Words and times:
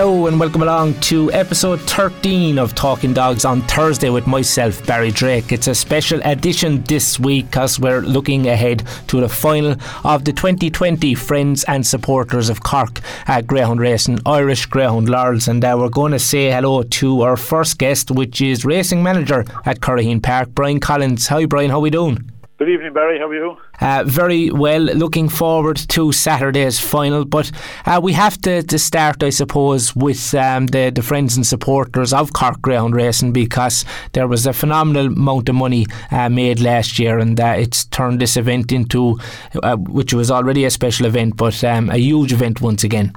Hello 0.00 0.28
and 0.28 0.40
welcome 0.40 0.62
along 0.62 0.94
to 1.00 1.30
episode 1.30 1.78
13 1.82 2.58
of 2.58 2.74
Talking 2.74 3.12
Dogs 3.12 3.44
on 3.44 3.60
Thursday 3.60 4.08
with 4.08 4.26
myself, 4.26 4.86
Barry 4.86 5.10
Drake. 5.10 5.52
It's 5.52 5.68
a 5.68 5.74
special 5.74 6.22
edition 6.24 6.82
this 6.84 7.20
week 7.20 7.50
because 7.50 7.78
we're 7.78 8.00
looking 8.00 8.48
ahead 8.48 8.82
to 9.08 9.20
the 9.20 9.28
final 9.28 9.76
of 10.02 10.24
the 10.24 10.32
2020 10.32 11.14
Friends 11.14 11.64
and 11.64 11.86
Supporters 11.86 12.48
of 12.48 12.62
Cork 12.62 13.00
at 13.26 13.46
Greyhound 13.46 13.78
Racing 13.78 14.20
Irish 14.24 14.64
Greyhound 14.64 15.10
Laurels. 15.10 15.48
And 15.48 15.62
uh, 15.62 15.76
we're 15.78 15.90
going 15.90 16.12
to 16.12 16.18
say 16.18 16.50
hello 16.50 16.82
to 16.82 17.20
our 17.20 17.36
first 17.36 17.76
guest, 17.76 18.10
which 18.10 18.40
is 18.40 18.64
racing 18.64 19.02
manager 19.02 19.44
at 19.66 19.80
Curraheen 19.80 20.22
Park, 20.22 20.48
Brian 20.54 20.80
Collins. 20.80 21.26
Hi, 21.26 21.44
Brian, 21.44 21.68
how 21.68 21.80
we 21.80 21.90
doing? 21.90 22.29
Good 22.60 22.68
evening, 22.68 22.92
Barry. 22.92 23.18
How 23.18 23.26
are 23.26 23.34
you? 23.34 23.56
Uh, 23.80 24.04
very 24.06 24.50
well. 24.50 24.82
Looking 24.82 25.30
forward 25.30 25.78
to 25.78 26.12
Saturday's 26.12 26.78
final, 26.78 27.24
but 27.24 27.50
uh, 27.86 28.02
we 28.02 28.12
have 28.12 28.38
to, 28.42 28.62
to 28.62 28.78
start, 28.78 29.22
I 29.22 29.30
suppose, 29.30 29.96
with 29.96 30.34
um, 30.34 30.66
the, 30.66 30.92
the 30.94 31.00
friends 31.00 31.36
and 31.36 31.46
supporters 31.46 32.12
of 32.12 32.34
Cork 32.34 32.60
Greyhound 32.60 32.94
Racing 32.94 33.32
because 33.32 33.86
there 34.12 34.28
was 34.28 34.46
a 34.46 34.52
phenomenal 34.52 35.06
amount 35.06 35.48
of 35.48 35.54
money 35.54 35.86
uh, 36.10 36.28
made 36.28 36.60
last 36.60 36.98
year, 36.98 37.18
and 37.18 37.40
uh, 37.40 37.54
it's 37.56 37.86
turned 37.86 38.20
this 38.20 38.36
event 38.36 38.72
into, 38.72 39.18
uh, 39.62 39.76
which 39.76 40.12
was 40.12 40.30
already 40.30 40.66
a 40.66 40.70
special 40.70 41.06
event, 41.06 41.38
but 41.38 41.64
um, 41.64 41.88
a 41.88 41.96
huge 41.96 42.30
event 42.30 42.60
once 42.60 42.84
again. 42.84 43.14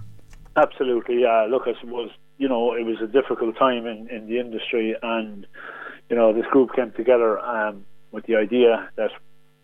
Absolutely, 0.56 1.20
yeah. 1.24 1.48
Look, 1.50 1.64
I 1.66 1.74
suppose 1.82 2.12
you 2.38 2.48
know 2.48 2.76
it 2.76 2.86
was 2.86 3.02
a 3.02 3.08
difficult 3.08 3.58
time 3.58 3.88
in, 3.88 4.08
in 4.10 4.26
the 4.26 4.40
industry, 4.40 4.96
and 5.04 5.46
you 6.10 6.16
know 6.16 6.32
this 6.32 6.46
group 6.46 6.74
came 6.74 6.94
together 6.94 7.40
um, 7.40 7.84
with 8.14 8.26
the 8.26 8.38
idea 8.38 8.90
that 8.96 9.12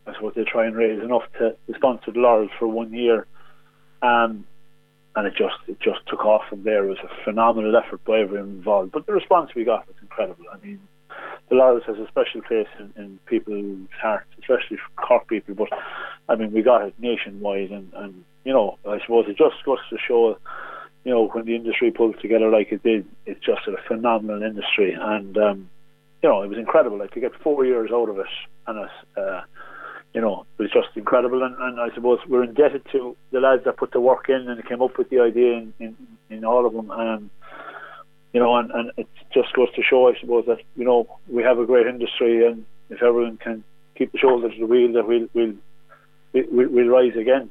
I 0.10 0.14
suppose 0.14 0.34
they 0.36 0.44
try 0.44 0.66
and 0.66 0.76
raise 0.76 1.02
enough 1.02 1.24
to, 1.40 1.56
to 1.68 1.74
sponsor 1.76 2.12
the 2.12 2.20
Laurels 2.20 2.52
for 2.58 2.68
one 2.68 2.94
year. 2.94 3.26
Um, 4.02 4.46
and 5.16 5.28
it 5.28 5.34
just 5.36 5.56
it 5.68 5.80
just 5.80 6.00
took 6.08 6.26
off 6.26 6.44
from 6.50 6.64
there. 6.64 6.86
It 6.86 6.90
was 6.90 6.98
a 7.04 7.24
phenomenal 7.24 7.76
effort 7.76 8.04
by 8.06 8.20
everyone 8.20 8.50
involved. 8.50 8.92
But 8.92 9.06
the 9.06 9.14
response 9.14 9.52
we 9.56 9.64
got 9.64 9.88
was 9.88 9.96
incredible. 10.02 10.46
I 10.52 10.66
mean, 10.66 10.80
the 11.50 11.56
Laurels 11.56 11.84
has 11.88 11.98
a 11.98 12.08
special 12.08 12.42
place 12.42 12.68
in, 12.80 12.94
in 12.96 13.20
people's 13.26 13.90
hearts, 14.02 14.30
especially 14.40 14.78
for 14.78 15.08
Cork 15.08 15.28
people. 15.28 15.56
But 15.56 15.70
I 16.30 16.36
mean, 16.36 16.52
we 16.52 16.62
got 16.62 16.84
it 16.84 16.94
nationwide, 17.00 17.72
and, 17.72 17.92
and 17.96 18.24
you 18.44 18.54
know, 18.54 18.78
I 18.88 19.00
suppose 19.02 19.26
it 19.28 19.38
just 19.38 19.64
goes 19.66 19.80
to 19.90 19.98
show, 20.08 20.38
you 21.04 21.12
know, 21.12 21.28
when 21.28 21.46
the 21.46 21.56
industry 21.56 21.92
pulls 21.92 22.16
together 22.22 22.50
like 22.50 22.72
it 22.72 22.84
did, 22.84 23.06
it's 23.26 23.44
just 23.44 23.68
a 23.68 23.78
phenomenal 23.88 24.44
industry, 24.44 24.96
and 25.00 25.38
um, 25.38 25.70
you 26.22 26.30
know, 26.30 26.44
it 26.44 26.48
was 26.48 26.58
incredible. 26.58 26.98
Like 26.98 27.12
to 27.12 27.20
get 27.20 27.32
four 27.42 27.66
years 27.66 27.90
out 27.92 28.10
of 28.10 28.20
it, 28.20 28.28
and 28.68 28.78
a, 28.78 29.20
uh, 29.20 29.42
you 30.14 30.22
know, 30.22 30.46
it 30.58 30.64
was 30.64 30.72
just 30.72 30.90
incredible. 30.96 31.44
And, 31.44 31.56
and 31.60 31.80
I 31.80 31.94
suppose 31.94 32.20
we're 32.28 32.44
indebted 32.44 32.84
to 32.92 33.16
the 33.32 33.40
lads 33.40 33.64
that 33.66 33.78
put 33.78 33.92
the 33.92 34.00
work 34.00 34.30
in 34.30 34.50
and 34.50 34.66
came 34.66 34.82
up 34.82 34.98
with 34.98 35.10
the 35.10 35.20
idea 35.20 35.58
in, 35.58 35.74
in, 35.80 35.96
in 36.30 36.46
all 36.46 36.66
of 36.66 36.74
them. 36.74 36.92
Um, 36.92 37.30
you 38.34 38.40
know, 38.40 38.56
and, 38.56 38.72
and 38.72 38.92
it 38.98 39.08
just 39.34 39.54
goes 39.54 39.74
to 39.76 39.82
show, 39.82 40.08
I 40.08 40.20
suppose, 40.20 40.46
that, 40.48 40.60
you 40.76 40.86
know, 40.86 41.20
we 41.28 41.44
have 41.44 41.60
a 41.60 41.66
great 41.66 41.88
industry 41.88 42.46
and 42.46 42.66
if 42.90 43.02
everyone 43.04 43.38
can 43.38 43.64
keep 43.96 44.12
the 44.12 44.18
shoulder 44.18 44.50
to 44.50 44.60
the 44.60 44.66
wheel, 44.66 44.94
that 44.94 45.08
we'll, 45.08 45.28
we'll, 45.34 45.54
we'll, 46.34 46.70
we'll 46.70 46.88
rise 46.88 47.16
again. 47.16 47.50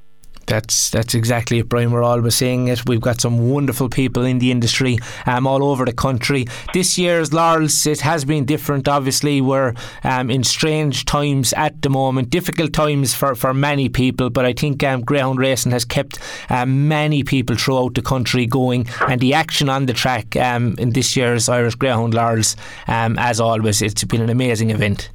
That's 0.49 0.89
that's 0.89 1.15
exactly 1.15 1.59
it, 1.59 1.69
Brian. 1.69 1.91
We're 1.91 2.03
always 2.03 2.35
saying 2.35 2.69
it. 2.69 2.89
We've 2.89 3.03
got 3.03 3.21
some 3.21 3.51
wonderful 3.51 3.91
people 3.91 4.25
in 4.25 4.39
the 4.39 4.51
industry 4.51 4.99
um, 5.27 5.47
all 5.47 5.63
over 5.63 5.85
the 5.85 5.93
country. 5.93 6.47
This 6.73 6.97
year's 6.97 7.35
Laurels, 7.35 7.87
it 7.87 8.01
has 8.01 8.25
been 8.25 8.47
different. 8.47 8.89
Obviously, 8.89 9.43
we're 9.43 9.75
um, 10.05 10.31
in 10.31 10.43
strange 10.45 11.05
times 11.05 11.53
at 11.53 11.83
the 11.83 11.91
moment, 11.91 12.31
difficult 12.31 12.73
times 12.73 13.15
for, 13.15 13.35
for 13.35 13.53
many 13.53 13.91
people. 13.91 14.31
But 14.31 14.47
I 14.47 14.55
think 14.55 14.83
um, 14.83 15.03
Greyhound 15.03 15.39
Racing 15.39 15.73
has 15.73 15.85
kept 15.85 16.19
um, 16.49 16.89
many 16.89 17.23
people 17.25 17.55
throughout 17.55 17.95
the 17.95 18.03
country 18.03 18.47
going, 18.47 18.87
and 19.07 19.21
the 19.21 19.35
action 19.35 19.69
on 19.69 19.85
the 19.85 19.93
track 19.93 20.35
um, 20.37 20.77
in 20.79 20.91
this 20.91 21.15
year's 21.15 21.51
Irish 21.51 21.75
Greyhound 21.75 22.15
Laurels, 22.15 22.57
um, 22.87 23.19
as 23.19 23.39
always, 23.39 23.83
it's 23.83 24.03
been 24.05 24.23
an 24.23 24.31
amazing 24.31 24.71
event. 24.71 25.11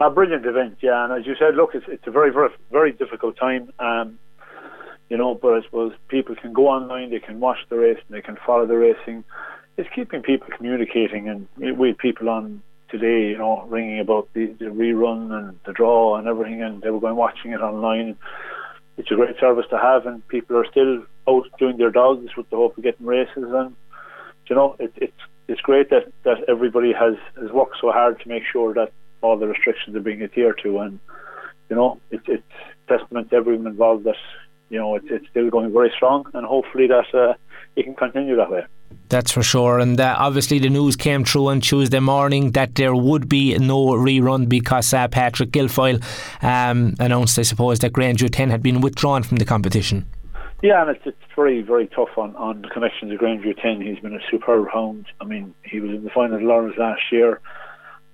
A 0.00 0.10
brilliant 0.10 0.44
event, 0.44 0.76
yeah. 0.82 1.04
And 1.04 1.12
as 1.12 1.26
you 1.26 1.36
said, 1.38 1.54
look, 1.54 1.70
it's, 1.74 1.86
it's 1.88 2.06
a 2.06 2.10
very, 2.10 2.30
very, 2.30 2.50
very 2.70 2.92
difficult 2.92 3.36
time. 3.38 3.70
Um, 3.78 4.18
you 5.14 5.18
know. 5.18 5.36
But 5.40 5.54
I 5.54 5.62
suppose 5.62 5.92
people 6.08 6.34
can 6.34 6.52
go 6.52 6.66
online, 6.66 7.10
they 7.10 7.20
can 7.20 7.38
watch 7.38 7.58
the 7.68 7.76
race, 7.76 8.00
and 8.08 8.16
they 8.16 8.20
can 8.20 8.36
follow 8.44 8.66
the 8.66 8.76
racing. 8.76 9.22
It's 9.76 9.88
keeping 9.94 10.22
people 10.22 10.48
communicating, 10.56 11.28
and 11.28 11.46
had 11.62 11.98
people 11.98 12.28
on 12.28 12.62
today, 12.88 13.28
you 13.30 13.38
know, 13.38 13.64
ringing 13.68 14.00
about 14.00 14.28
the, 14.34 14.46
the 14.58 14.66
rerun 14.66 15.32
and 15.32 15.58
the 15.66 15.72
draw 15.72 16.16
and 16.16 16.26
everything, 16.26 16.62
and 16.62 16.82
they 16.82 16.90
were 16.90 16.98
going 16.98 17.14
watching 17.14 17.52
it 17.52 17.60
online. 17.60 18.16
It's 18.96 19.10
a 19.12 19.14
great 19.14 19.38
service 19.38 19.66
to 19.70 19.78
have, 19.78 20.04
and 20.04 20.26
people 20.26 20.56
are 20.56 20.66
still 20.68 21.04
out 21.28 21.46
doing 21.60 21.76
their 21.76 21.90
dogs 21.90 22.36
with 22.36 22.50
the 22.50 22.56
hope 22.56 22.76
of 22.76 22.82
getting 22.82 23.06
races. 23.06 23.44
And 23.60 23.76
you 24.48 24.56
know, 24.56 24.74
it, 24.80 24.92
it's 24.96 25.22
it's 25.46 25.60
great 25.60 25.90
that, 25.90 26.10
that 26.24 26.38
everybody 26.48 26.92
has, 26.92 27.14
has 27.40 27.52
worked 27.52 27.76
so 27.80 27.92
hard 27.92 28.18
to 28.20 28.28
make 28.28 28.42
sure 28.50 28.72
that 28.74 28.90
all 29.20 29.36
the 29.36 29.46
restrictions 29.46 29.94
are 29.94 30.00
being 30.00 30.22
adhered 30.22 30.58
to, 30.64 30.78
and 30.78 30.98
you 31.70 31.76
know, 31.76 32.00
it, 32.10 32.20
it's 32.26 32.42
testament 32.88 33.30
to 33.30 33.36
everyone 33.36 33.66
involved 33.66 34.04
that 34.04 34.16
you 34.74 34.80
know, 34.80 34.96
it's, 34.96 35.06
it's 35.08 35.28
still 35.30 35.48
going 35.50 35.72
very 35.72 35.92
strong, 35.94 36.26
and 36.34 36.44
hopefully 36.44 36.88
that 36.88 37.06
uh, 37.14 37.34
it 37.76 37.84
can 37.84 37.94
continue 37.94 38.34
that 38.34 38.50
way. 38.50 38.64
That's 39.08 39.30
for 39.30 39.44
sure. 39.44 39.78
And 39.78 40.00
uh, 40.00 40.16
obviously, 40.18 40.58
the 40.58 40.68
news 40.68 40.96
came 40.96 41.24
through 41.24 41.48
on 41.48 41.60
Tuesday 41.60 42.00
morning 42.00 42.50
that 42.52 42.74
there 42.74 42.94
would 42.94 43.28
be 43.28 43.56
no 43.58 43.86
rerun 43.90 44.48
because 44.48 44.92
uh, 44.92 45.06
Patrick 45.06 45.52
Guilfoyle 45.52 46.02
um, 46.42 46.94
announced, 46.98 47.38
I 47.38 47.42
suppose, 47.42 47.78
that 47.80 47.92
Grangeview 47.92 48.30
10 48.32 48.50
had 48.50 48.62
been 48.62 48.80
withdrawn 48.80 49.22
from 49.22 49.36
the 49.36 49.44
competition. 49.44 50.06
Yeah, 50.60 50.82
and 50.82 50.90
it's, 50.90 51.06
it's 51.06 51.16
very, 51.36 51.62
very 51.62 51.86
tough 51.86 52.16
on, 52.16 52.34
on 52.34 52.62
the 52.62 52.68
connection 52.68 53.08
to 53.10 53.16
Grangeview 53.16 53.62
10. 53.62 53.80
He's 53.80 54.00
been 54.00 54.14
a 54.14 54.30
superb 54.30 54.66
hound. 54.72 55.06
I 55.20 55.24
mean, 55.24 55.54
he 55.62 55.78
was 55.78 55.92
in 55.92 56.02
the 56.02 56.10
final 56.10 56.36
of 56.36 56.42
Laurels 56.42 56.76
last 56.76 57.02
year. 57.12 57.40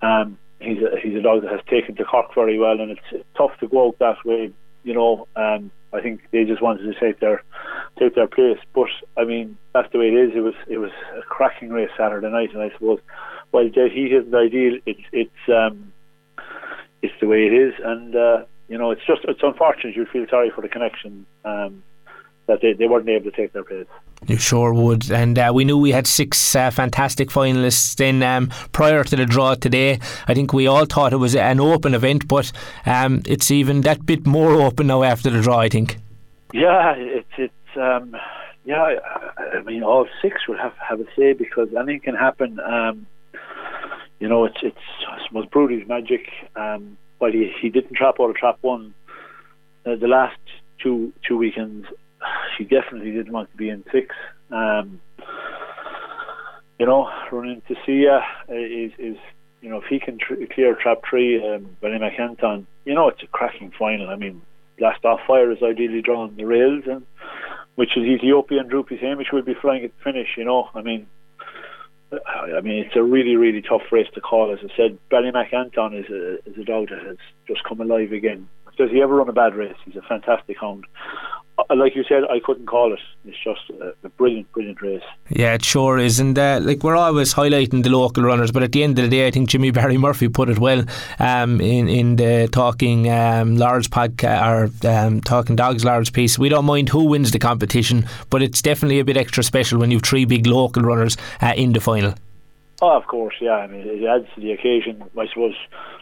Um, 0.02 0.36
he's, 0.60 0.82
a, 0.82 1.00
he's 1.02 1.16
a 1.16 1.22
dog 1.22 1.42
that 1.42 1.52
has 1.52 1.60
taken 1.70 1.94
to 1.96 2.04
Cork 2.04 2.34
very 2.34 2.58
well, 2.58 2.78
and 2.78 2.90
it's 2.90 3.24
tough 3.34 3.52
to 3.60 3.68
go 3.68 3.88
out 3.88 3.98
that 4.00 4.16
way, 4.26 4.52
you 4.84 4.94
know. 4.94 5.26
Um, 5.36 5.70
I 5.92 6.00
think 6.00 6.20
they 6.30 6.44
just 6.44 6.62
wanted 6.62 6.92
to 6.92 7.00
take 7.00 7.18
their 7.20 7.42
take 7.98 8.14
their 8.14 8.28
place. 8.28 8.58
But 8.74 8.88
I 9.16 9.24
mean, 9.24 9.56
that's 9.74 9.90
the 9.92 9.98
way 9.98 10.08
it 10.08 10.14
is. 10.14 10.30
It 10.34 10.40
was 10.40 10.54
it 10.68 10.78
was 10.78 10.92
a 11.18 11.22
cracking 11.22 11.70
race 11.70 11.90
Saturday 11.96 12.30
night, 12.30 12.52
and 12.52 12.62
I 12.62 12.70
suppose 12.70 13.00
while 13.50 13.68
Jet 13.68 13.90
Heat 13.92 14.12
isn't 14.12 14.34
ideal, 14.34 14.78
it's 14.86 15.00
it's 15.12 15.48
um, 15.48 15.92
it's 17.02 17.14
the 17.20 17.26
way 17.26 17.46
it 17.46 17.52
is, 17.52 17.74
and 17.84 18.14
uh, 18.14 18.44
you 18.68 18.78
know, 18.78 18.92
it's 18.92 19.04
just 19.06 19.22
it's 19.24 19.40
unfortunate. 19.42 19.96
You 19.96 20.06
feel 20.06 20.26
sorry 20.30 20.50
for 20.54 20.62
the 20.62 20.68
connection. 20.68 21.26
Um, 21.44 21.82
that 22.46 22.60
they, 22.60 22.72
they 22.72 22.86
weren't 22.86 23.08
able 23.08 23.30
to 23.30 23.36
take 23.36 23.52
their 23.52 23.64
place. 23.64 23.86
You 24.26 24.36
sure 24.36 24.74
would. 24.74 25.10
And 25.10 25.38
uh, 25.38 25.50
we 25.54 25.64
knew 25.64 25.78
we 25.78 25.92
had 25.92 26.06
six 26.06 26.54
uh, 26.54 26.70
fantastic 26.70 27.30
finalists 27.30 28.00
in 28.00 28.22
um, 28.22 28.50
prior 28.72 29.02
to 29.04 29.16
the 29.16 29.24
draw 29.24 29.54
today. 29.54 29.98
I 30.28 30.34
think 30.34 30.52
we 30.52 30.66
all 30.66 30.84
thought 30.84 31.12
it 31.12 31.16
was 31.16 31.34
an 31.34 31.60
open 31.60 31.94
event, 31.94 32.28
but 32.28 32.52
um, 32.86 33.22
it's 33.26 33.50
even 33.50 33.80
that 33.82 34.04
bit 34.04 34.26
more 34.26 34.52
open 34.52 34.88
now 34.88 35.02
after 35.02 35.30
the 35.30 35.40
draw, 35.40 35.60
I 35.60 35.68
think. 35.68 35.98
Yeah, 36.52 36.94
it's, 36.96 37.28
it's 37.38 37.76
um, 37.76 38.16
yeah, 38.64 38.96
I 39.56 39.62
mean, 39.62 39.82
all 39.82 40.06
six 40.20 40.46
will 40.46 40.58
have, 40.58 40.74
have 40.76 41.00
a 41.00 41.06
say 41.16 41.32
because 41.32 41.68
anything 41.74 42.00
can 42.00 42.14
happen. 42.14 42.60
Um, 42.60 43.06
you 44.18 44.28
know, 44.28 44.44
it's, 44.44 44.58
it's, 44.62 44.76
I 45.08 45.18
suppose, 45.26 45.46
Brody's 45.46 45.88
magic. 45.88 46.28
Um, 46.56 46.98
while 47.18 47.32
he, 47.32 47.52
he 47.60 47.70
didn't 47.70 47.94
trap 47.94 48.16
out 48.20 48.30
of 48.30 48.36
trap 48.36 48.58
one, 48.60 48.92
uh, 49.86 49.96
the 49.96 50.08
last 50.08 50.38
two 50.78 51.12
two 51.26 51.36
weekends 51.36 51.86
she 52.56 52.64
definitely 52.64 53.12
didn't 53.12 53.32
want 53.32 53.50
to 53.50 53.56
be 53.56 53.68
in 53.68 53.84
six. 53.92 54.14
Um, 54.50 55.00
you 56.78 56.86
know, 56.86 57.10
running 57.30 57.62
to 57.68 57.76
Sia 57.84 58.20
is 58.48 58.92
is 58.98 59.16
you 59.60 59.68
know 59.68 59.78
if 59.78 59.84
he 59.88 60.00
can 60.00 60.18
tr- 60.18 60.34
clear 60.52 60.74
trap 60.74 61.02
three, 61.08 61.36
um, 61.46 61.76
Ballymac 61.82 62.18
Anton, 62.18 62.66
you 62.84 62.94
know 62.94 63.08
it's 63.08 63.22
a 63.22 63.26
cracking 63.26 63.72
final. 63.78 64.08
I 64.08 64.16
mean, 64.16 64.42
Blast 64.78 65.04
Off 65.04 65.20
Fire 65.26 65.50
is 65.52 65.62
ideally 65.62 66.02
drawn 66.02 66.36
the 66.36 66.44
rails, 66.44 66.84
and 66.86 67.04
which 67.74 67.96
is 67.96 68.04
Ethiopian 68.04 68.68
Droopy 68.68 68.96
Hamish 68.96 69.28
will 69.32 69.42
be 69.42 69.54
flying 69.54 69.84
at 69.84 69.92
the 69.96 70.02
finish. 70.04 70.28
You 70.36 70.44
know, 70.44 70.68
I 70.74 70.82
mean. 70.82 71.06
I 72.26 72.60
mean, 72.60 72.84
it's 72.84 72.96
a 72.96 73.02
really, 73.04 73.36
really 73.36 73.62
tough 73.62 73.82
race 73.92 74.08
to 74.14 74.20
call. 74.20 74.52
As 74.52 74.58
I 74.64 74.76
said, 74.76 74.98
Ballymac 75.12 75.54
Anton 75.54 75.94
is 75.94 76.10
a 76.10 76.38
is 76.44 76.58
a 76.58 76.64
dog 76.64 76.88
that 76.88 77.06
has 77.06 77.16
just 77.46 77.62
come 77.62 77.80
alive 77.80 78.10
again. 78.10 78.48
Does 78.76 78.90
he 78.90 79.00
ever 79.00 79.14
run 79.14 79.28
a 79.28 79.32
bad 79.32 79.54
race? 79.54 79.76
He's 79.84 79.94
a 79.94 80.02
fantastic 80.02 80.56
hound. 80.58 80.86
Uh, 81.68 81.76
like 81.76 81.94
you 81.94 82.04
said, 82.08 82.22
I 82.30 82.40
couldn't 82.40 82.66
call 82.66 82.92
it. 82.92 83.00
It's 83.24 83.36
just 83.42 83.60
a, 83.80 83.92
a 84.04 84.08
brilliant, 84.10 84.50
brilliant 84.52 84.80
race. 84.80 85.02
Yeah, 85.28 85.54
it 85.54 85.64
sure 85.64 85.98
is. 85.98 86.20
And 86.20 86.38
uh, 86.38 86.60
like 86.62 86.82
we're 86.82 86.96
always 86.96 87.34
highlighting 87.34 87.82
the 87.82 87.90
local 87.90 88.22
runners, 88.22 88.52
but 88.52 88.62
at 88.62 88.72
the 88.72 88.82
end 88.82 88.98
of 88.98 89.04
the 89.04 89.10
day, 89.10 89.26
I 89.26 89.30
think 89.30 89.48
Jimmy 89.48 89.70
Barry 89.70 89.98
Murphy 89.98 90.28
put 90.28 90.48
it 90.48 90.58
well 90.58 90.84
um, 91.18 91.60
in 91.60 91.88
in 91.88 92.16
the 92.16 92.48
talking 92.52 93.10
um, 93.10 93.56
large 93.56 93.90
podcast 93.90 94.82
or 94.84 94.88
um, 94.88 95.20
talking 95.20 95.56
dogs 95.56 95.84
large 95.84 96.12
piece. 96.12 96.38
We 96.38 96.48
don't 96.48 96.64
mind 96.64 96.88
who 96.88 97.04
wins 97.04 97.30
the 97.30 97.38
competition, 97.38 98.06
but 98.30 98.42
it's 98.42 98.62
definitely 98.62 99.00
a 99.00 99.04
bit 99.04 99.16
extra 99.16 99.42
special 99.42 99.78
when 99.78 99.90
you've 99.90 100.02
three 100.02 100.24
big 100.24 100.46
local 100.46 100.82
runners 100.82 101.16
uh, 101.40 101.52
in 101.56 101.72
the 101.72 101.80
final. 101.80 102.14
Oh, 102.82 102.96
of 102.96 103.06
course, 103.06 103.34
yeah. 103.40 103.56
I 103.56 103.66
mean, 103.66 103.86
it 103.86 104.04
adds 104.04 104.26
to 104.34 104.40
the 104.40 104.52
occasion. 104.52 105.02
I 105.18 105.26
suppose. 105.28 105.54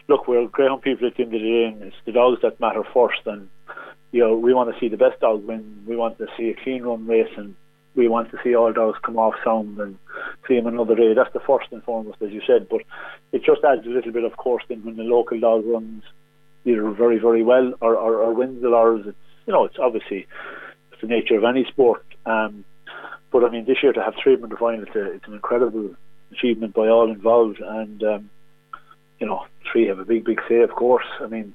Look, 0.07 0.27
we're 0.27 0.47
greyhound 0.47 0.81
people 0.81 1.05
at 1.07 1.15
the 1.17 1.23
end 1.23 1.35
of 1.35 1.39
the 1.39 1.47
day, 1.47 1.65
and 1.65 1.83
it's 1.83 1.95
the 2.05 2.11
dogs 2.11 2.41
that 2.41 2.59
matter 2.59 2.83
first, 2.93 3.19
and 3.25 3.47
you 4.11 4.21
know, 4.21 4.35
we 4.35 4.53
want 4.53 4.73
to 4.73 4.79
see 4.79 4.87
the 4.87 4.97
best 4.97 5.19
dog 5.19 5.45
win. 5.45 5.83
We 5.87 5.95
want 5.95 6.17
to 6.17 6.27
see 6.37 6.49
a 6.49 6.63
clean 6.63 6.83
run 6.83 7.05
race, 7.05 7.31
and 7.37 7.55
we 7.95 8.07
want 8.07 8.31
to 8.31 8.37
see 8.43 8.55
all 8.55 8.73
dogs 8.73 8.97
come 9.03 9.17
off 9.17 9.35
sound 9.43 9.77
and 9.79 9.97
see 10.47 10.55
them 10.55 10.67
another 10.67 10.95
day. 10.95 11.13
That's 11.13 11.33
the 11.33 11.39
first 11.39 11.67
and 11.71 11.83
foremost, 11.83 12.21
as 12.21 12.31
you 12.31 12.41
said. 12.45 12.67
But 12.69 12.81
it 13.31 13.43
just 13.43 13.63
adds 13.63 13.85
a 13.85 13.89
little 13.89 14.11
bit, 14.11 14.23
of 14.23 14.37
course, 14.37 14.63
then 14.67 14.83
when 14.83 14.95
the 14.95 15.03
local 15.03 15.39
dog 15.39 15.65
runs 15.65 16.03
either 16.65 16.89
very, 16.91 17.19
very 17.19 17.43
well 17.43 17.73
or, 17.81 17.95
or, 17.95 18.15
or 18.23 18.33
wins 18.33 18.61
the 18.61 18.69
Laurels. 18.69 19.05
It's 19.07 19.17
you 19.45 19.53
know, 19.53 19.65
it's 19.65 19.77
obviously 19.79 20.27
it's 20.91 21.01
the 21.01 21.07
nature 21.07 21.35
of 21.35 21.43
any 21.43 21.65
sport. 21.65 22.05
Um, 22.25 22.65
but 23.31 23.43
I 23.43 23.49
mean, 23.49 23.65
this 23.65 23.77
year 23.81 23.93
to 23.93 24.03
have 24.03 24.13
three 24.21 24.33
in 24.33 24.41
the 24.41 24.55
final, 24.55 24.83
it's, 24.83 24.95
a, 24.95 25.11
it's 25.13 25.27
an 25.27 25.33
incredible 25.33 25.95
achievement 26.31 26.73
by 26.73 26.87
all 26.87 27.11
involved, 27.11 27.59
and 27.59 28.03
um, 28.03 28.29
you 29.19 29.27
know, 29.27 29.45
three 29.71 29.87
have 29.87 29.99
a 29.99 30.05
big, 30.05 30.25
big 30.25 30.39
say, 30.47 30.61
of 30.61 30.71
course. 30.71 31.05
I 31.19 31.27
mean 31.27 31.53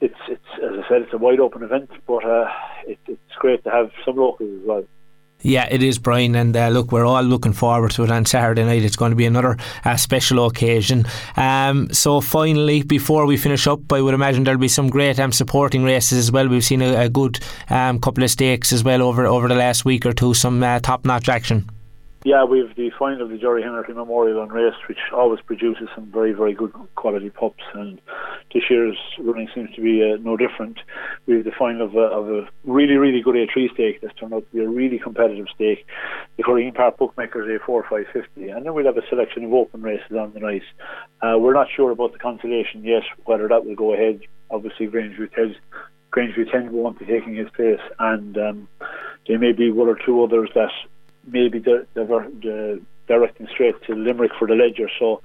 it's 0.00 0.14
it's 0.28 0.44
as 0.56 0.84
I 0.84 0.88
said, 0.88 1.02
it's 1.02 1.12
a 1.12 1.18
wide 1.18 1.40
open 1.40 1.62
event, 1.62 1.90
but 2.06 2.24
uh, 2.24 2.46
it, 2.86 2.98
it's 3.06 3.34
great 3.38 3.64
to 3.64 3.70
have 3.70 3.90
some 4.04 4.16
locals 4.16 4.60
as 4.60 4.66
well. 4.66 4.84
Yeah, 5.40 5.68
it 5.70 5.84
is, 5.84 5.98
Brian. 5.98 6.34
And 6.34 6.56
uh, 6.56 6.68
look, 6.68 6.90
we're 6.90 7.06
all 7.06 7.22
looking 7.22 7.52
forward 7.52 7.92
to 7.92 8.02
it 8.02 8.10
on 8.10 8.24
Saturday 8.24 8.64
night. 8.64 8.82
It's 8.82 8.96
going 8.96 9.10
to 9.10 9.16
be 9.16 9.26
another 9.26 9.56
uh, 9.84 9.96
special 9.96 10.44
occasion. 10.46 11.06
Um, 11.36 11.92
so, 11.92 12.20
finally, 12.20 12.82
before 12.82 13.24
we 13.24 13.36
finish 13.36 13.68
up, 13.68 13.92
I 13.92 14.00
would 14.00 14.14
imagine 14.14 14.42
there'll 14.42 14.58
be 14.60 14.66
some 14.66 14.90
great 14.90 15.20
um, 15.20 15.30
supporting 15.30 15.84
races 15.84 16.18
as 16.18 16.32
well. 16.32 16.48
We've 16.48 16.64
seen 16.64 16.82
a, 16.82 17.04
a 17.04 17.08
good 17.08 17.38
um, 17.70 18.00
couple 18.00 18.24
of 18.24 18.30
stakes 18.30 18.72
as 18.72 18.82
well 18.82 19.00
over 19.00 19.26
over 19.26 19.46
the 19.46 19.54
last 19.54 19.84
week 19.84 20.04
or 20.04 20.12
two. 20.12 20.34
Some 20.34 20.60
uh, 20.62 20.80
top 20.80 21.04
notch 21.04 21.28
action. 21.28 21.70
Yeah, 22.24 22.42
we've 22.42 22.74
the 22.74 22.90
final 22.98 23.22
of 23.22 23.30
the 23.30 23.38
Gerry 23.38 23.62
Henry 23.62 23.94
Memorial 23.94 24.40
on 24.40 24.48
Race, 24.48 24.74
which 24.88 24.98
always 25.14 25.40
produces 25.40 25.88
some 25.94 26.10
very, 26.10 26.32
very 26.32 26.52
good 26.52 26.72
quality 26.96 27.30
pups, 27.30 27.62
and 27.74 28.00
this 28.52 28.64
year's 28.68 28.98
running 29.20 29.48
seems 29.54 29.72
to 29.76 29.80
be 29.80 30.02
uh, 30.02 30.16
no 30.20 30.36
different. 30.36 30.80
We 31.26 31.36
have 31.36 31.44
the 31.44 31.52
final 31.56 31.86
of 31.86 31.94
a, 31.94 32.00
of 32.00 32.28
a 32.28 32.48
really, 32.64 32.96
really 32.96 33.22
good 33.22 33.36
A3 33.36 33.72
stake 33.72 34.00
that's 34.00 34.18
turned 34.18 34.34
out 34.34 34.44
to 34.50 34.56
be 34.56 34.64
a 34.64 34.68
really 34.68 34.98
competitive 34.98 35.46
stake. 35.54 35.86
The 36.36 36.42
Colleen 36.42 36.72
Park 36.72 36.98
Bookmakers 36.98 37.46
A4 37.46 37.82
550, 37.88 38.48
and 38.48 38.66
then 38.66 38.74
we'll 38.74 38.86
have 38.86 38.96
a 38.96 39.08
selection 39.08 39.44
of 39.44 39.52
open 39.52 39.82
races 39.82 40.16
on 40.18 40.32
the 40.34 40.40
night. 40.40 40.62
Uh, 41.22 41.38
we're 41.38 41.54
not 41.54 41.68
sure 41.76 41.92
about 41.92 42.12
the 42.12 42.18
consolation 42.18 42.82
yet, 42.82 43.04
whether 43.26 43.46
that 43.46 43.64
will 43.64 43.76
go 43.76 43.94
ahead. 43.94 44.18
Obviously, 44.50 44.88
Grangeview 44.88 45.32
tells 45.32 45.54
Grangeview 46.12 46.50
10 46.50 46.72
won't 46.72 46.98
be 46.98 47.06
taking 47.06 47.36
his 47.36 47.48
place, 47.50 47.80
and 48.00 48.36
um, 48.36 48.68
there 49.28 49.38
may 49.38 49.52
be 49.52 49.70
one 49.70 49.86
or 49.86 49.96
two 50.04 50.20
others 50.24 50.50
that 50.56 50.70
maybe 51.30 51.58
they're, 51.58 51.86
they're, 51.94 52.78
directing 53.06 53.48
straight 53.50 53.82
to 53.84 53.94
Limerick 53.94 54.32
for 54.38 54.46
the 54.46 54.54
Leger. 54.54 54.90
So 54.98 55.22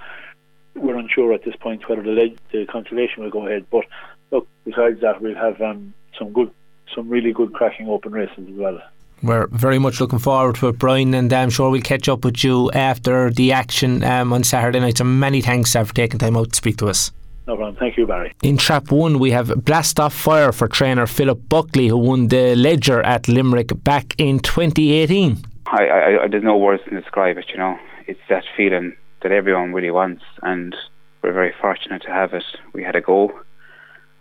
we're 0.74 0.98
unsure 0.98 1.34
at 1.34 1.44
this 1.44 1.56
point 1.58 1.88
whether 1.88 2.02
the, 2.02 2.12
leg- 2.12 2.40
the 2.52 2.66
consolation 2.66 3.24
will 3.24 3.30
go 3.30 3.46
ahead. 3.46 3.66
But 3.70 3.86
look, 4.32 4.48
besides 4.66 5.02
that, 5.02 5.22
we'll 5.22 5.36
have 5.36 5.62
um, 5.62 5.94
some 6.18 6.32
good, 6.32 6.50
some 6.96 7.10
really 7.10 7.34
good 7.34 7.54
cracking 7.54 7.90
open 7.90 8.14
races 8.14 8.48
as 8.50 8.56
well. 8.56 8.82
We're 9.22 9.48
very 9.48 9.80
much 9.80 10.02
looking 10.02 10.20
forward 10.20 10.56
to 10.56 10.68
it, 10.70 10.80
Brian, 10.80 11.14
and 11.14 11.32
I'm 11.32 11.50
sure 11.50 11.70
we'll 11.70 11.82
catch 11.82 12.10
up 12.10 12.26
with 12.26 12.44
you 12.44 12.70
after 12.72 13.30
the 13.30 13.54
action 13.54 14.04
um, 14.04 14.34
on 14.34 14.44
Saturday 14.44 14.82
night. 14.82 14.98
So 14.98 15.06
many 15.06 15.42
thanks 15.42 15.76
uh, 15.76 15.84
for 15.86 15.94
taking 15.94 16.20
time 16.20 16.36
out 16.36 16.50
to 16.50 16.56
speak 16.56 16.78
to 16.78 16.88
us. 16.88 17.12
No 17.48 17.56
problem. 17.56 17.76
Thank 17.78 17.98
you, 17.98 18.08
Barry. 18.08 18.34
In 18.42 18.58
Trap 18.58 18.92
1, 18.92 19.20
we 19.20 19.32
have 19.32 19.64
Blast 19.64 20.00
Off 20.00 20.14
Fire 20.14 20.52
for 20.52 20.68
trainer 20.68 21.06
Philip 21.06 21.40
Buckley, 21.48 21.88
who 21.88 21.98
won 21.98 22.30
the 22.30 22.56
Leger 22.56 23.02
at 23.02 23.28
Limerick 23.28 23.72
back 23.84 24.14
in 24.18 24.40
2018. 24.40 25.53
I, 25.74 25.86
I, 25.86 26.24
I, 26.24 26.28
there's 26.28 26.44
no 26.44 26.56
words 26.56 26.84
to 26.84 27.02
describe 27.02 27.38
it. 27.38 27.46
You 27.50 27.58
know, 27.58 27.80
it's 28.06 28.20
that 28.30 28.44
feeling 28.56 28.96
that 29.24 29.32
everyone 29.32 29.74
really 29.74 29.90
wants, 29.90 30.24
and 30.44 30.76
we're 31.22 31.34
very 31.34 31.54
fortunate 31.60 32.04
to 32.04 32.12
have 32.12 32.34
it. 32.34 32.44
We 32.74 32.84
had 32.84 32.96
a 32.96 33.02
go, 33.02 33.32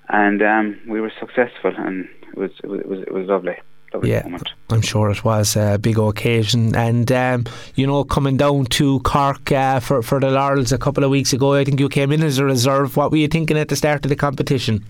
and 0.08 0.42
um, 0.42 0.80
we 0.88 1.00
were 1.00 1.12
successful, 1.20 1.72
and 1.76 2.08
it 2.30 2.38
was 2.38 2.50
it 2.64 2.68
was 2.68 2.80
it 2.80 2.88
was, 2.88 3.00
it 3.00 3.12
was 3.12 3.26
lovely. 3.28 3.56
yeah, 4.02 4.22
moment. 4.22 4.48
I'm 4.70 4.80
sure 4.80 5.10
it 5.10 5.24
was 5.24 5.54
a 5.54 5.78
big 5.78 5.98
occasion, 5.98 6.74
and 6.74 7.12
um, 7.12 7.44
you 7.74 7.86
know, 7.86 8.02
coming 8.04 8.38
down 8.38 8.64
to 8.66 9.00
Cork 9.00 9.52
uh, 9.52 9.78
for 9.80 10.00
for 10.00 10.20
the 10.20 10.30
Laurels 10.30 10.72
a 10.72 10.78
couple 10.78 11.04
of 11.04 11.10
weeks 11.10 11.34
ago, 11.34 11.52
I 11.52 11.64
think 11.64 11.80
you 11.80 11.90
came 11.90 12.12
in 12.12 12.22
as 12.22 12.38
a 12.38 12.46
reserve. 12.46 12.96
What 12.96 13.10
were 13.10 13.18
you 13.18 13.28
thinking 13.28 13.58
at 13.58 13.68
the 13.68 13.76
start 13.76 14.06
of 14.06 14.08
the 14.08 14.16
competition? 14.16 14.82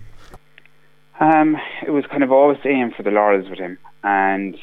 Um, 1.18 1.56
it 1.84 1.90
was 1.90 2.04
kind 2.06 2.22
of 2.22 2.30
always 2.30 2.58
aim 2.64 2.92
for 2.96 3.02
the 3.02 3.10
Laurels 3.10 3.48
with 3.50 3.58
him, 3.58 3.78
and 4.04 4.56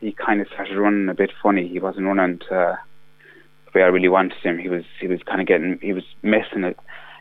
he 0.00 0.12
kind 0.12 0.40
of 0.40 0.48
started 0.48 0.76
running 0.78 1.08
a 1.08 1.14
bit 1.14 1.30
funny. 1.42 1.68
He 1.68 1.78
wasn't 1.78 2.06
running 2.06 2.38
to 2.48 2.78
the 3.64 3.70
way 3.74 3.82
I 3.82 3.86
really 3.86 4.08
wanted 4.08 4.38
him. 4.42 4.58
He 4.58 4.68
was 4.68 4.84
he 5.00 5.06
was 5.06 5.20
kind 5.24 5.40
of 5.40 5.46
getting 5.46 5.78
he 5.82 5.92
was 5.92 6.04
missing 6.22 6.64
it, 6.64 6.78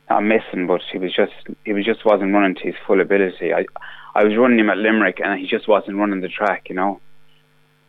not 0.10 0.24
missing, 0.24 0.68
but 0.68 0.82
he 0.92 0.98
was 0.98 1.14
just 1.14 1.34
he 1.64 1.74
was 1.74 1.86
just 1.86 2.06
wasn't 2.06 2.34
running 2.34 2.56
to 2.56 2.64
his 2.64 2.76
full 2.86 3.02
ability. 3.02 3.54
I 3.54 3.66
I 4.14 4.24
was 4.24 4.38
running 4.38 4.60
him 4.60 4.70
at 4.70 4.78
Limerick, 4.78 5.20
and 5.24 5.40
he 5.40 5.46
just 5.46 5.68
wasn't 5.68 5.98
running 5.98 6.22
the 6.22 6.30
track, 6.30 6.70
you 6.70 6.76
know. 6.76 7.02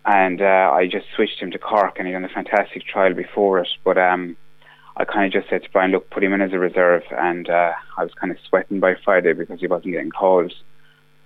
And 0.04 0.40
uh, 0.40 0.70
I 0.72 0.86
just 0.86 1.06
switched 1.14 1.40
him 1.40 1.50
to 1.52 1.58
Cork, 1.58 1.98
and 1.98 2.06
he 2.06 2.12
done 2.12 2.24
a 2.24 2.28
fantastic 2.28 2.84
trial 2.84 3.14
before 3.14 3.60
it. 3.60 3.68
But 3.84 3.98
um, 3.98 4.36
I 4.96 5.04
kind 5.04 5.26
of 5.26 5.32
just 5.32 5.50
said 5.50 5.62
to 5.64 5.70
Brian, 5.70 5.90
look, 5.90 6.10
put 6.10 6.24
him 6.24 6.32
in 6.32 6.40
as 6.40 6.52
a 6.52 6.58
reserve, 6.58 7.02
and 7.10 7.48
uh, 7.48 7.72
I 7.96 8.02
was 8.02 8.12
kind 8.14 8.30
of 8.30 8.38
sweating 8.48 8.80
by 8.80 8.94
Friday 9.04 9.32
because 9.34 9.60
he 9.60 9.66
wasn't 9.66 9.92
getting 9.92 10.10
calls. 10.10 10.52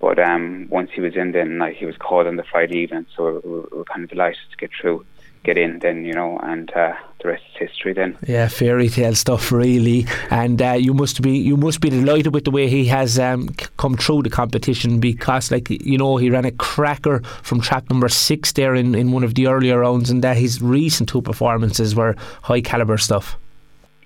But 0.01 0.19
um, 0.19 0.67
once 0.71 0.91
he 0.95 1.03
was 1.03 1.15
in, 1.15 1.33
then 1.33 1.59
like 1.59 1.77
he 1.77 1.85
was 1.85 1.97
called 1.99 2.27
on 2.27 2.37
the 2.37 2.43
Friday 2.43 2.79
evening, 2.79 3.07
so 3.15 3.43
we 3.45 3.51
were, 3.51 3.69
we 3.71 3.79
were 3.79 3.85
kind 3.85 4.03
of 4.03 4.09
delighted 4.09 4.41
to 4.51 4.57
get 4.57 4.71
through, 4.81 5.05
get 5.45 5.59
in. 5.59 5.79
Then 5.81 6.07
you 6.07 6.15
know, 6.15 6.39
and 6.39 6.73
uh, 6.73 6.95
the 7.21 7.29
rest 7.29 7.43
is 7.53 7.69
history. 7.69 7.93
Then 7.93 8.17
yeah, 8.27 8.49
fairy 8.49 8.89
tale 8.89 9.15
stuff 9.15 9.53
really. 9.53 10.07
And 10.31 10.63
uh, 10.63 10.73
you 10.73 10.95
must 10.95 11.21
be 11.21 11.37
you 11.37 11.59
must 11.59 11.83
be 11.83 11.91
delighted 11.91 12.33
with 12.33 12.47
the 12.47 12.51
way 12.51 12.67
he 12.67 12.87
has 12.87 13.19
um, 13.19 13.49
come 13.77 13.95
through 13.95 14.23
the 14.23 14.31
competition 14.31 15.01
because, 15.01 15.51
like 15.51 15.69
you 15.69 15.99
know, 15.99 16.17
he 16.17 16.31
ran 16.31 16.47
a 16.47 16.53
cracker 16.53 17.21
from 17.43 17.61
trap 17.61 17.91
number 17.91 18.09
six 18.09 18.53
there 18.53 18.75
in, 18.75 18.95
in 18.95 19.13
one 19.13 19.23
of 19.23 19.35
the 19.35 19.49
earlier 19.49 19.81
rounds, 19.81 20.09
and 20.09 20.25
that 20.25 20.39
his 20.39 20.63
recent 20.63 21.11
two 21.11 21.21
performances 21.21 21.95
were 21.95 22.17
high 22.43 22.63
caliber 22.63 22.97
stuff. 22.97 23.37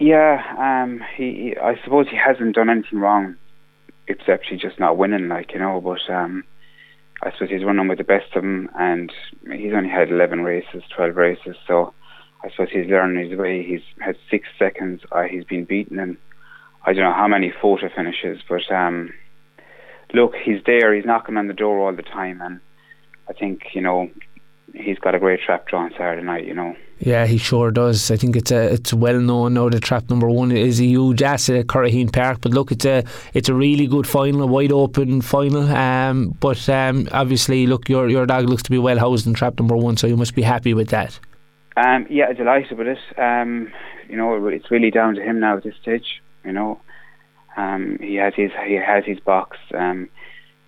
Yeah, 0.01 0.43
um, 0.59 1.05
he 1.17 1.55
I 1.57 1.81
suppose 1.85 2.09
he 2.09 2.17
hasn't 2.17 2.57
done 2.57 2.69
anything 2.69 2.99
wrong 2.99 3.37
it's 4.07 4.29
actually 4.29 4.59
just 4.59 4.79
not 4.79 4.97
winning, 4.97 5.29
like 5.29 5.53
you 5.53 5.59
know. 5.59 5.81
But 5.81 6.13
um, 6.13 6.45
I 7.23 7.33
suppose 7.33 7.51
he's 7.51 7.65
running 7.65 7.89
with 7.89 7.99
the 7.99 8.05
best 8.05 8.35
of 8.35 8.43
them, 8.43 8.69
and 8.79 9.13
he's 9.53 9.73
only 9.73 9.91
had 9.91 10.11
11 10.11 10.43
races, 10.43 10.83
12 10.95 11.17
races, 11.17 11.57
so 11.67 11.95
I 12.43 12.51
suppose 12.51 12.69
he's 12.71 12.87
learning 12.87 13.31
his 13.31 13.39
way. 13.39 13.63
He's 13.63 13.81
had 14.01 14.17
six 14.31 14.49
seconds. 14.59 15.01
Uh, 15.11 15.23
he's 15.23 15.45
been 15.45 15.65
beaten, 15.65 15.99
and 15.99 16.17
I 16.85 16.93
don't 16.93 17.05
know 17.05 17.15
how 17.15 17.29
many 17.29 17.53
photo 17.63 17.89
finishes, 17.95 18.43
but 18.49 18.71
um, 18.71 19.13
look, 20.13 20.35
he's 20.35 20.63
there. 20.67 20.95
He's 20.95 21.07
knocking 21.07 21.37
on 21.37 21.49
the 21.49 21.55
door 21.55 21.81
all 21.81 21.97
the 21.97 22.03
time, 22.03 22.43
and 22.43 22.61
I 23.29 23.33
think 23.33 23.63
you 23.73 23.81
know 23.81 24.11
he's 24.75 24.99
got 24.99 25.15
a 25.15 25.19
great 25.19 25.41
trap 25.41 25.67
draw 25.67 25.81
on 25.81 25.93
Saturday 25.93 26.23
night. 26.23 26.47
You 26.47 26.55
know. 26.55 26.77
Yeah, 27.05 27.27
he 27.27 27.37
sure 27.37 27.71
does. 27.71 28.11
I 28.11 28.17
think 28.17 28.35
it's 28.35 28.51
a 28.51 28.73
it's 28.73 28.95
well 28.95 29.21
known 29.21 29.55
now 29.55 29.69
that 29.69 29.83
trap 29.83 30.09
number 30.09 30.27
one 30.27 30.51
is 30.51 30.81
a 30.81 30.87
huge 30.87 31.23
asset 31.23 31.57
at 31.57 31.67
Curraheen 31.67 32.11
Park. 32.11 32.39
But 32.41 32.53
look, 32.53 32.73
it's 32.73 32.87
a 32.87 33.05
it's 33.35 33.51
a 33.51 33.55
really 33.55 33.87
good 33.87 34.07
final, 34.07 34.43
a 34.43 34.47
wide 34.47 34.73
open 34.73 35.21
final. 35.21 35.69
Um, 35.71 36.31
but 36.41 36.67
um, 36.71 37.07
obviously, 37.13 37.67
look, 37.67 37.91
your 37.91 38.09
your 38.09 38.25
dog 38.25 38.49
looks 38.49 38.63
to 38.63 38.71
be 38.71 38.79
well 38.79 38.99
housed 38.99 39.27
in 39.27 39.35
trap 39.35 39.59
number 39.59 39.77
one, 39.77 39.99
so 39.99 40.07
you 40.07 40.17
must 40.17 40.35
be 40.35 40.41
happy 40.41 40.73
with 40.73 40.89
that. 40.89 41.21
Um, 41.77 42.07
yeah, 42.09 42.33
delighted 42.33 42.79
with 42.79 42.87
it. 42.87 43.19
Um, 43.19 43.71
you 44.09 44.17
know, 44.17 44.47
it's 44.49 44.71
really 44.71 44.91
down 44.91 45.15
to 45.17 45.23
him 45.23 45.41
now 45.41 45.59
at 45.59 45.63
this 45.63 45.75
stage. 45.83 46.23
You 46.43 46.53
know, 46.53 46.81
um, 47.59 47.99
he 48.01 48.15
has 48.15 48.33
his 48.35 48.51
he 48.67 48.75
has 48.75 49.05
his 49.05 49.21
box. 49.21 49.59
Um, 49.75 50.09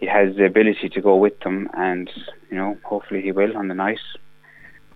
he 0.01 0.07
has 0.07 0.37
the 0.37 0.45
ability 0.45 0.91
to 0.91 1.01
go 1.01 1.17
with 1.17 1.41
them, 1.41 1.71
and 1.73 2.11
you 2.51 2.59
know, 2.59 2.77
hopefully 2.85 3.23
he 3.23 3.33
will 3.33 3.57
on 3.57 3.69
the 3.69 3.75
night. 3.75 4.01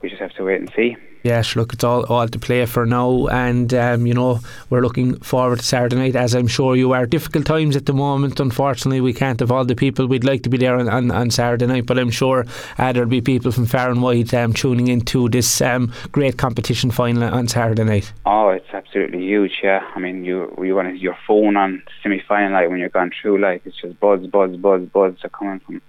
We 0.02 0.10
just 0.10 0.20
have 0.20 0.34
to 0.34 0.44
wait 0.44 0.60
and 0.60 0.70
see. 0.76 0.98
Yes, 1.22 1.54
look, 1.54 1.74
it's 1.74 1.84
all, 1.84 2.04
all 2.06 2.28
to 2.28 2.38
play 2.38 2.64
for 2.64 2.86
now, 2.86 3.26
and 3.26 3.72
um, 3.74 4.06
you 4.06 4.14
know 4.14 4.40
we're 4.70 4.80
looking 4.80 5.18
forward 5.20 5.58
to 5.58 5.64
Saturday 5.64 5.96
night, 5.96 6.16
as 6.16 6.34
I'm 6.34 6.46
sure 6.46 6.76
you 6.76 6.92
are. 6.92 7.04
Difficult 7.04 7.44
times 7.44 7.76
at 7.76 7.86
the 7.86 7.92
moment. 7.92 8.40
Unfortunately, 8.40 9.02
we 9.02 9.12
can't 9.12 9.38
have 9.40 9.50
all 9.50 9.64
the 9.64 9.74
people 9.74 10.06
we'd 10.06 10.24
like 10.24 10.42
to 10.44 10.48
be 10.48 10.56
there 10.56 10.76
on, 10.76 10.88
on, 10.88 11.10
on 11.10 11.30
Saturday 11.30 11.66
night, 11.66 11.84
but 11.84 11.98
I'm 11.98 12.10
sure 12.10 12.46
uh, 12.78 12.92
there'll 12.92 13.08
be 13.08 13.20
people 13.20 13.52
from 13.52 13.66
far 13.66 13.90
and 13.90 14.02
wide 14.02 14.32
um, 14.34 14.54
tuning 14.54 14.88
into 14.88 15.28
this 15.28 15.60
um, 15.60 15.92
great 16.10 16.38
competition 16.38 16.90
final 16.90 17.24
on 17.24 17.48
Saturday 17.48 17.84
night. 17.84 18.12
Oh, 18.24 18.48
it's 18.48 18.70
absolutely 18.72 19.20
huge. 19.20 19.60
Yeah, 19.62 19.80
I 19.94 19.98
mean, 19.98 20.24
you 20.24 20.54
you 20.62 20.74
want 20.74 20.98
your 20.98 21.18
phone 21.26 21.56
on 21.56 21.82
semi 22.02 22.22
final 22.26 22.52
night 22.52 22.70
when 22.70 22.78
you're 22.78 22.88
going 22.88 23.12
through, 23.20 23.40
like 23.40 23.62
it's 23.66 23.76
just 23.76 24.00
buzz, 24.00 24.26
buzz, 24.26 24.56
buzz, 24.56 24.86
buzz 24.86 25.14
are 25.22 25.28
coming 25.28 25.60
from 25.60 25.82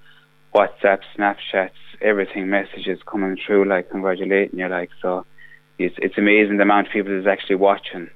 WhatsApp, 0.54 1.00
Snapchats, 1.18 1.72
everything, 2.02 2.50
messages 2.50 3.00
coming 3.06 3.38
through, 3.46 3.66
like 3.66 3.90
congratulating 3.90 4.60
you, 4.60 4.68
like 4.68 4.90
so. 5.02 5.26
It's 5.78 5.96
it's 5.98 6.18
amazing 6.18 6.58
the 6.58 6.64
amount 6.64 6.88
of 6.88 6.94
people 6.94 7.14
that's 7.16 7.28
actually 7.28 7.56
watching. 7.56 8.10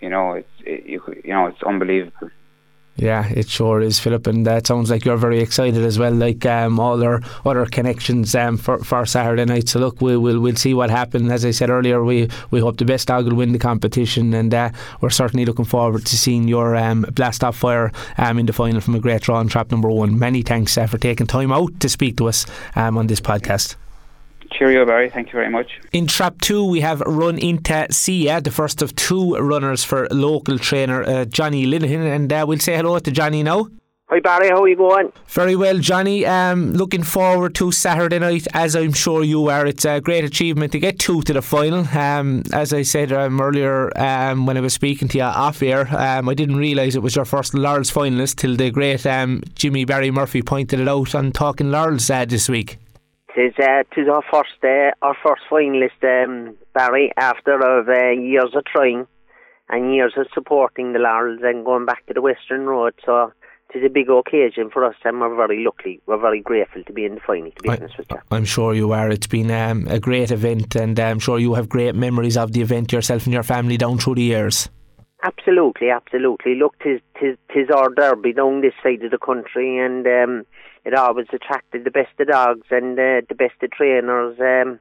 You 0.00 0.10
know, 0.10 0.32
it's 0.34 0.48
it, 0.64 0.86
you, 0.86 1.02
you 1.24 1.32
know 1.32 1.46
it's 1.46 1.62
unbelievable. 1.62 2.30
Yeah, 2.96 3.26
it 3.34 3.48
sure 3.48 3.80
is, 3.80 3.98
Philip, 3.98 4.26
and 4.26 4.46
that 4.46 4.66
sounds 4.66 4.90
like 4.90 5.06
you're 5.06 5.16
very 5.16 5.40
excited 5.40 5.82
as 5.82 5.98
well, 5.98 6.12
like 6.12 6.44
um, 6.44 6.78
all 6.78 7.02
our 7.02 7.22
other 7.44 7.64
connections 7.64 8.34
um, 8.34 8.58
for, 8.58 8.78
for 8.84 9.06
Saturday 9.06 9.46
night. 9.46 9.70
So 9.70 9.80
look, 9.80 10.02
we, 10.02 10.16
will 10.16 10.40
we'll 10.40 10.56
see 10.56 10.74
what 10.74 10.90
happens. 10.90 11.32
As 11.32 11.44
I 11.44 11.52
said 11.52 11.70
earlier, 11.70 12.04
we, 12.04 12.28
we 12.50 12.60
hope 12.60 12.76
the 12.76 12.84
best 12.84 13.08
dog 13.08 13.24
will 13.24 13.34
win 13.34 13.52
the 13.52 13.58
competition, 13.58 14.34
and 14.34 14.52
uh, 14.52 14.70
we're 15.00 15.10
certainly 15.10 15.46
looking 15.46 15.64
forward 15.64 16.04
to 16.04 16.18
seeing 16.18 16.48
your 16.48 16.76
um, 16.76 17.06
blast 17.14 17.42
off 17.42 17.56
fire 17.56 17.90
um, 18.18 18.38
in 18.38 18.44
the 18.46 18.52
final 18.52 18.80
from 18.82 18.94
a 18.94 19.00
great 19.00 19.22
draw 19.22 19.38
on 19.38 19.48
trap 19.48 19.70
number 19.70 19.88
one. 19.88 20.18
Many 20.18 20.42
thanks 20.42 20.76
uh, 20.76 20.86
for 20.86 20.98
taking 20.98 21.26
time 21.26 21.50
out 21.50 21.80
to 21.80 21.88
speak 21.88 22.18
to 22.18 22.28
us 22.28 22.44
um, 22.76 22.98
on 22.98 23.06
this 23.06 23.22
podcast. 23.22 23.76
Cheerio, 24.52 24.84
Barry. 24.86 25.10
Thank 25.10 25.28
you 25.28 25.32
very 25.32 25.50
much. 25.50 25.80
In 25.92 26.06
trap 26.06 26.40
two, 26.40 26.64
we 26.64 26.80
have 26.80 27.00
Run 27.00 27.38
Into 27.38 27.86
Sia, 27.90 28.40
the 28.40 28.50
first 28.50 28.82
of 28.82 28.94
two 28.96 29.36
runners 29.36 29.84
for 29.84 30.08
local 30.10 30.58
trainer 30.58 31.02
uh, 31.02 31.24
Johnny 31.24 31.66
Linehan. 31.66 32.14
And 32.14 32.32
uh, 32.32 32.44
we'll 32.46 32.58
say 32.58 32.76
hello 32.76 32.98
to 32.98 33.10
Johnny 33.10 33.42
now. 33.42 33.68
Hi 34.12 34.20
Barry, 34.20 34.50
how 34.50 34.62
are 34.62 34.68
you 34.68 34.76
going? 34.76 35.10
Very 35.28 35.56
well, 35.56 35.78
Johnny. 35.78 36.26
Um, 36.26 36.74
looking 36.74 37.02
forward 37.02 37.54
to 37.54 37.72
Saturday 37.72 38.18
night, 38.18 38.46
as 38.52 38.76
I'm 38.76 38.92
sure 38.92 39.24
you 39.24 39.48
are. 39.48 39.66
It's 39.66 39.86
a 39.86 40.02
great 40.02 40.22
achievement 40.22 40.72
to 40.72 40.78
get 40.78 40.98
two 40.98 41.22
to 41.22 41.32
the 41.32 41.40
final. 41.40 41.88
Um, 41.96 42.42
as 42.52 42.74
I 42.74 42.82
said 42.82 43.10
um, 43.10 43.40
earlier 43.40 43.90
um, 43.98 44.44
when 44.44 44.58
I 44.58 44.60
was 44.60 44.74
speaking 44.74 45.08
to 45.08 45.16
you 45.16 45.24
off 45.24 45.62
air, 45.62 45.88
um, 45.96 46.28
I 46.28 46.34
didn't 46.34 46.56
realise 46.56 46.94
it 46.94 47.02
was 47.02 47.16
your 47.16 47.24
first 47.24 47.54
Laurels 47.54 47.90
finalist 47.90 48.36
till 48.36 48.54
the 48.54 48.70
great 48.70 49.06
um, 49.06 49.42
Jimmy 49.54 49.86
Barry 49.86 50.10
Murphy 50.10 50.42
pointed 50.42 50.78
it 50.78 50.88
out 50.88 51.14
on 51.14 51.32
Talking 51.32 51.70
Laurels 51.70 52.10
uh, 52.10 52.26
this 52.26 52.50
week. 52.50 52.76
Tis, 53.34 53.54
uh, 53.58 53.82
tis 53.94 54.08
our 54.08 54.22
first 54.30 54.62
uh, 54.62 54.90
our 55.00 55.16
first 55.22 55.42
finalist, 55.50 56.02
um, 56.04 56.54
Barry, 56.74 57.12
after 57.16 57.54
of 57.54 57.88
uh, 57.88 58.10
years 58.10 58.50
of 58.54 58.64
trying 58.66 59.06
and 59.70 59.94
years 59.94 60.12
of 60.18 60.26
supporting 60.34 60.92
the 60.92 60.98
Laurels 60.98 61.40
and 61.42 61.64
going 61.64 61.86
back 61.86 62.04
to 62.06 62.12
the 62.12 62.20
Western 62.20 62.66
Road. 62.66 62.92
So 63.06 63.32
it's 63.72 63.86
a 63.86 63.88
big 63.88 64.10
occasion 64.10 64.68
for 64.70 64.84
us, 64.84 64.96
and 65.02 65.18
we're 65.18 65.34
very 65.34 65.64
lucky. 65.64 65.98
We're 66.04 66.20
very 66.20 66.42
grateful 66.42 66.84
to 66.84 66.92
be 66.92 67.06
in 67.06 67.14
the 67.14 67.20
final. 67.22 67.50
To 67.50 67.62
be 67.62 67.70
I, 67.70 67.76
honest 67.76 67.96
with 67.96 68.10
you, 68.10 68.18
I'm 68.30 68.44
sure 68.44 68.74
you 68.74 68.92
are. 68.92 69.08
It's 69.08 69.26
been 69.26 69.50
um, 69.50 69.86
a 69.88 69.98
great 69.98 70.30
event, 70.30 70.76
and 70.76 71.00
I'm 71.00 71.18
sure 71.18 71.38
you 71.38 71.54
have 71.54 71.70
great 71.70 71.94
memories 71.94 72.36
of 72.36 72.52
the 72.52 72.60
event 72.60 72.92
yourself 72.92 73.24
and 73.24 73.32
your 73.32 73.42
family 73.42 73.78
down 73.78 73.96
through 73.96 74.16
the 74.16 74.22
years. 74.24 74.68
Absolutely, 75.22 75.88
absolutely. 75.88 76.56
Look, 76.56 76.78
tis 76.80 77.00
tis 77.18 77.38
tis 77.54 77.70
our 77.74 77.88
derby 77.94 78.34
down 78.34 78.60
this 78.60 78.74
side 78.82 79.02
of 79.02 79.10
the 79.10 79.18
country, 79.18 79.78
and. 79.78 80.06
Um, 80.06 80.44
it 80.84 80.94
always 80.94 81.26
attracted 81.32 81.84
the 81.84 81.90
best 81.90 82.18
of 82.18 82.28
dogs 82.28 82.66
and 82.70 82.98
uh, 82.98 83.20
the 83.28 83.34
best 83.36 83.54
of 83.62 83.70
trainers. 83.70 84.38
Um, 84.40 84.80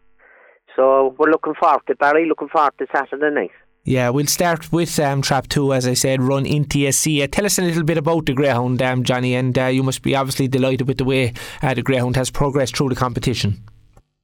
so 0.75 1.15
we're 1.17 1.31
looking 1.31 1.53
forward 1.59 1.81
to 1.87 1.95
Barry, 1.95 2.27
looking 2.27 2.49
forward 2.49 2.73
to 2.79 2.87
Saturday 2.93 3.33
night. 3.33 3.51
Yeah, 3.83 4.09
we'll 4.09 4.27
start 4.27 4.71
with 4.71 4.99
um, 4.99 5.23
Trap 5.23 5.47
2, 5.47 5.73
as 5.73 5.87
I 5.87 5.95
said, 5.95 6.21
run 6.21 6.45
into 6.45 6.85
a 6.85 6.91
sea. 6.91 7.23
Uh, 7.23 7.27
tell 7.27 7.45
us 7.45 7.57
a 7.57 7.63
little 7.63 7.83
bit 7.83 7.97
about 7.97 8.27
the 8.27 8.33
Greyhound, 8.33 8.79
um, 8.81 9.03
Johnny, 9.03 9.33
and 9.33 9.57
uh, 9.57 9.65
you 9.65 9.81
must 9.81 10.03
be 10.03 10.15
obviously 10.15 10.47
delighted 10.47 10.87
with 10.87 10.99
the 10.99 11.03
way 11.03 11.33
uh, 11.63 11.73
the 11.73 11.81
Greyhound 11.81 12.15
has 12.15 12.29
progressed 12.29 12.77
through 12.77 12.89
the 12.89 12.95
competition. 12.95 13.63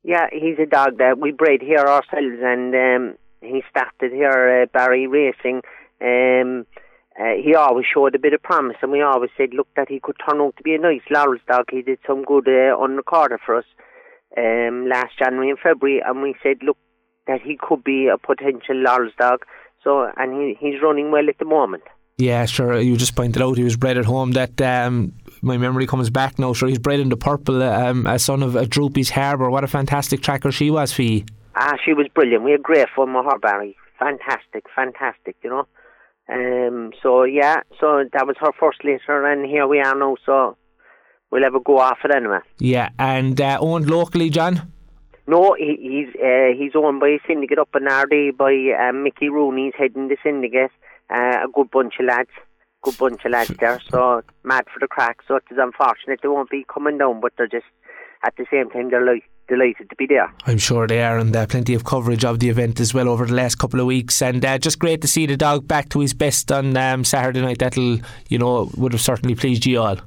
Yeah, 0.03 0.27
he's 0.31 0.60
a 0.60 0.67
dog 0.67 1.00
that 1.00 1.17
we 1.17 1.31
bred 1.31 1.62
here 1.62 1.79
ourselves, 1.79 2.38
and 2.41 2.75
um, 2.75 3.17
he 3.41 3.63
started 3.69 4.12
here, 4.12 4.62
uh, 4.62 4.65
Barry 4.72 5.07
Racing. 5.07 5.62
Um, 6.01 6.67
uh, 7.19 7.33
he 7.43 7.55
always 7.55 7.86
showed 7.91 8.13
a 8.13 8.19
bit 8.19 8.33
of 8.33 8.43
promise, 8.43 8.77
and 8.81 8.91
we 8.91 9.01
always 9.01 9.31
said, 9.36 9.50
look, 9.53 9.67
that 9.75 9.89
he 9.89 10.00
could 10.00 10.15
turn 10.27 10.39
out 10.39 10.55
to 10.57 10.63
be 10.63 10.75
a 10.75 10.77
nice 10.77 11.01
Laurels 11.09 11.41
dog. 11.47 11.65
He 11.71 11.81
did 11.81 11.97
some 12.05 12.24
good 12.24 12.47
uh, 12.47 12.77
on 12.77 12.95
recorder 12.95 13.39
for 13.43 13.57
us 13.57 13.65
um, 14.38 14.88
last 14.88 15.17
January 15.17 15.50
and 15.50 15.59
February, 15.59 16.01
and 16.05 16.21
we 16.21 16.36
said, 16.43 16.57
look, 16.62 16.77
that 17.25 17.41
he 17.41 17.57
could 17.59 17.83
be 17.83 18.07
a 18.07 18.17
potential 18.17 18.75
Laurels 18.75 19.13
dog. 19.19 19.45
So, 19.83 20.12
and 20.15 20.33
he, 20.33 20.57
he's 20.59 20.81
running 20.81 21.12
well 21.12 21.27
at 21.27 21.39
the 21.39 21.45
moment. 21.45 21.83
Yeah, 22.17 22.45
sure. 22.45 22.79
You 22.79 22.97
just 22.97 23.15
pointed 23.15 23.41
out 23.41 23.57
he 23.57 23.63
was 23.63 23.77
bred 23.77 23.97
at 23.97 24.05
home. 24.05 24.31
That 24.31 24.59
um, 24.62 25.13
my 25.41 25.57
memory 25.57 25.88
comes 25.88 26.09
back 26.09 26.38
now. 26.38 26.53
Sure, 26.53 26.69
he's 26.69 26.79
bred 26.79 27.00
in 27.00 27.09
the 27.09 27.17
purple, 27.17 27.62
um, 27.63 28.05
a 28.05 28.19
son 28.19 28.43
of 28.43 28.55
a 28.55 28.65
Droopy's 28.65 29.09
Harbour. 29.09 29.50
What 29.50 29.63
a 29.63 29.67
fantastic 29.67 30.21
tracker 30.21 30.51
she 30.51 30.71
was 30.71 30.93
for 30.93 31.03
you. 31.03 31.25
Ah, 31.55 31.75
she 31.83 31.93
was 31.93 32.07
brilliant. 32.13 32.43
We 32.43 32.51
had 32.51 32.63
great 32.63 32.88
fun 32.95 33.13
with 33.13 33.25
her, 33.25 33.39
Barry. 33.39 33.75
Fantastic, 33.97 34.65
fantastic. 34.75 35.36
You 35.43 35.50
know. 35.50 35.67
Um, 36.29 36.91
so 37.01 37.24
yeah, 37.24 37.62
so 37.79 38.03
that 38.12 38.27
was 38.27 38.36
her 38.39 38.51
first 38.60 38.84
litter, 38.84 39.25
and 39.25 39.46
here 39.46 39.67
we 39.67 39.79
are 39.79 39.96
now. 39.96 40.17
So 40.25 40.57
we'll 41.31 41.43
have 41.43 41.55
a 41.55 41.60
go 41.60 41.79
off 41.79 42.00
it 42.03 42.13
anyway. 42.13 42.39
Yeah, 42.60 42.89
and 43.00 43.39
uh, 43.39 43.57
owned 43.62 43.89
locally, 43.89 44.29
John. 44.29 44.72
No, 45.25 45.55
he, 45.57 45.77
he's 45.81 46.22
uh, 46.22 46.57
he's 46.57 46.72
owned 46.75 47.00
by 47.00 47.10
a 47.10 47.19
syndicate 47.27 47.60
up 47.60 47.75
in 47.75 47.84
Ardee 47.88 48.36
by 48.36 48.53
uh, 48.77 48.93
Mickey 48.93 49.29
Rooney's 49.29 49.74
heading 49.77 50.07
the 50.07 50.17
syndicate. 50.24 50.72
Uh, 51.10 51.46
a 51.46 51.48
good 51.53 51.72
bunch 51.72 51.96
of 52.00 52.05
lads, 52.05 52.29
good 52.81 52.98
bunch 52.98 53.24
of 53.25 53.31
lads 53.31 53.53
there. 53.60 53.79
So 53.89 54.22
mad 54.43 54.65
for 54.74 54.79
the 54.79 54.88
crack. 54.88 55.19
So 55.27 55.36
it's 55.36 55.46
unfortunate 55.51 56.19
they 56.22 56.27
won't 56.27 56.50
be 56.50 56.65
coming 56.74 56.98
down, 56.98 57.22
but 57.22 57.34
they're 57.38 57.48
just 57.48 57.65
at 58.25 58.36
the 58.38 58.46
same 58.51 58.69
time 58.69 58.89
they're 58.89 59.05
like 59.05 59.24
delighted 59.48 59.89
to 59.89 59.96
be 59.96 60.06
there. 60.06 60.32
I'm 60.46 60.58
sure 60.58 60.88
they 60.88 61.01
are, 61.01 61.18
and 61.18 61.36
uh, 61.36 61.46
plenty 61.48 61.74
of 61.74 61.84
coverage 61.84 62.25
of 62.25 62.39
the 62.39 62.50
event 62.50 62.80
as 62.80 62.94
well 62.94 63.10
over 63.10 63.25
the 63.25 63.34
last 63.34 63.56
couple 63.56 63.80
of 63.80 63.86
weeks. 63.86 64.22
And 64.22 64.44
uh, 64.44 64.58
just 64.58 64.80
great 64.80 65.01
to 65.01 65.08
see 65.08 65.25
the 65.25 65.38
dog 65.38 65.68
back 65.68 65.89
to 65.89 66.00
his 66.00 66.13
best 66.13 66.51
on 66.51 66.75
um, 66.77 67.04
Saturday 67.04 67.42
night. 67.42 67.60
That'll, 67.60 68.00
you 68.30 68.38
know, 68.38 68.70
would 68.75 68.94
have 68.94 69.01
certainly 69.01 69.36
pleased 69.36 69.66
you 69.66 69.82
all. 69.82 69.98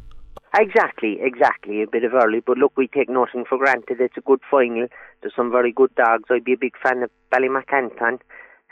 Exactly, 0.58 1.18
exactly. 1.20 1.82
A 1.82 1.86
bit 1.86 2.02
of 2.02 2.12
early, 2.12 2.40
but 2.44 2.58
look, 2.58 2.72
we 2.76 2.88
take 2.88 3.08
nothing 3.08 3.44
for 3.48 3.56
granted. 3.56 4.00
It's 4.00 4.16
a 4.16 4.20
good 4.20 4.40
final. 4.50 4.88
There's 5.20 5.34
some 5.36 5.50
very 5.50 5.72
good 5.72 5.94
dogs. 5.94 6.24
I'd 6.28 6.44
be 6.44 6.54
a 6.54 6.58
big 6.58 6.74
fan 6.82 7.02
of 7.02 7.10
Ballymac 7.32 7.72
Anton. 7.72 8.18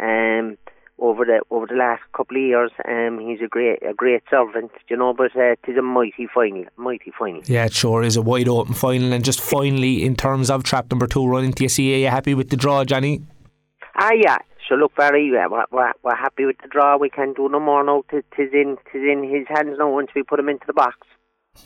Um, 0.00 0.58
over 0.98 1.24
the 1.24 1.40
over 1.50 1.66
the 1.66 1.74
last 1.74 2.02
couple 2.16 2.36
of 2.36 2.42
years. 2.42 2.70
Um, 2.88 3.18
he's 3.20 3.40
a 3.40 3.48
great 3.48 3.82
a 3.82 3.94
great 3.94 4.22
servant, 4.30 4.70
you 4.88 4.96
know. 4.96 5.14
But 5.14 5.36
uh, 5.36 5.52
it 5.52 5.60
is 5.68 5.76
a 5.76 5.82
mighty 5.82 6.26
final, 6.32 6.64
mighty 6.76 7.12
final. 7.18 7.42
Yeah, 7.44 7.66
it 7.66 7.72
sure 7.72 8.02
is 8.02 8.16
a 8.16 8.22
wide 8.22 8.48
open 8.48 8.74
final. 8.74 9.12
And 9.12 9.24
just 9.24 9.40
finally, 9.40 10.04
in 10.04 10.16
terms 10.16 10.50
of 10.50 10.64
trap 10.64 10.90
number 10.90 11.06
two 11.06 11.26
running 11.26 11.52
TSC, 11.52 11.94
are 11.94 11.98
you 11.98 12.08
happy 12.08 12.34
with 12.34 12.50
the 12.50 12.56
draw, 12.56 12.84
Johnny? 12.84 13.22
Ah, 13.96 14.12
yeah. 14.12 14.38
So 14.68 14.74
look, 14.74 14.94
Barry, 14.96 15.30
we're, 15.30 15.48
we're, 15.72 15.92
we're 16.02 16.14
happy 16.14 16.44
with 16.44 16.58
the 16.62 16.68
draw. 16.68 16.98
We 16.98 17.08
can't 17.08 17.34
do 17.34 17.48
no 17.48 17.58
more 17.58 17.82
now. 17.82 18.04
Tis 18.10 18.24
in 18.52 18.76
tis 18.92 19.02
in 19.02 19.24
his 19.24 19.46
hands 19.48 19.76
now 19.78 19.90
once 19.90 20.10
we 20.14 20.22
put 20.22 20.38
him 20.38 20.48
into 20.48 20.66
the 20.66 20.74
box. 20.74 20.98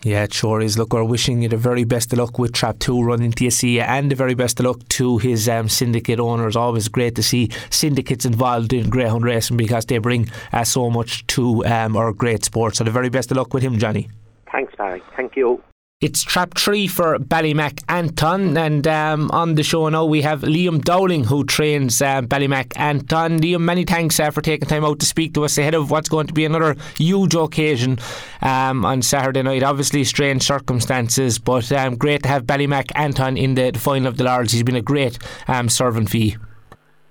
Yeah, 0.05 0.25
it 0.25 0.35
sure 0.35 0.61
is. 0.61 0.77
Look, 0.77 0.93
we're 0.93 1.05
wishing 1.05 1.43
you 1.43 1.49
the 1.49 1.57
very 1.57 1.85
best 1.85 2.13
of 2.13 2.19
luck 2.19 2.39
with 2.39 2.53
Trap 2.53 2.81
2 2.81 3.03
running 3.03 3.31
TSC 3.31 3.81
and 3.81 4.11
the 4.11 4.17
very 4.17 4.35
best 4.35 4.59
of 4.59 4.67
luck 4.67 4.81
to 4.89 5.19
his 5.19 5.49
um, 5.49 5.69
syndicate 5.69 6.19
owners. 6.19 6.57
Always 6.57 6.89
great 6.89 7.15
to 7.17 7.23
see 7.23 7.51
syndicates 7.71 8.25
involved 8.25 8.73
in 8.73 8.91
greyhound 8.91 9.25
racing 9.25 9.57
because 9.57 9.87
they 9.87 9.99
bring 9.99 10.29
uh, 10.53 10.65
so 10.65 10.91
much 10.91 11.25
to 11.29 11.65
um, 11.67 11.97
our 11.97 12.13
great 12.13 12.45
sport. 12.45 12.77
So 12.77 12.85
the 12.85 12.91
very 12.91 13.11
best 13.11 13.31
of 13.31 13.37
luck 13.37 13.55
with 13.55 13.63
him, 13.63 13.79
Johnny. 13.79 14.09
Thanks, 14.51 14.75
Barry. 14.77 15.03
Thank 15.17 15.37
you. 15.37 15.63
It's 16.03 16.25
trap 16.25 16.59
three 16.59 16.89
for 16.89 17.17
Ballymac 17.21 17.81
Anton, 17.89 18.57
and 18.57 18.89
um, 18.89 19.31
on 19.31 19.55
the 19.55 19.63
show 19.63 19.89
now 19.89 20.05
we 20.05 20.23
have 20.23 20.41
Liam 20.41 20.83
Dowling 20.83 21.23
who 21.23 21.45
trains 21.45 22.03
uh, 22.03 22.23
Ballymac 22.23 22.73
Anton. 22.75 23.39
Liam, 23.39 23.61
many 23.61 23.85
thanks 23.85 24.19
uh, 24.19 24.33
for 24.33 24.41
taking 24.41 24.69
time 24.69 24.85
out 24.85 24.99
to 24.99 25.07
speak 25.07 25.33
to 25.35 25.45
us 25.45 25.59
ahead 25.59 25.75
of 25.75 25.93
what's 25.93 26.09
going 26.09 26.27
to 26.27 26.35
be 26.35 26.45
another 26.45 26.75
huge 26.99 27.37
occasion 27.37 28.01
um, 28.41 28.85
on 28.85 29.01
Saturday 29.01 29.43
night. 29.43 29.63
Obviously, 29.63 30.03
strange 30.03 30.43
circumstances, 30.43 31.39
but 31.39 31.71
um, 31.71 31.95
great 31.95 32.25
to 32.25 32.29
have 32.29 32.47
Ballymac 32.47 32.91
Anton 32.97 33.37
in 33.37 33.55
the, 33.55 33.71
the 33.71 33.79
final 33.79 34.09
of 34.09 34.17
the 34.17 34.25
Laurels. 34.25 34.51
He's 34.51 34.65
been 34.65 34.75
a 34.75 34.83
great 34.83 35.17
um, 35.47 35.69
servant 35.69 36.11
for 36.11 36.17
you. 36.17 36.37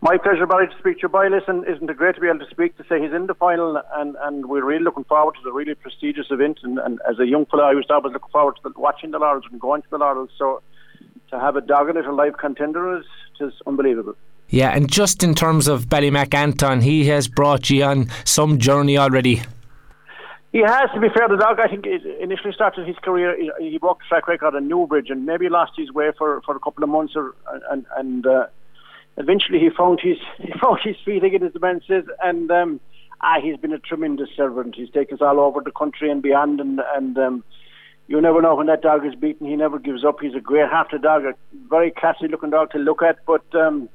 My 0.04 0.18
pleasure, 0.18 0.48
Barry, 0.48 0.68
to 0.68 0.74
speak 0.80 0.96
to 0.98 1.02
your 1.04 1.10
boy. 1.10 1.28
Listen, 1.28 1.64
isn't 1.70 1.88
it 1.88 1.96
great 1.96 2.16
to 2.16 2.22
be 2.22 2.28
able 2.28 2.40
to 2.40 2.50
speak 2.50 2.76
to 2.78 2.84
say 2.90 3.00
he's 3.00 3.14
in 3.14 3.28
the 3.28 3.36
final, 3.36 3.80
and, 3.96 4.16
and 4.22 4.48
we're 4.48 4.66
really 4.66 4.84
looking 4.84 5.04
forward 5.04 5.36
to 5.36 5.42
the 5.44 5.52
really 5.52 5.76
prestigious 5.76 6.26
event. 6.32 6.58
And, 6.64 6.80
and 6.80 7.00
as 7.08 7.20
a 7.20 7.28
young 7.28 7.46
fellow, 7.46 7.64
I 7.64 7.76
was 7.76 7.86
always 7.88 8.12
looking 8.12 8.32
forward 8.32 8.56
to 8.56 8.62
the, 8.64 8.80
watching 8.80 9.12
the 9.12 9.20
Laurels 9.20 9.44
and 9.52 9.62
going 9.62 9.84
to 9.84 9.88
the 9.92 10.00
Laurels. 10.00 10.32
So 10.40 10.64
to 11.30 11.40
have 11.40 11.56
a 11.56 11.62
dog 11.62 11.90
in 11.90 11.98
it, 11.98 12.06
a 12.08 12.12
live 12.12 12.40
contender, 12.40 12.98
is 12.98 13.06
just 13.38 13.58
unbelievable. 13.68 14.16
Yeah, 14.50 14.72
and 14.72 14.92
just 14.92 15.22
in 15.22 15.36
terms 15.36 15.68
of 15.68 15.86
Ballymac 15.86 16.34
Anton, 16.34 16.82
he 16.82 17.06
has 17.06 17.28
brought 17.28 17.70
you 17.70 17.84
on 17.84 18.10
some 18.26 18.58
journey 18.58 18.98
already. 18.98 19.44
He 20.52 20.60
has, 20.66 20.90
to 20.96 21.00
be 21.00 21.10
fair, 21.10 21.30
the 21.30 21.38
dog, 21.38 21.60
I 21.60 21.68
think, 21.68 21.86
initially 22.20 22.54
started 22.54 22.88
his 22.88 22.98
career, 22.98 23.38
he, 23.60 23.78
broke 23.78 24.00
the 24.00 24.06
track 24.10 24.28
record 24.28 24.56
in 24.56 24.68
Newbridge 24.68 25.10
and 25.10 25.28
maybe 25.28 25.48
lost 25.48 25.74
his 25.78 25.92
way 25.92 26.10
for, 26.18 26.42
for 26.42 26.56
a 26.56 26.60
couple 26.60 26.84
of 26.84 26.90
months 26.90 27.14
or, 27.16 27.36
and, 27.72 27.86
and 27.96 28.26
uh, 28.26 28.48
eventually 29.18 29.60
he 29.60 29.70
found 29.70 30.00
his 30.02 30.18
he 30.38 30.52
found 30.60 30.80
his 30.84 30.96
feet 31.04 31.24
again, 31.24 31.44
as 31.44 31.54
the 31.54 31.60
man 31.60 31.82
says, 31.88 32.04
and 32.22 32.52
um, 32.52 32.80
ah, 33.22 33.40
he's 33.42 33.58
been 33.58 33.74
a 33.74 33.80
tremendous 33.80 34.30
servant. 34.36 34.76
He's 34.76 34.90
taken 34.90 35.16
us 35.16 35.22
all 35.22 35.40
over 35.40 35.62
the 35.62 35.72
country 35.72 36.10
and 36.12 36.22
beyond, 36.22 36.60
and 36.60 36.82
and 36.96 37.18
um, 37.18 37.44
you 38.08 38.20
never 38.20 38.42
know 38.42 38.56
when 38.56 38.68
that 38.68 38.82
dog 38.82 39.06
is 39.06 39.16
beaten. 39.16 39.48
He 39.48 39.56
never 39.56 39.80
gives 39.80 40.04
up. 40.04 40.20
He's 40.20 40.36
a 40.36 40.42
great 40.42 40.70
half 40.70 40.90
dog, 41.02 41.24
a 41.26 41.34
very 41.70 41.92
classy 41.92 42.28
looking 42.28 42.50
dog 42.50 42.72
to 42.72 42.78
look 42.78 43.02
at, 43.02 43.18
but 43.26 43.44
um, 43.56 43.90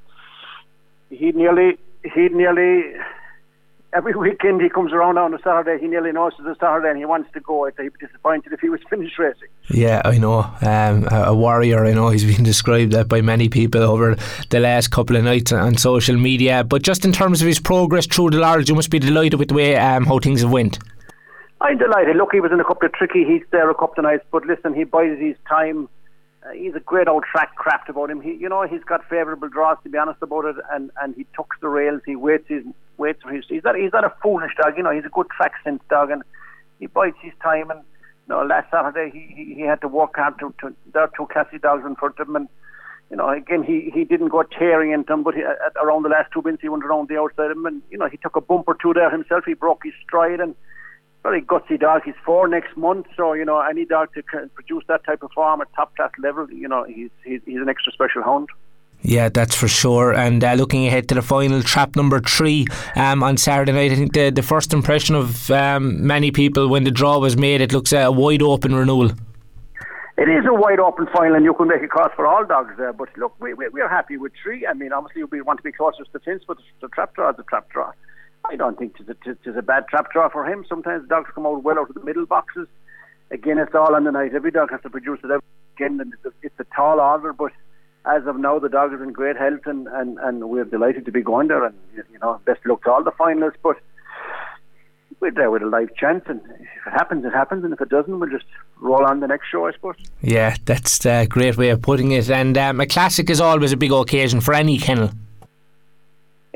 he 1.11 1.33
nearly 1.33 1.79
he 2.03 2.29
nearly 2.29 2.95
every 3.97 4.15
weekend 4.15 4.61
he 4.61 4.69
comes 4.69 4.93
around 4.93 5.17
on 5.17 5.33
a 5.33 5.39
Saturday, 5.39 5.81
he 5.81 5.89
nearly 5.89 6.13
knows 6.13 6.33
it's 6.39 6.47
a 6.47 6.57
Saturday 6.61 6.91
and 6.91 6.99
he 6.99 7.07
wants 7.07 7.31
to 7.33 7.41
go. 7.41 7.67
I'd 7.67 7.77
be 7.77 7.89
disappointed 7.99 8.53
if 8.53 8.61
he 8.61 8.69
was 8.69 8.81
finished 8.91 9.19
racing. 9.19 9.49
Yeah, 9.71 10.03
I 10.05 10.19
know. 10.19 10.41
Um, 10.61 11.09
a, 11.11 11.25
a, 11.29 11.35
warrior, 11.35 11.85
I 11.85 11.95
know 11.95 12.09
he's 12.11 12.25
been 12.25 12.45
described 12.45 12.93
that 12.93 13.09
by 13.09 13.23
many 13.23 13.49
people 13.49 13.83
over 13.83 14.17
the 14.51 14.61
last 14.61 14.91
couple 14.91 15.17
of 15.17 15.25
nights 15.25 15.51
on 15.51 15.77
social 15.79 16.17
media. 16.17 16.63
But 16.63 16.83
just 16.83 17.05
in 17.05 17.13
terms 17.13 17.41
of 17.41 17.49
his 17.49 17.59
progress 17.59 18.07
through 18.07 18.31
the 18.31 18.39
Laurels, 18.39 18.69
you 18.69 18.75
must 18.75 18.91
be 18.91 18.99
delighted 18.99 19.39
with 19.39 19.49
the 19.49 19.55
way 19.55 19.77
um, 19.77 20.05
how 20.05 20.19
things 20.19 20.43
have 20.43 20.53
went. 20.53 20.79
I'm 21.63 21.79
delighted. 21.79 22.17
Look, 22.17 22.31
he 22.33 22.41
was 22.41 22.53
in 22.53 22.61
a 22.61 22.65
couple 22.65 22.87
of 22.87 22.93
tricky 22.93 23.25
heats 23.25 23.47
there 23.51 23.71
a 23.71 23.75
couple 23.75 23.95
of 23.99 24.05
nights, 24.05 24.25
but 24.31 24.45
listen, 24.45 24.75
he 24.75 24.85
buys 24.85 25.19
his 25.19 25.37
time 25.49 25.89
uh, 26.47 26.53
he's 26.53 26.75
a 26.75 26.81
great 26.81 27.09
old 27.09 27.25
track 27.31 27.55
craft 27.57 27.89
about 27.89 28.11
him. 28.11 28.21
He, 28.21 28.35
you 28.35 28.49
know, 28.49 28.63
he's 28.63 28.85
got 28.85 29.09
favourable 29.09 29.49
draws 29.49 29.79
to 29.83 29.89
be 29.89 29.99
honest 29.99 30.23
about 30.23 30.45
it, 30.45 30.57
and, 30.73 30.91
and 31.01 31.15
he 31.15 31.27
tucks 31.35 31.57
the 31.61 31.69
rails. 31.69 32.03
He 32.05 32.17
waits 32.17 32.47
his 32.49 32.63
waits 32.99 33.23
for 33.23 33.33
his. 33.33 33.45
He's 33.49 33.65
not 33.65 33.77
he's 33.77 33.93
not 33.93 34.05
a 34.05 34.15
foolish 34.23 34.53
dog. 34.61 34.75
You 34.77 34.83
know, 34.83 34.91
he's 34.91 35.05
a 35.05 35.11
good 35.11 35.29
track 35.37 35.53
sense 35.65 35.83
dog, 35.89 36.11
and 36.11 36.23
he 36.79 36.87
bides 36.87 37.17
his 37.21 37.33
time. 37.43 37.71
And 37.71 37.81
you 37.81 38.35
know, 38.35 38.43
last 38.43 38.71
Saturday 38.71 39.11
he 39.13 39.35
he, 39.35 39.55
he 39.55 39.61
had 39.63 39.81
to 39.81 39.89
work 39.89 40.17
hard 40.17 40.39
to, 40.41 40.55
to 40.61 40.75
there 40.93 41.03
are 41.03 41.11
two 41.17 41.27
classy 41.33 41.59
dogs 41.59 41.85
in 41.87 41.97
front 41.97 42.19
of 42.19 42.29
him, 42.29 42.37
and 42.37 42.49
you 43.11 43.17
know, 43.17 43.29
again 43.31 43.63
he 43.63 43.91
he 43.93 44.05
didn't 44.05 44.29
go 44.29 44.43
tearing 44.43 44.93
into 44.93 45.13
him, 45.13 45.23
but 45.23 45.35
he, 45.35 45.43
at, 45.43 45.73
around 45.83 46.05
the 46.05 46.11
last 46.11 46.33
two 46.33 46.43
bins 46.43 46.59
he 46.61 46.69
went 46.69 46.85
around 46.85 47.09
the 47.09 47.19
outside 47.19 47.51
of 47.51 47.57
him, 47.57 47.67
and 47.67 47.83
you 47.91 47.99
know 47.99 48.09
he 48.09 48.19
took 48.19 48.37
a 48.37 48.41
bump 48.41 48.65
or 48.69 48.77
two 48.81 48.93
there 48.95 49.11
himself. 49.11 49.45
He 49.47 49.55
broke 49.55 49.83
his 49.85 49.95
stride 50.05 50.41
and 50.41 50.55
very 51.27 51.43
gutsy 51.43 51.79
dog. 51.79 52.03
He's 52.05 52.15
four 52.25 52.47
next 52.47 52.77
month, 52.77 53.07
so 53.17 53.33
you 53.33 53.45
know 53.45 53.61
any 53.61 53.85
dog 53.85 54.09
to 54.15 54.23
produce 54.55 54.85
that 54.89 55.05
type 55.05 55.23
of 55.23 55.31
form 55.33 55.61
at 55.61 55.69
top 55.75 55.95
class 55.97 56.13
level, 56.19 56.49
you 56.51 56.69
know 56.69 56.85
he's 56.85 57.11
he's, 57.25 57.41
he's 57.45 57.61
an 57.61 57.69
extra 57.69 57.93
special 57.93 58.23
hound. 58.23 58.49
Yeah, 59.03 59.29
that's 59.29 59.55
for 59.55 59.69
sure. 59.69 60.15
And 60.15 60.43
uh, 60.43 60.55
looking 60.55 60.87
ahead 60.87 61.09
to 61.09 61.15
the 61.15 61.23
final, 61.23 61.63
trap 61.63 61.97
number 61.97 62.19
three 62.21 62.67
um, 62.97 63.23
on 63.23 63.37
Saturday 63.37 63.73
night, 63.73 63.93
I 63.93 63.95
think 63.95 64.15
the, 64.15 64.31
the 64.31 64.43
first 64.43 64.73
impression 64.73 65.15
of 65.15 65.51
um, 65.51 66.07
many 66.07 66.31
people 66.31 66.69
when 66.69 66.85
the 66.85 66.91
draw 66.91 67.19
was 67.19 67.37
made, 67.37 67.61
it 67.61 67.73
looks 67.73 67.93
a 67.93 68.11
wide 68.11 68.43
open 68.43 68.75
renewal. 68.75 69.11
It 70.17 70.29
is 70.31 70.47
a 70.49 70.55
wide 70.55 70.81
open 70.81 71.07
final, 71.15 71.35
and 71.37 71.45
you 71.45 71.53
can 71.53 71.69
make 71.69 71.83
a 71.83 71.89
cross 71.89 72.11
for 72.17 72.27
all 72.27 72.45
dogs 72.47 72.75
there. 72.79 72.95
But 72.95 73.11
look, 73.19 73.35
we, 73.39 73.53
we, 73.53 73.69
we're 73.69 73.89
happy 73.89 74.17
with 74.17 74.33
three. 74.43 74.67
I 74.67 74.73
mean, 74.73 74.93
obviously, 74.93 75.25
we 75.25 75.43
want 75.43 75.59
to 75.59 75.63
be 75.63 75.73
closest 75.73 76.11
to 76.13 76.19
the 76.19 76.21
fence, 76.21 76.43
but 76.49 76.57
the 76.81 76.89
trap 76.89 77.15
draw 77.15 77.31
is 77.31 77.37
a 77.39 77.43
trap 77.43 77.69
draw. 77.69 77.93
I 78.51 78.57
don't 78.57 78.79
think 78.79 78.97
it's 79.01 79.09
a, 79.09 79.31
it's 79.31 79.59
a 79.59 79.63
bad 79.63 79.89
trap 79.89 80.13
draw 80.13 80.29
for 80.29 80.47
him. 80.47 80.65
Sometimes 80.69 81.09
dogs 81.09 81.31
come 81.35 81.47
out 81.47 81.63
well 81.63 81.79
out 81.79 81.89
of 81.89 81.95
the 81.95 82.05
middle 82.05 82.27
boxes. 82.27 82.69
Again, 83.31 83.59
it's 83.59 83.75
all 83.75 83.95
on 83.95 84.05
the 84.05 84.13
night. 84.13 84.35
Every 84.35 84.51
dog 84.51 84.71
has 84.71 84.81
to 84.83 84.91
produce 84.91 85.19
it 85.25 85.31
again, 85.77 86.01
and 86.01 86.13
it's 86.13 86.25
a, 86.25 86.33
it's 86.43 86.61
a 86.61 86.65
tall 86.75 87.01
order. 87.01 87.33
But 87.33 87.53
as 88.05 88.27
of 88.27 88.39
now, 88.39 88.59
the 88.59 88.69
dog 88.69 88.95
is 88.95 89.01
in 89.01 89.13
great 89.13 89.37
health, 89.37 89.67
and, 89.67 89.89
and, 89.89 90.19
and 90.21 90.49
we're 90.49 90.65
delighted 90.65 91.05
to 91.07 91.13
be 91.13 91.23
going 91.23 91.49
there. 91.49 91.65
And 91.65 91.75
you 91.97 92.19
know, 92.23 92.41
best 92.45 92.61
luck 92.65 92.85
to 92.85 92.93
all 92.93 93.03
the 93.03 93.11
finalists. 93.13 93.57
But 93.63 93.79
we're 95.19 95.33
there 95.33 95.51
with 95.51 95.63
a 95.63 95.67
live 95.67 95.95
chance, 95.97 96.25
and 96.27 96.41
if 96.61 96.87
it 96.87 96.91
happens, 96.91 97.25
it 97.25 97.33
happens, 97.33 97.65
and 97.65 97.73
if 97.73 97.81
it 97.81 97.89
doesn't, 97.89 98.19
we'll 98.19 98.31
just 98.31 98.45
roll 98.81 99.05
on 99.05 99.21
the 99.21 99.27
next 99.27 99.49
show, 99.51 99.67
I 99.67 99.73
suppose. 99.73 99.97
Yeah, 100.21 100.55
that's 100.65 101.05
a 101.05 101.27
great 101.27 101.57
way 101.57 101.71
of 101.71 101.83
putting 101.83 102.13
it. 102.13 102.31
And 102.31 102.57
um, 102.57 102.81
a 102.81 102.87
classic 102.87 103.29
is 103.29 103.41
always 103.41 103.73
a 103.73 103.77
big 103.77 103.93
occasion 103.93 104.41
for 104.41 104.55
any 104.55 104.79
kennel. 104.79 105.11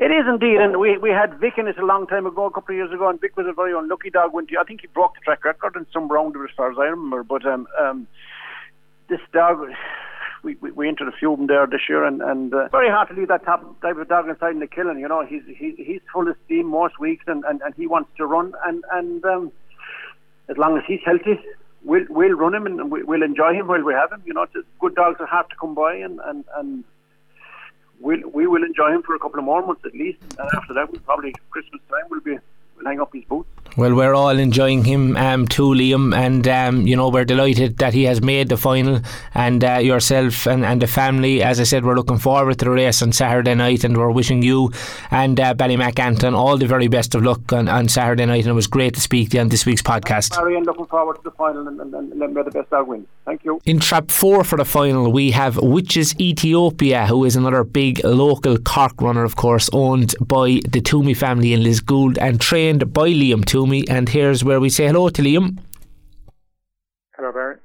It 0.01 0.09
is 0.09 0.25
indeed, 0.27 0.57
and 0.57 0.79
we, 0.79 0.97
we 0.97 1.11
had 1.11 1.39
Vic 1.39 1.59
in 1.59 1.67
it 1.67 1.77
a 1.77 1.85
long 1.85 2.07
time 2.07 2.25
ago, 2.25 2.45
a 2.45 2.51
couple 2.51 2.73
of 2.73 2.77
years 2.77 2.91
ago, 2.91 3.07
and 3.07 3.21
Vic 3.21 3.37
was 3.37 3.45
a 3.47 3.53
very 3.53 3.71
unlucky 3.71 4.09
dog. 4.09 4.33
When 4.33 4.47
I 4.59 4.63
think 4.63 4.81
he 4.81 4.87
broke 4.87 5.13
the 5.13 5.19
track 5.21 5.45
record 5.45 5.75
in 5.75 5.85
some 5.93 6.07
round 6.07 6.35
as 6.37 6.49
far 6.57 6.71
as 6.71 6.77
I 6.79 6.85
remember. 6.85 7.21
But 7.21 7.45
um, 7.45 7.67
um, 7.79 8.07
this 9.09 9.19
dog, 9.31 9.59
we, 10.41 10.55
we, 10.55 10.71
we 10.71 10.87
entered 10.87 11.07
a 11.07 11.11
few 11.11 11.33
of 11.33 11.37
them 11.37 11.45
there 11.45 11.67
this 11.67 11.81
year, 11.87 12.03
and, 12.03 12.19
and 12.23 12.51
uh, 12.51 12.67
very 12.69 12.89
hard 12.89 13.09
to 13.09 13.13
leave 13.13 13.27
that 13.27 13.45
top 13.45 13.79
type 13.81 13.95
of 13.97 14.09
dog 14.09 14.27
inside 14.27 14.53
in 14.53 14.59
the 14.59 14.65
killing. 14.65 14.97
You 14.97 15.07
know, 15.07 15.23
he's 15.23 15.43
he, 15.45 15.75
he's 15.77 16.01
full 16.11 16.27
of 16.27 16.35
steam 16.45 16.65
most 16.65 16.99
weeks, 16.99 17.25
and, 17.27 17.43
and, 17.45 17.61
and 17.61 17.75
he 17.75 17.85
wants 17.85 18.09
to 18.17 18.25
run, 18.25 18.53
and 18.65 18.83
and 18.91 19.23
um, 19.23 19.51
as 20.49 20.57
long 20.57 20.79
as 20.79 20.83
he's 20.87 21.01
healthy, 21.05 21.39
we'll 21.83 22.05
we'll 22.09 22.33
run 22.33 22.55
him 22.55 22.65
and 22.65 22.89
we'll 22.89 23.21
enjoy 23.21 23.53
him 23.53 23.67
while 23.67 23.83
we 23.83 23.93
have 23.93 24.11
him. 24.11 24.23
You 24.25 24.33
know, 24.33 24.47
good 24.79 24.95
dogs 24.95 25.17
are 25.19 25.27
hard 25.27 25.47
to 25.51 25.55
come 25.57 25.75
by, 25.75 25.93
and 25.93 26.19
and 26.25 26.43
and 26.55 26.83
we'll, 28.01 28.27
we 28.33 28.47
will 28.47 28.63
enjoy 28.63 28.89
him 28.91 29.03
for 29.03 29.15
a 29.15 29.19
couple 29.19 29.39
of 29.39 29.45
more 29.45 29.65
months 29.65 29.83
at 29.85 29.93
least. 29.93 30.19
And 30.37 30.49
after 30.55 30.73
that, 30.73 30.91
we'll 30.91 31.01
probably 31.01 31.33
Christmas 31.49 31.81
time 31.89 32.03
we'll 32.09 32.21
be 32.21 32.37
we'll 32.83 33.01
up 33.01 33.13
his 33.13 33.23
boots. 33.25 33.49
Well, 33.77 33.95
we're 33.95 34.13
all 34.13 34.37
enjoying 34.37 34.83
him 34.83 35.15
um, 35.15 35.47
too, 35.47 35.69
Liam, 35.69 36.13
and 36.13 36.45
um, 36.45 36.85
you 36.85 36.97
know 36.97 37.07
we're 37.07 37.23
delighted 37.23 37.77
that 37.77 37.93
he 37.93 38.03
has 38.03 38.21
made 38.21 38.49
the 38.49 38.57
final, 38.57 38.99
and 39.33 39.63
uh, 39.63 39.77
yourself 39.77 40.45
and, 40.45 40.65
and 40.65 40.81
the 40.81 40.87
family. 40.87 41.41
As 41.41 41.57
I 41.57 41.63
said, 41.63 41.85
we're 41.85 41.95
looking 41.95 42.17
forward 42.17 42.59
to 42.59 42.65
the 42.65 42.71
race 42.71 43.01
on 43.01 43.13
Saturday 43.13 43.55
night, 43.55 43.85
and 43.85 43.95
we're 43.95 44.11
wishing 44.11 44.41
you 44.41 44.73
and 45.09 45.39
uh, 45.39 45.53
Ballymac 45.53 45.99
Anton 45.99 46.35
all 46.35 46.57
the 46.57 46.67
very 46.67 46.89
best 46.89 47.15
of 47.15 47.23
luck 47.23 47.53
on, 47.53 47.69
on 47.69 47.87
Saturday 47.87 48.25
night. 48.25 48.43
And 48.43 48.49
it 48.49 48.53
was 48.53 48.67
great 48.67 48.93
to 48.95 49.01
speak 49.01 49.29
to 49.29 49.37
you 49.37 49.41
on 49.41 49.47
this 49.47 49.65
week's 49.65 49.81
podcast. 49.81 50.33
Sorry, 50.33 50.57
and 50.57 50.65
looking 50.65 50.87
forward 50.87 51.15
to 51.15 51.23
the 51.23 51.31
final, 51.31 51.65
and, 51.65 51.79
and, 51.79 51.93
and 51.93 52.35
let 52.35 52.43
the 52.43 52.51
best 52.51 52.69
dog 52.71 52.89
win. 52.89 53.07
Thank 53.23 53.45
you. 53.45 53.61
In 53.65 53.79
trap 53.79 54.11
four 54.11 54.43
for 54.43 54.57
the 54.57 54.65
final, 54.65 55.11
we 55.11 55.31
have 55.31 55.55
Witches 55.55 56.19
Ethiopia, 56.19 57.07
who 57.07 57.23
is 57.23 57.37
another 57.37 57.63
big 57.63 58.03
local 58.03 58.57
Cork 58.57 58.99
runner, 59.01 59.23
of 59.23 59.37
course, 59.37 59.69
owned 59.71 60.13
by 60.19 60.59
the 60.67 60.81
Toomey 60.81 61.13
family 61.13 61.53
in 61.53 61.61
Lisgoold 61.61 62.17
and 62.19 62.41
trained 62.41 62.70
by 62.79 63.09
Liam 63.09 63.45
Toomey. 63.45 63.87
And 63.89 64.09
here's 64.09 64.43
where 64.43 64.59
we 64.59 64.69
say 64.69 64.87
hello 64.87 65.09
to 65.09 65.21
Liam. 65.21 65.57
Hello, 67.15 67.31
Barry. 67.31 67.57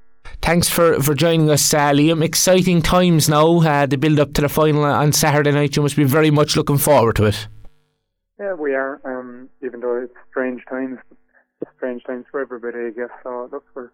Thanks 0.43 0.69
for, 0.69 1.01
for 1.01 1.15
joining 1.15 1.51
us, 1.51 1.73
uh, 1.73 1.91
Liam. 1.91 2.23
Exciting 2.23 2.83
times 2.83 3.29
now, 3.29 3.61
uh, 3.63 3.87
the 3.87 3.97
build 3.97 4.21
up 4.21 4.33
to 4.35 4.43
the 4.43 4.49
final 4.49 4.85
on 4.85 5.13
Saturday 5.13 5.53
night. 5.53 5.77
You 5.77 5.83
must 5.83 5.97
be 5.97 6.05
very 6.05 6.31
much 6.31 6.57
looking 6.57 6.79
forward 6.79 7.17
to 7.17 7.27
it. 7.27 7.49
Yeah, 8.39 8.55
we 8.55 8.75
are. 8.75 9.01
Um, 9.05 9.49
even 9.65 9.81
though 9.81 9.97
it's 9.97 10.15
strange 10.31 10.63
times, 10.69 10.99
strange 11.77 12.05
times 12.05 12.27
for 12.31 12.41
everybody, 12.41 12.79
I 12.87 12.91
guess. 12.91 13.11
So, 13.23 13.49
look, 13.51 13.65
we're, 13.75 13.91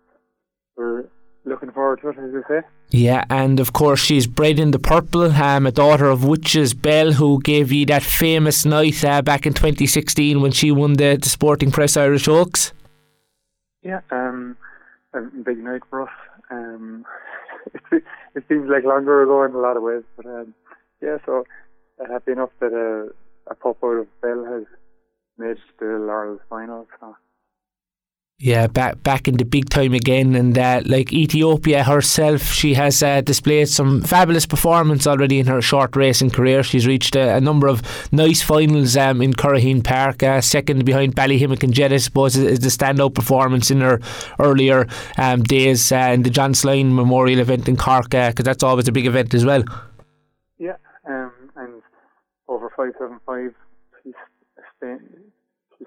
we're 0.76 1.04
looking 1.44 1.70
forward 1.70 2.00
to 2.00 2.08
it, 2.08 2.18
as 2.18 2.32
you 2.32 2.44
say. 2.48 2.60
Yeah, 2.90 3.24
and 3.30 3.58
of 3.58 3.72
course 3.72 4.00
she's 4.00 4.26
bred 4.26 4.58
in 4.58 4.70
the 4.70 4.78
purple. 4.78 5.32
Um, 5.32 5.66
a 5.66 5.72
daughter 5.72 6.06
of 6.06 6.24
Witches 6.24 6.74
Bell, 6.74 7.12
who 7.12 7.40
gave 7.42 7.72
you 7.72 7.86
that 7.86 8.02
famous 8.02 8.64
night 8.64 9.04
uh, 9.04 9.22
back 9.22 9.46
in 9.46 9.54
2016 9.54 10.40
when 10.40 10.52
she 10.52 10.70
won 10.70 10.94
the, 10.94 11.18
the 11.20 11.28
Sporting 11.28 11.70
Press 11.70 11.96
Irish 11.96 12.28
Oaks. 12.28 12.72
Yeah, 13.82 14.00
um, 14.10 14.56
a 15.14 15.20
big 15.20 15.58
night 15.58 15.82
for 15.90 16.02
us. 16.02 16.14
Um, 16.50 17.04
it, 17.92 18.04
it 18.34 18.44
seems 18.48 18.68
like 18.68 18.84
longer 18.84 19.22
ago 19.22 19.44
in 19.44 19.52
a 19.52 19.58
lot 19.58 19.76
of 19.76 19.82
ways, 19.82 20.04
but 20.16 20.26
um, 20.26 20.54
yeah, 21.00 21.18
so 21.26 21.44
uh, 22.00 22.12
happy 22.12 22.32
enough 22.32 22.50
that 22.60 22.72
uh, 22.72 23.12
a 23.50 23.54
pop 23.54 23.78
out 23.82 23.98
of 23.98 24.20
Bell 24.20 24.44
has 24.44 24.64
made 25.38 25.56
the 25.78 25.86
Laurels 25.86 26.40
final. 26.48 26.86
So 27.00 27.16
yeah, 28.44 28.66
back 28.66 29.00
back 29.04 29.28
in 29.28 29.36
the 29.36 29.44
big 29.44 29.70
time 29.70 29.94
again, 29.94 30.34
and 30.34 30.58
uh, 30.58 30.82
like 30.84 31.12
Ethiopia 31.12 31.84
herself, 31.84 32.42
she 32.42 32.74
has 32.74 33.00
uh, 33.00 33.20
displayed 33.20 33.68
some 33.68 34.02
fabulous 34.02 34.46
performance 34.46 35.06
already 35.06 35.38
in 35.38 35.46
her 35.46 35.62
short 35.62 35.94
racing 35.94 36.30
career. 36.30 36.64
She's 36.64 36.84
reached 36.84 37.14
a, 37.14 37.36
a 37.36 37.40
number 37.40 37.68
of 37.68 37.82
nice 38.12 38.42
finals 38.42 38.96
um, 38.96 39.22
in 39.22 39.32
Curraheen 39.32 39.84
Park, 39.84 40.24
uh, 40.24 40.40
second 40.40 40.84
behind 40.84 41.14
Ballyhimmock 41.14 41.62
and 41.62 41.72
Jet. 41.72 41.92
I 41.92 41.98
suppose 41.98 42.36
is 42.36 42.58
the 42.58 42.66
standout 42.66 43.14
performance 43.14 43.70
in 43.70 43.80
her 43.80 44.00
earlier 44.40 44.88
um, 45.18 45.44
days 45.44 45.92
uh, 45.92 46.10
in 46.12 46.24
the 46.24 46.30
John 46.30 46.52
Slynn 46.52 46.96
Memorial 46.96 47.38
event 47.38 47.68
in 47.68 47.76
Cork, 47.76 48.10
because 48.10 48.34
uh, 48.40 48.42
that's 48.42 48.64
always 48.64 48.88
a 48.88 48.92
big 48.92 49.06
event 49.06 49.34
as 49.34 49.44
well. 49.44 49.62
Yeah, 50.58 50.78
um, 51.08 51.30
and 51.54 51.80
over 52.48 52.72
five 52.76 52.94
seven 52.98 53.20
five, 53.24 53.54
she 54.02 54.10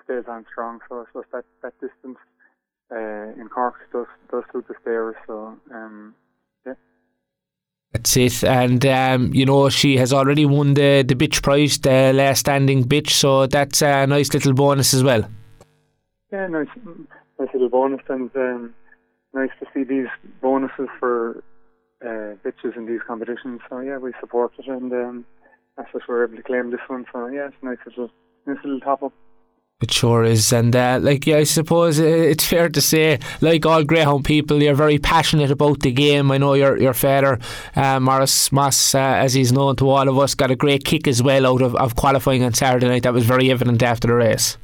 stays 0.06 0.24
on 0.30 0.46
strong. 0.50 0.80
So 0.88 1.06
I 1.14 1.22
that 1.34 1.44
that 1.62 1.74
distance 1.82 2.18
uh, 2.92 3.42
in 3.42 3.50
Cork 3.50 3.76
does 3.92 4.08
does 4.32 4.44
suit 4.52 4.68
the 4.68 4.76
stairs. 4.82 5.16
So 5.28 5.58
um, 5.74 6.16
yeah. 6.66 6.74
That's 7.92 8.18
it, 8.18 8.44
and 8.44 8.86
um, 8.86 9.34
you 9.34 9.46
know 9.46 9.70
she 9.70 9.98
has 9.98 10.14
already 10.14 10.46
won 10.46 10.74
the 10.74 11.04
the 11.08 11.16
bitch 11.16 11.42
prize, 11.42 11.80
the 11.80 12.14
last 12.14 12.40
standing 12.40 12.84
bitch. 12.84 13.12
So 13.12 13.48
that's 13.48 13.82
a 13.82 14.08
nice 14.08 14.34
little 14.34 14.54
bonus 14.54 14.94
as 14.94 15.04
well. 15.04 15.30
Yeah, 16.32 16.48
nice, 16.48 16.68
nice 17.40 17.50
little 17.54 17.70
bonus, 17.70 18.02
and 18.10 18.30
um, 18.36 18.74
nice 19.34 19.52
to 19.60 19.68
see 19.74 19.84
these 19.84 20.08
bonuses 20.42 20.90
for 21.00 21.44
uh, 22.02 22.36
bitches 22.44 22.76
in 22.76 22.86
these 22.86 23.02
competitions. 23.08 23.62
So 23.70 23.80
yeah, 23.80 23.98
we 23.98 24.12
support 24.20 24.54
it, 24.60 24.68
and 24.68 24.92
um, 24.92 25.26
that's 25.78 25.94
what 25.94 26.04
we're 26.08 26.26
able 26.26 26.38
to 26.38 26.44
claim 26.44 26.72
this 26.72 26.82
one. 26.88 27.06
So 27.12 27.28
yeah, 27.28 27.48
it's 27.48 27.56
nice 27.62 27.78
little 27.86 28.10
nice 28.46 28.58
little 28.64 28.80
top 28.80 29.04
up. 29.04 29.14
It 29.82 29.92
sure 29.92 30.24
is, 30.24 30.54
and 30.54 30.74
uh, 30.74 31.00
like 31.02 31.28
yeah, 31.28 31.36
I 31.36 31.44
suppose 31.44 32.00
it's 32.00 32.46
fair 32.46 32.70
to 32.70 32.80
say, 32.80 33.20
like 33.42 33.66
all 33.66 33.84
greyhound 33.84 34.24
people, 34.24 34.64
you're 34.64 34.74
very 34.74 35.00
passionate 35.00 35.52
about 35.52 35.82
the 35.82 35.92
game. 35.92 36.32
I 36.32 36.38
know 36.38 36.54
your 36.54 36.78
your 36.78 36.94
father, 36.94 37.40
uh, 37.76 38.00
Morris 38.00 38.54
Moss, 38.54 38.96
uh, 38.96 39.00
as 39.00 39.34
he's 39.34 39.52
known 39.52 39.76
to 39.76 39.90
all 39.90 40.08
of 40.08 40.18
us, 40.18 40.34
got 40.34 40.50
a 40.50 40.56
great 40.56 40.86
kick 40.86 41.10
as 41.10 41.22
well 41.22 41.46
out 41.46 41.62
of, 41.62 41.76
of 41.76 41.98
qualifying 41.98 42.42
on 42.42 42.54
Saturday 42.54 42.88
night. 42.88 43.04
That 43.04 43.14
was 43.14 43.26
very 43.26 43.52
evident 43.52 43.84
after 43.84 44.08
the 44.08 44.14
race. 44.14 44.58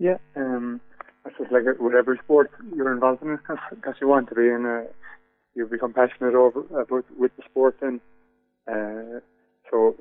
Yeah, 0.00 0.18
um, 0.34 0.80
it's 1.24 1.38
just 1.38 1.52
like 1.52 1.62
with 1.78 1.94
every 1.94 2.18
sport 2.24 2.50
you're 2.74 2.92
involved 2.92 3.22
in, 3.22 3.38
because 3.70 3.94
you 4.00 4.08
want 4.08 4.28
to 4.30 4.34
be, 4.34 4.48
and 4.48 4.66
uh, 4.66 4.80
you 5.54 5.66
become 5.66 5.92
passionate 5.92 6.34
over 6.34 6.62
about 6.82 7.04
with 7.16 7.30
the 7.36 7.44
sport, 7.48 7.76
and 7.80 8.00
uh, 8.66 9.20
so 9.70 9.94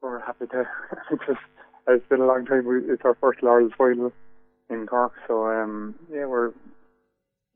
we're 0.00 0.20
happy 0.20 0.46
to 0.46 0.64
just 1.26 1.40
it's 1.88 2.06
been 2.08 2.20
a 2.20 2.26
long 2.26 2.46
time. 2.46 2.66
We, 2.66 2.78
it's 2.92 3.02
our 3.04 3.16
first 3.20 3.42
Laurels 3.42 3.72
final 3.76 4.12
in 4.70 4.86
Cork, 4.86 5.12
so 5.26 5.46
um, 5.46 5.94
yeah, 6.10 6.26
we're 6.26 6.52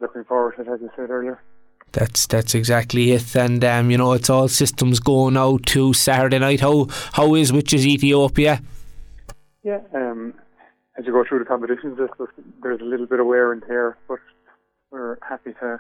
looking 0.01 0.25
forward 0.25 0.57
to 0.57 0.63
it, 0.63 0.69
as 0.69 0.81
I 0.83 0.97
said 0.97 1.11
earlier. 1.11 1.41
That's 1.93 2.27
that's 2.27 2.55
exactly 2.55 3.13
it, 3.13 3.35
and 3.37 3.65
um, 3.65 3.91
you 3.91 3.99
know 3.99 4.13
it's 4.13 4.29
all 4.29 4.49
systems 4.49 5.01
going 5.01 5.37
out 5.37 5.65
to 5.67 5.93
Saturday 5.93 6.39
night. 6.39 6.61
How 6.61 6.89
how 7.13 7.35
is 7.35 7.53
Witches 7.53 7.87
Ethiopia? 7.87 8.61
Yeah, 9.63 9.81
um, 9.95 10.35
as 10.99 11.07
you 11.07 11.13
go 11.13 11.25
through 11.27 11.41
the 11.41 11.45
competitions, 11.45 11.99
there's 12.63 12.81
a 12.81 12.85
little 12.85 13.07
bit 13.07 13.21
of 13.21 13.27
wear 13.27 13.53
and 13.53 13.63
tear, 13.63 13.97
but 14.09 14.19
we're 14.91 15.19
happy 15.27 15.53
to 15.61 15.79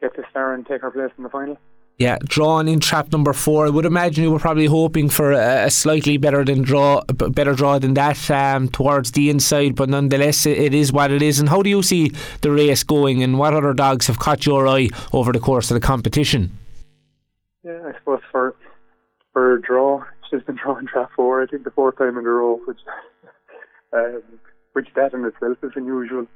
get 0.00 0.16
this 0.16 0.26
far 0.32 0.54
and 0.54 0.66
take 0.66 0.82
our 0.82 0.90
place 0.90 1.10
in 1.16 1.24
the 1.24 1.30
final. 1.30 1.56
Yeah, 2.04 2.18
drawn 2.22 2.68
in 2.68 2.80
trap 2.80 3.12
number 3.12 3.32
four. 3.32 3.64
I 3.64 3.70
would 3.70 3.86
imagine 3.86 4.24
you 4.24 4.30
were 4.30 4.38
probably 4.38 4.66
hoping 4.66 5.08
for 5.08 5.32
a, 5.32 5.70
slightly 5.70 6.18
better 6.18 6.44
than 6.44 6.60
draw, 6.60 7.02
better 7.04 7.54
draw 7.54 7.78
than 7.78 7.94
that 7.94 8.30
um, 8.30 8.68
towards 8.68 9.12
the 9.12 9.30
inside, 9.30 9.74
but 9.74 9.88
nonetheless, 9.88 10.44
it 10.44 10.74
is 10.74 10.92
what 10.92 11.10
it 11.10 11.22
is. 11.22 11.40
And 11.40 11.48
how 11.48 11.62
do 11.62 11.70
you 11.70 11.82
see 11.82 12.12
the 12.42 12.50
race 12.50 12.84
going, 12.84 13.22
and 13.22 13.38
what 13.38 13.54
other 13.54 13.72
dogs 13.72 14.06
have 14.08 14.18
caught 14.18 14.44
your 14.44 14.68
eye 14.68 14.90
over 15.14 15.32
the 15.32 15.40
course 15.40 15.70
of 15.70 15.76
the 15.76 15.80
competition? 15.80 16.50
Yeah, 17.62 17.80
I 17.86 17.98
suppose 17.98 18.20
for 18.30 18.54
for 19.32 19.54
a 19.54 19.62
draw, 19.62 20.04
she's 20.30 20.42
been 20.42 20.58
drawing 20.62 20.86
trap 20.86 21.10
four. 21.16 21.42
I 21.42 21.46
think 21.46 21.64
the 21.64 21.70
fourth 21.70 21.96
time 21.96 22.18
in 22.18 22.26
a 22.26 22.28
row, 22.28 22.60
which 22.66 22.80
um, 23.94 24.22
which 24.74 24.88
that 24.94 25.14
in 25.14 25.24
itself 25.24 25.56
is 25.62 25.72
unusual. 25.74 26.26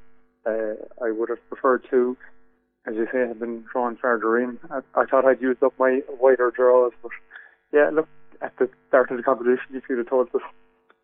Uh, 0.47 0.73
I 1.05 1.11
would 1.11 1.29
have 1.29 1.47
preferred 1.47 1.85
to 1.91 2.17
as 2.87 2.95
you 2.95 3.07
say, 3.11 3.19
have 3.19 3.39
been 3.39 3.65
drawn 3.71 3.97
further 3.97 4.39
in. 4.39 4.57
I, 4.71 4.79
I 4.95 5.05
thought 5.05 5.25
I'd 5.25 5.41
used 5.41 5.63
up 5.63 5.73
my 5.79 6.01
wider 6.19 6.51
draws, 6.51 6.93
but 7.01 7.11
yeah, 7.71 7.89
look, 7.93 8.07
at 8.41 8.57
the 8.57 8.69
start 8.87 9.11
of 9.11 9.17
the 9.17 9.23
competition, 9.23 9.75
if 9.75 9.83
you'd 9.89 9.99
have 9.99 10.09
told 10.09 10.27
us 10.33 10.41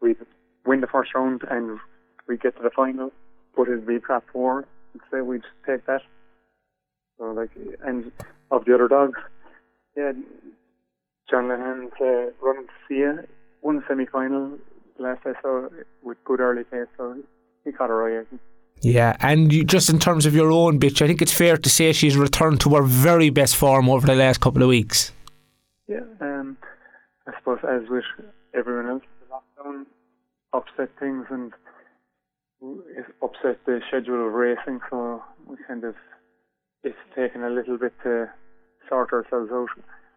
we'd 0.01 0.17
win 0.65 0.81
the 0.81 0.88
first 0.88 1.13
round 1.13 1.41
and 1.49 1.79
we'd 2.27 2.41
get 2.41 2.55
to 2.57 2.63
the 2.63 2.69
final, 2.69 3.11
but 3.55 3.67
it'd 3.67 3.85
be 3.85 3.99
trap 3.99 4.23
four, 4.31 4.65
I'd 4.95 5.01
say 5.11 5.21
we'd 5.21 5.43
take 5.65 5.85
that. 5.85 6.01
So, 7.17 7.25
like, 7.31 7.51
and 7.85 8.11
of 8.51 8.65
the 8.65 8.73
other 8.73 8.88
dogs, 8.88 9.19
yeah, 9.95 10.11
John 11.29 11.47
Linehan's 11.47 11.93
uh, 12.01 12.31
running 12.41 12.67
to 12.89 13.27
won 13.61 13.77
the 13.77 13.83
semi 13.88 14.05
final 14.05 14.57
last 14.99 15.21
I 15.25 15.33
saw 15.41 15.67
with 16.03 16.23
good 16.23 16.39
early 16.39 16.63
pace, 16.63 16.88
so 16.97 17.17
he 17.63 17.71
caught 17.71 17.89
her 17.89 18.07
eye, 18.07 18.21
I 18.21 18.25
think. 18.25 18.41
Yeah, 18.81 19.15
and 19.19 19.51
you, 19.51 19.63
just 19.63 19.89
in 19.89 19.99
terms 19.99 20.25
of 20.25 20.35
your 20.35 20.51
own 20.51 20.79
bitch, 20.79 21.01
I 21.01 21.07
think 21.07 21.21
it's 21.21 21.33
fair 21.33 21.57
to 21.57 21.69
say 21.69 21.91
she's 21.91 22.17
returned 22.17 22.61
to 22.61 22.75
her 22.75 22.83
very 22.83 23.29
best 23.29 23.55
form 23.55 23.89
over 23.89 24.05
the 24.05 24.15
last 24.15 24.41
couple 24.41 24.61
of 24.61 24.69
weeks. 24.69 25.11
Yeah, 25.88 26.01
um, 26.21 26.57
I 27.27 27.31
suppose 27.39 27.59
as 27.63 27.89
with 27.89 28.03
everyone 28.53 28.89
else, 28.89 29.03
the 29.19 29.35
lockdown 29.35 29.85
upset 30.53 30.89
things 30.99 31.25
and 31.29 31.51
upset 33.23 33.59
the 33.65 33.81
schedule 33.88 34.27
of 34.27 34.33
racing, 34.33 34.79
so 34.89 35.23
we 35.47 35.57
kind 35.67 35.83
of 35.83 35.95
it's 36.83 36.95
taken 37.15 37.43
a 37.43 37.49
little 37.49 37.77
bit 37.77 37.93
to 38.03 38.29
sort 38.88 39.11
ourselves 39.11 39.49
out 39.51 39.69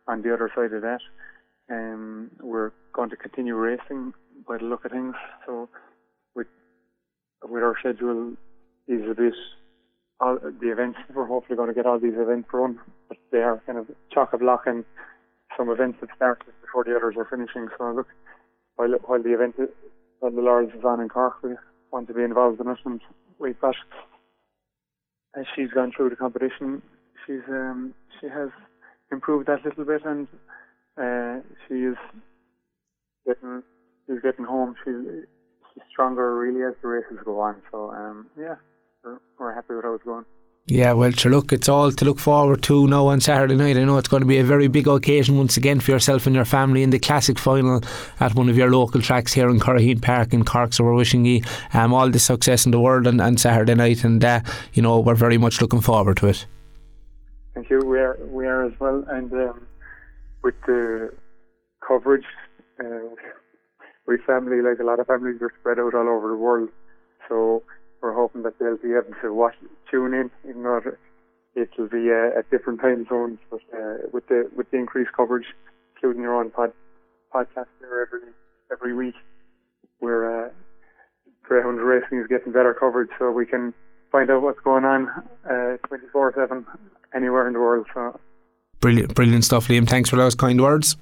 on 0.07 0.23
the 0.23 0.33
other 0.33 0.51
side 0.55 0.73
of 0.73 0.83
that. 0.83 1.01
Um, 1.71 2.31
we're 2.40 2.73
going 2.92 3.11
to 3.11 3.16
continue 3.16 3.55
racing 3.55 4.12
by 4.47 4.59
the 4.59 4.64
look 4.64 4.85
of 4.85 4.92
things, 4.92 5.14
so 5.47 5.68
with 6.35 6.47
with 7.42 7.62
our 7.62 7.77
schedule 7.79 8.35
is 8.88 9.09
a 9.11 9.14
bit 9.14 9.35
all 10.20 10.38
the 10.38 10.72
events. 10.72 10.98
We're 11.14 11.27
hopefully 11.27 11.57
going 11.57 11.68
to 11.68 11.74
get 11.74 11.87
all 11.87 12.01
these 12.01 12.16
events 12.16 12.48
run, 12.53 12.79
but 13.09 13.18
they 13.31 13.38
are 13.38 13.62
kind 13.66 13.79
of 13.79 13.87
chock 14.12 14.33
a 14.33 14.38
block 14.38 14.62
and 14.66 14.85
some 15.57 15.70
events 15.70 15.98
have 16.01 16.11
started 16.16 16.53
before 16.61 16.85
the 16.85 16.96
others 16.96 17.14
are 17.16 17.29
finishing. 17.31 17.68
So 17.77 17.92
look, 17.92 18.09
while 18.77 18.90
while 19.07 19.22
the 19.22 19.35
event 19.35 19.57
while 20.20 20.33
the 20.33 20.40
Laurels 20.40 20.72
is 20.77 20.85
on 20.85 21.01
in 21.01 21.09
Cork, 21.09 21.42
we 21.42 21.51
want 21.92 22.09
to 22.09 22.14
be 22.14 22.22
involved 22.22 22.61
in 22.61 22.68
it, 22.68 22.79
and 22.85 23.01
we've 23.38 23.61
got 23.61 23.74
as 25.37 25.46
she's 25.55 25.70
gone 25.70 25.92
through 25.94 26.11
the 26.11 26.16
competition, 26.16 26.83
she's 27.27 27.46
um, 27.48 27.94
she 28.20 28.29
has 28.29 28.51
improved 29.12 29.48
that 29.48 29.64
little 29.64 29.85
bit, 29.85 30.05
and 30.05 30.27
uh, 31.01 31.40
she 31.66 31.74
is 31.74 31.96
getting 33.27 33.62
she's 34.07 34.20
getting 34.22 34.44
home. 34.44 34.74
She's 34.85 35.24
she's 35.72 35.83
stronger 35.90 36.37
really 36.37 36.62
as 36.64 36.74
the 36.83 36.88
races 36.88 37.18
go 37.24 37.40
on. 37.40 37.57
So 37.70 37.92
um, 37.92 38.27
yeah, 38.38 38.57
we're, 39.39 39.55
happy 39.55 39.75
with 39.75 39.85
how 39.85 39.95
it's 39.95 40.05
going. 40.05 40.25
Yeah, 40.67 40.93
well, 40.93 41.11
sure, 41.13 41.33
look, 41.33 41.51
it's 41.51 41.69
all 41.69 41.91
to 41.91 42.05
look 42.05 42.19
forward 42.19 42.63
to 42.65 42.87
now 42.87 43.07
on 43.07 43.23
Saturday 43.23 43.57
night. 43.57 43.79
I 43.79 43.85
know 43.85 43.97
it's 43.97 44.09
going 44.09 44.21
to 44.21 44.27
be 44.27 44.37
a 44.37 44.45
very 44.45 44.69
big 44.69 44.87
occasion 44.87 45.39
once 45.39 45.57
again 45.57 45.81
for 45.81 45.93
yourself 45.93 46.27
and 46.27 46.37
your 46.37 46.45
family 46.45 46.83
in 46.83 46.91
the 46.91 46.99
classic 46.99 47.39
final 47.39 47.81
at 48.21 48.35
one 48.35 48.51
of 48.51 48.57
your 48.59 48.71
local 48.71 49.01
tracks 49.01 49.33
here 49.33 49.49
in 49.49 49.61
Curraheen 49.61 50.03
Park 50.03 50.35
in 50.35 50.45
Cork. 50.45 50.75
So 50.75 50.85
we're 50.85 50.95
wishing 50.95 51.25
you 51.25 51.41
um, 51.73 51.95
all 51.95 52.11
the 52.11 52.19
success 52.19 52.67
in 52.67 52.73
the 52.73 52.81
world 52.81 53.07
on, 53.07 53.19
on 53.19 53.39
Saturday 53.39 53.75
night, 53.75 54.05
and 54.05 54.23
uh, 54.23 54.41
you 54.75 54.83
know 54.83 55.01
we're 55.01 55.15
very 55.15 55.39
much 55.39 55.63
looking 55.63 55.81
forward 55.81 56.19
to 56.19 56.27
it. 56.27 56.45
Thank 57.55 57.71
you. 57.71 57.79
We 57.79 57.99
are 57.99 58.19
we 58.27 58.47
are 58.47 58.67
as 58.67 58.79
well, 58.79 59.05
and 59.09 59.33
um, 59.33 59.67
with 60.43 60.55
the 60.67 61.15
coverage, 61.87 62.27
uh, 62.79 62.85
we 64.07 64.19
family 64.27 64.61
like 64.61 64.81
a 64.81 64.85
lot 64.85 65.01
of 65.01 65.07
families 65.07 65.41
are 65.41 65.53
spread 65.61 65.79
out 65.79 65.95
all 65.95 66.11
over 66.11 66.29
the 66.29 66.37
world, 66.37 66.69
so 67.27 67.63
we're 68.01 68.15
hoping 68.15 68.43
that 68.43 68.59
they'll 68.59 68.77
be 68.77 68.93
able 68.93 69.15
to 69.23 69.35
watch, 69.35 69.55
tune 69.91 70.15
in, 70.15 70.31
even 70.49 70.63
though 70.63 70.81
it'll 71.55 71.89
be 71.89 72.11
uh, 72.11 72.39
at 72.39 72.51
different 72.51 72.81
time 72.81 73.07
zones. 73.09 73.39
But 73.51 73.61
uh, 73.75 74.09
with 74.13 74.27
the 74.29 74.51
with 74.57 74.71
the 74.71 74.79
increased 74.79 75.11
coverage, 75.17 75.47
including 75.97 76.23
your 76.23 76.37
own 76.37 76.51
pod, 76.51 76.73
podcast 77.35 77.67
there 77.81 78.03
every 78.03 78.21
every 78.71 78.95
week, 78.95 79.15
we're 80.01 80.47
uh, 80.47 80.51
Greyhound 81.43 81.81
Racing 81.81 82.19
is 82.19 82.27
getting 82.29 82.53
better 82.53 82.75
coverage, 82.75 83.11
so 83.19 83.31
we 83.31 83.47
can 83.47 83.75
find 84.13 84.31
out 84.31 84.43
what's 84.43 84.61
going 84.61 84.85
on 84.85 85.09
uh, 85.51 85.77
twenty 85.87 86.07
four 86.13 86.33
seven 86.37 86.67
anywhere 87.15 87.47
in 87.47 87.55
the 87.55 87.61
world. 87.61 87.87
So. 87.95 88.21
Brilliant, 88.81 89.15
brilliant 89.15 89.45
stuff, 89.45 89.67
Liam. 89.67 89.89
Thanks 89.89 90.09
for 90.09 90.15
those 90.15 90.37
kind 90.37 90.61
words. 90.61 90.97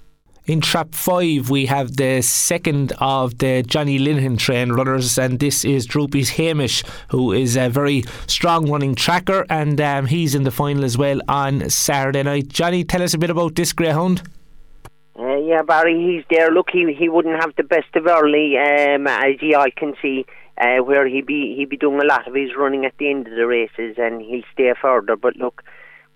In 0.47 0.61
trap 0.61 0.95
five, 0.95 1.51
we 1.51 1.67
have 1.67 1.97
the 1.97 2.23
second 2.23 2.93
of 3.01 3.39
the 3.39 3.65
Johnny 3.67 3.99
Linehan 3.99 4.39
train 4.39 4.71
runners, 4.71 5.19
and 5.19 5.41
this 5.41 5.65
is 5.65 5.87
Droopy's 5.87 6.31
Hamish, 6.31 6.85
who 7.09 7.33
is 7.33 7.57
a 7.57 7.69
very 7.69 8.05
strong 8.29 8.71
running 8.71 8.95
tracker, 8.95 9.45
and 9.51 9.81
um, 9.81 10.07
he's 10.07 10.37
in 10.37 10.45
the 10.45 10.53
final 10.53 10.85
as 10.85 10.97
well 10.97 11.21
on 11.27 11.69
Saturday 11.69 12.23
night. 12.23 12.47
Johnny, 12.47 12.85
tell 12.85 13.03
us 13.03 13.13
a 13.13 13.19
bit 13.19 13.31
about 13.31 13.57
this 13.57 13.73
greyhound. 13.73 14.23
Uh, 15.19 15.35
yeah, 15.39 15.63
Barry, 15.63 15.99
he's 16.01 16.25
there. 16.31 16.53
Look, 16.53 16.69
he 16.73 16.95
he 16.97 17.09
wouldn't 17.09 17.41
have 17.43 17.57
the 17.57 17.65
best 17.65 17.97
of 17.97 18.07
early, 18.07 18.57
um, 18.57 19.09
as 19.09 19.43
you 19.43 19.57
all 19.57 19.67
can 19.77 19.95
see, 20.01 20.27
uh, 20.59 20.77
where 20.77 21.09
he 21.09 21.23
be 21.23 21.57
he 21.57 21.65
be 21.65 21.77
doing 21.77 22.01
a 22.01 22.05
lot 22.05 22.29
of 22.29 22.35
his 22.35 22.51
running 22.57 22.85
at 22.85 22.97
the 22.99 23.11
end 23.11 23.27
of 23.27 23.35
the 23.35 23.49
races, 23.49 23.97
and 23.99 24.23
he'll 24.23 24.43
stay 24.53 24.73
further. 24.81 25.17
But 25.17 25.35
look, 25.35 25.65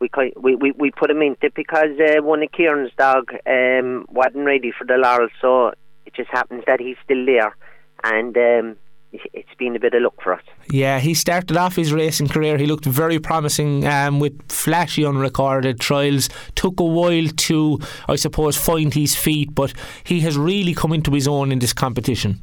we 0.01 0.11
we 0.37 0.55
we, 0.55 0.71
we 0.73 0.91
put 0.91 1.11
him 1.11 1.23
into 1.23 1.51
because 1.55 1.99
uh, 2.01 2.23
one 2.23 2.43
of 2.43 2.51
Kieran's 2.53 2.93
dog 2.97 3.33
um, 3.47 4.07
wasn't 4.09 4.47
ready 4.47 4.73
for 4.77 4.85
the 4.85 4.97
laurel, 4.97 5.29
so 5.41 5.69
it 6.07 6.15
just 6.15 6.31
happens 6.31 6.65
that 6.67 6.81
he's 6.81 6.97
still 7.05 7.25
there, 7.27 7.57
and 8.03 8.37
um, 8.37 8.77
it's 9.13 9.55
been 9.59 9.77
a 9.77 9.81
bit 9.81 9.95
of 9.95 10.03
luck 10.03 10.15
for 10.23 10.35
us. 10.35 10.43
Yeah, 10.71 11.01
he 11.01 11.15
started 11.15 11.57
off 11.57 11.77
his 11.77 11.93
racing 11.93 12.29
career. 12.29 12.57
He 12.57 12.67
looked 12.67 12.85
very 12.85 13.19
promising 13.19 13.87
um, 13.87 14.21
with 14.21 14.51
flashy 14.51 15.05
unrecorded 15.05 15.81
trials. 15.81 16.29
Took 16.55 16.81
a 16.81 16.85
while 16.85 17.27
to, 17.29 17.79
I 18.09 18.17
suppose, 18.17 18.57
find 18.57 18.95
his 18.95 19.15
feet, 19.15 19.55
but 19.55 19.75
he 20.05 20.21
has 20.21 20.39
really 20.39 20.75
come 20.75 20.93
into 20.93 21.11
his 21.13 21.29
own 21.29 21.53
in 21.53 21.59
this 21.59 21.73
competition. 21.73 22.41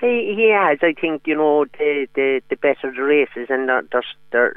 He, 0.00 0.34
he 0.36 0.50
has. 0.50 0.78
I 0.82 0.92
think 0.92 1.22
you 1.26 1.34
know 1.34 1.64
the 1.78 2.06
the, 2.14 2.42
the 2.50 2.56
better 2.56 2.92
the 2.94 3.02
races, 3.02 3.46
and 3.48 3.68
they're, 3.68 4.02
they're 4.30 4.56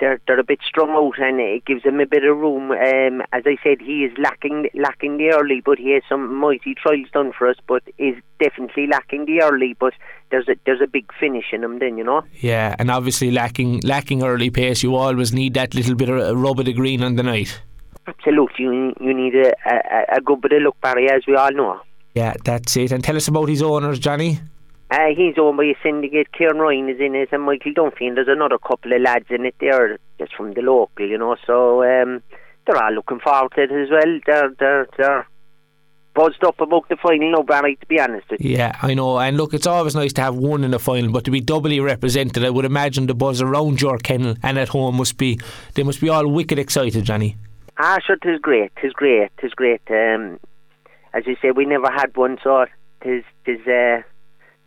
they're 0.00 0.20
they're 0.26 0.40
a 0.40 0.44
bit 0.44 0.60
strung 0.66 0.90
out, 0.90 1.18
and 1.18 1.40
it 1.40 1.64
gives 1.64 1.84
him 1.84 2.00
a 2.00 2.06
bit 2.06 2.24
of 2.24 2.36
room. 2.36 2.70
Um, 2.70 3.22
as 3.32 3.44
I 3.46 3.56
said, 3.62 3.80
he 3.80 4.04
is 4.04 4.12
lacking 4.18 4.68
lacking 4.74 5.18
the 5.18 5.30
early, 5.30 5.60
but 5.64 5.78
he 5.78 5.92
has 5.92 6.02
some 6.08 6.34
mighty 6.34 6.74
trials 6.74 7.08
done 7.12 7.32
for 7.36 7.48
us. 7.48 7.56
But 7.66 7.82
is 7.98 8.16
definitely 8.40 8.86
lacking 8.86 9.26
the 9.26 9.42
early, 9.42 9.76
but 9.78 9.94
there's 10.30 10.48
a 10.48 10.56
there's 10.66 10.80
a 10.80 10.86
big 10.86 11.10
finish 11.18 11.46
in 11.52 11.64
him. 11.64 11.78
Then 11.78 11.98
you 11.98 12.04
know. 12.04 12.22
Yeah, 12.40 12.74
and 12.78 12.90
obviously 12.90 13.30
lacking 13.30 13.80
lacking 13.80 14.22
early 14.22 14.50
pace, 14.50 14.82
you 14.82 14.94
always 14.94 15.32
need 15.32 15.54
that 15.54 15.74
little 15.74 15.94
bit 15.94 16.08
of 16.08 16.18
a 16.18 16.36
rub 16.36 16.58
of 16.58 16.66
the 16.66 16.72
green 16.72 17.02
on 17.02 17.16
the 17.16 17.22
night. 17.22 17.60
Absolutely, 18.06 18.64
you 18.64 18.94
you 19.00 19.14
need 19.14 19.34
a, 19.34 19.52
a, 19.66 20.16
a 20.16 20.20
good 20.20 20.40
bit 20.40 20.52
of 20.52 20.62
luck, 20.62 20.76
Barry, 20.80 21.10
as 21.10 21.26
we 21.26 21.34
all 21.34 21.52
know. 21.52 21.80
Yeah, 22.14 22.34
that's 22.44 22.76
it. 22.76 22.92
And 22.92 23.04
tell 23.04 23.16
us 23.16 23.28
about 23.28 23.48
his 23.48 23.62
owners, 23.62 23.98
Johnny. 23.98 24.40
Uh, 24.90 25.08
he's 25.14 25.34
owned 25.38 25.58
by 25.58 25.64
a 25.64 25.74
syndicate. 25.82 26.32
Kieran 26.32 26.58
Ryan 26.58 26.88
is 26.88 27.00
in 27.00 27.14
it, 27.14 27.28
and 27.32 27.42
Michael 27.42 27.72
Dunphy, 27.72 28.08
and 28.08 28.16
there's 28.16 28.28
another 28.28 28.56
couple 28.58 28.92
of 28.92 29.02
lads 29.02 29.26
in 29.28 29.44
it 29.44 29.54
there, 29.60 29.98
just 30.18 30.34
from 30.34 30.54
the 30.54 30.62
local, 30.62 31.06
you 31.06 31.18
know. 31.18 31.36
So 31.46 31.82
um, 31.82 32.22
they're 32.66 32.82
all 32.82 32.92
looking 32.92 33.20
forward 33.20 33.52
to 33.56 33.62
it 33.62 33.72
as 33.72 33.90
well. 33.90 34.20
They're 34.26 34.50
they're 34.58 34.88
they're 34.96 35.28
buzzed 36.14 36.42
up 36.42 36.58
about 36.60 36.88
the 36.88 36.96
final 36.96 37.30
now, 37.30 37.42
Barry. 37.42 37.76
To 37.76 37.86
be 37.86 38.00
honest. 38.00 38.26
Yeah, 38.40 38.78
I 38.80 38.94
know. 38.94 39.18
And 39.18 39.36
look, 39.36 39.52
it's 39.52 39.66
always 39.66 39.94
nice 39.94 40.14
to 40.14 40.22
have 40.22 40.36
one 40.36 40.64
in 40.64 40.70
the 40.70 40.78
final, 40.78 41.12
but 41.12 41.24
to 41.24 41.30
be 41.30 41.42
doubly 41.42 41.80
represented, 41.80 42.42
I 42.42 42.50
would 42.50 42.64
imagine 42.64 43.06
the 43.06 43.14
buzz 43.14 43.42
around 43.42 43.82
your 43.82 43.98
kennel 43.98 44.36
and 44.42 44.58
at 44.58 44.68
home 44.68 44.96
must 44.96 45.18
be 45.18 45.38
they 45.74 45.82
must 45.82 46.00
be 46.00 46.08
all 46.08 46.26
wicked 46.26 46.58
excited, 46.58 47.04
Johnny. 47.04 47.36
Ah, 47.76 47.98
sure, 48.04 48.16
tis 48.16 48.40
great, 48.40 48.72
tis 48.80 48.94
great, 48.94 49.30
tis 49.38 49.52
great. 49.52 49.82
Um, 49.90 50.40
as 51.12 51.26
you 51.26 51.36
say, 51.42 51.50
we 51.50 51.66
never 51.66 51.90
had 51.90 52.16
one, 52.16 52.38
so 52.42 52.64
tis 53.02 53.22
tis 53.44 53.60
uh, 53.66 54.02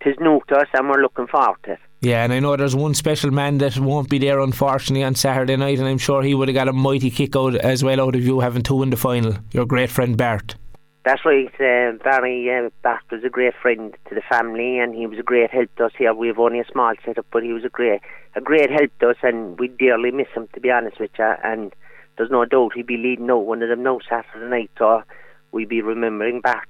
tis 0.04 0.16
new 0.20 0.42
to 0.48 0.56
us, 0.58 0.68
and 0.74 0.90
we're 0.90 1.02
looking 1.02 1.28
forward 1.28 1.58
to 1.64 1.74
it. 1.74 1.80
Yeah, 2.02 2.24
and 2.24 2.34
I 2.34 2.40
know 2.40 2.56
there's 2.56 2.76
one 2.76 2.96
special 2.96 3.30
man 3.30 3.60
that 3.60 3.78
won't 3.78 4.10
be 4.10 4.18
there 4.18 4.40
unfortunately 4.40 5.04
on 5.04 5.14
Saturday 5.14 5.56
night, 5.56 5.78
and 5.78 5.88
I'm 5.88 6.00
sure 6.00 6.24
he 6.24 6.34
would 6.34 6.48
have 6.48 6.56
got 6.56 6.68
a 6.68 6.74
mighty 6.74 7.12
kick 7.12 7.36
out 7.36 7.56
as 7.56 7.84
well 7.84 8.02
out 8.02 8.16
of 8.16 8.24
you 8.24 8.40
having 8.40 8.64
two 8.64 8.82
in 8.82 8.90
the 8.90 8.98
final. 8.98 9.36
Your 9.52 9.66
great 9.66 9.92
friend 9.92 10.18
Bart. 10.18 10.56
That's 11.04 11.24
right, 11.26 11.54
uh, 11.56 11.98
Barry. 12.04 12.50
Uh, 12.50 12.70
Bart 12.84 13.04
was 13.12 13.24
a 13.24 13.30
great 13.30 13.54
friend 13.62 13.96
to 14.10 14.16
the 14.16 14.22
family, 14.22 14.80
and 14.80 14.96
he 14.96 15.08
was 15.08 15.20
a 15.20 15.24
great 15.24 15.52
help 15.52 15.76
to 15.76 15.86
us 15.86 15.94
here. 15.98 16.14
We 16.14 16.28
have 16.28 16.40
only 16.40 16.60
a 16.60 16.72
small 16.72 16.94
setup, 17.06 17.26
but 17.32 17.44
he 17.44 17.54
was 17.54 17.66
a 17.66 17.70
great, 17.70 18.02
a 18.36 18.42
great 18.42 18.70
help 18.72 18.92
to 19.00 19.10
us, 19.10 19.18
and 19.22 19.60
we 19.60 19.68
dearly 19.68 20.12
miss 20.12 20.28
him, 20.36 20.48
to 20.54 20.60
be 20.60 20.72
honest 20.72 21.00
with 21.00 21.12
you. 21.18 21.34
And 21.44 21.74
there's 22.18 22.30
no 22.32 22.46
doubt 22.46 22.74
he'd 22.76 22.88
be 22.88 22.98
leading 22.98 23.30
out 23.30 23.46
one 23.46 23.64
of 23.64 23.70
them 23.70 23.84
now 23.84 24.00
Saturday 24.08 24.50
night, 24.50 24.72
so 24.78 25.04
we'd 25.52 25.70
be 25.70 25.82
remembering 25.82 26.42
Bart 26.42 26.68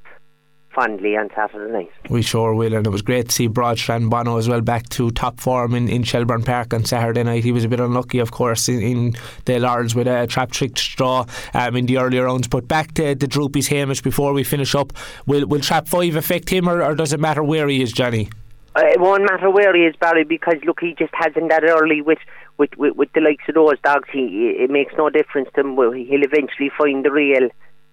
fondly 0.73 1.15
on 1.15 1.29
Saturday 1.35 1.71
night. 1.71 1.91
We 2.09 2.21
sure 2.21 2.53
will, 2.53 2.73
and 2.73 2.85
it 2.85 2.89
was 2.89 3.01
great 3.01 3.29
to 3.29 3.31
see 3.31 3.47
Brod 3.47 3.79
Bono 3.87 4.37
as 4.37 4.47
well 4.47 4.61
back 4.61 4.89
to 4.89 5.11
top 5.11 5.39
form 5.39 5.75
in, 5.75 5.87
in 5.89 6.03
Shelbourne 6.03 6.43
Park 6.43 6.73
on 6.73 6.85
Saturday 6.85 7.23
night. 7.23 7.43
He 7.43 7.51
was 7.51 7.63
a 7.63 7.67
bit 7.67 7.79
unlucky, 7.79 8.19
of 8.19 8.31
course, 8.31 8.69
in, 8.69 8.81
in 8.81 9.15
the 9.45 9.59
Laurels 9.59 9.95
with 9.95 10.07
a 10.07 10.27
trap 10.27 10.51
trick 10.51 10.77
straw 10.77 11.25
um, 11.53 11.75
in 11.75 11.85
the 11.85 11.97
earlier 11.97 12.25
rounds. 12.25 12.47
But 12.47 12.67
back 12.67 12.93
to 12.95 13.15
the 13.15 13.27
Droopy's 13.27 13.67
Hamish 13.67 14.01
before 14.01 14.33
we 14.33 14.43
finish 14.43 14.75
up. 14.75 14.93
Will, 15.25 15.45
will 15.47 15.61
trap 15.61 15.87
five 15.87 16.15
affect 16.15 16.49
him, 16.49 16.67
or, 16.67 16.83
or 16.83 16.95
does 16.95 17.13
it 17.13 17.19
matter 17.19 17.43
where 17.43 17.67
he 17.67 17.81
is, 17.81 17.91
Johnny? 17.91 18.29
Uh, 18.75 18.83
it 18.85 19.01
won't 19.01 19.23
matter 19.29 19.49
where 19.49 19.75
he 19.75 19.81
is, 19.81 19.95
Barry, 19.97 20.23
because 20.23 20.55
look, 20.65 20.79
he 20.79 20.95
just 20.97 21.13
hasn't 21.13 21.49
that 21.49 21.63
early 21.63 22.01
with, 22.01 22.19
with, 22.57 22.69
with, 22.77 22.95
with 22.95 23.11
the 23.13 23.19
likes 23.19 23.43
of 23.49 23.55
those 23.55 23.79
dogs. 23.83 24.07
He 24.11 24.55
it 24.57 24.69
makes 24.69 24.93
no 24.97 25.09
difference 25.09 25.49
to 25.55 25.61
him. 25.61 25.75
He'll 25.75 26.23
eventually 26.23 26.71
find 26.77 27.03
the 27.03 27.11
real. 27.11 27.49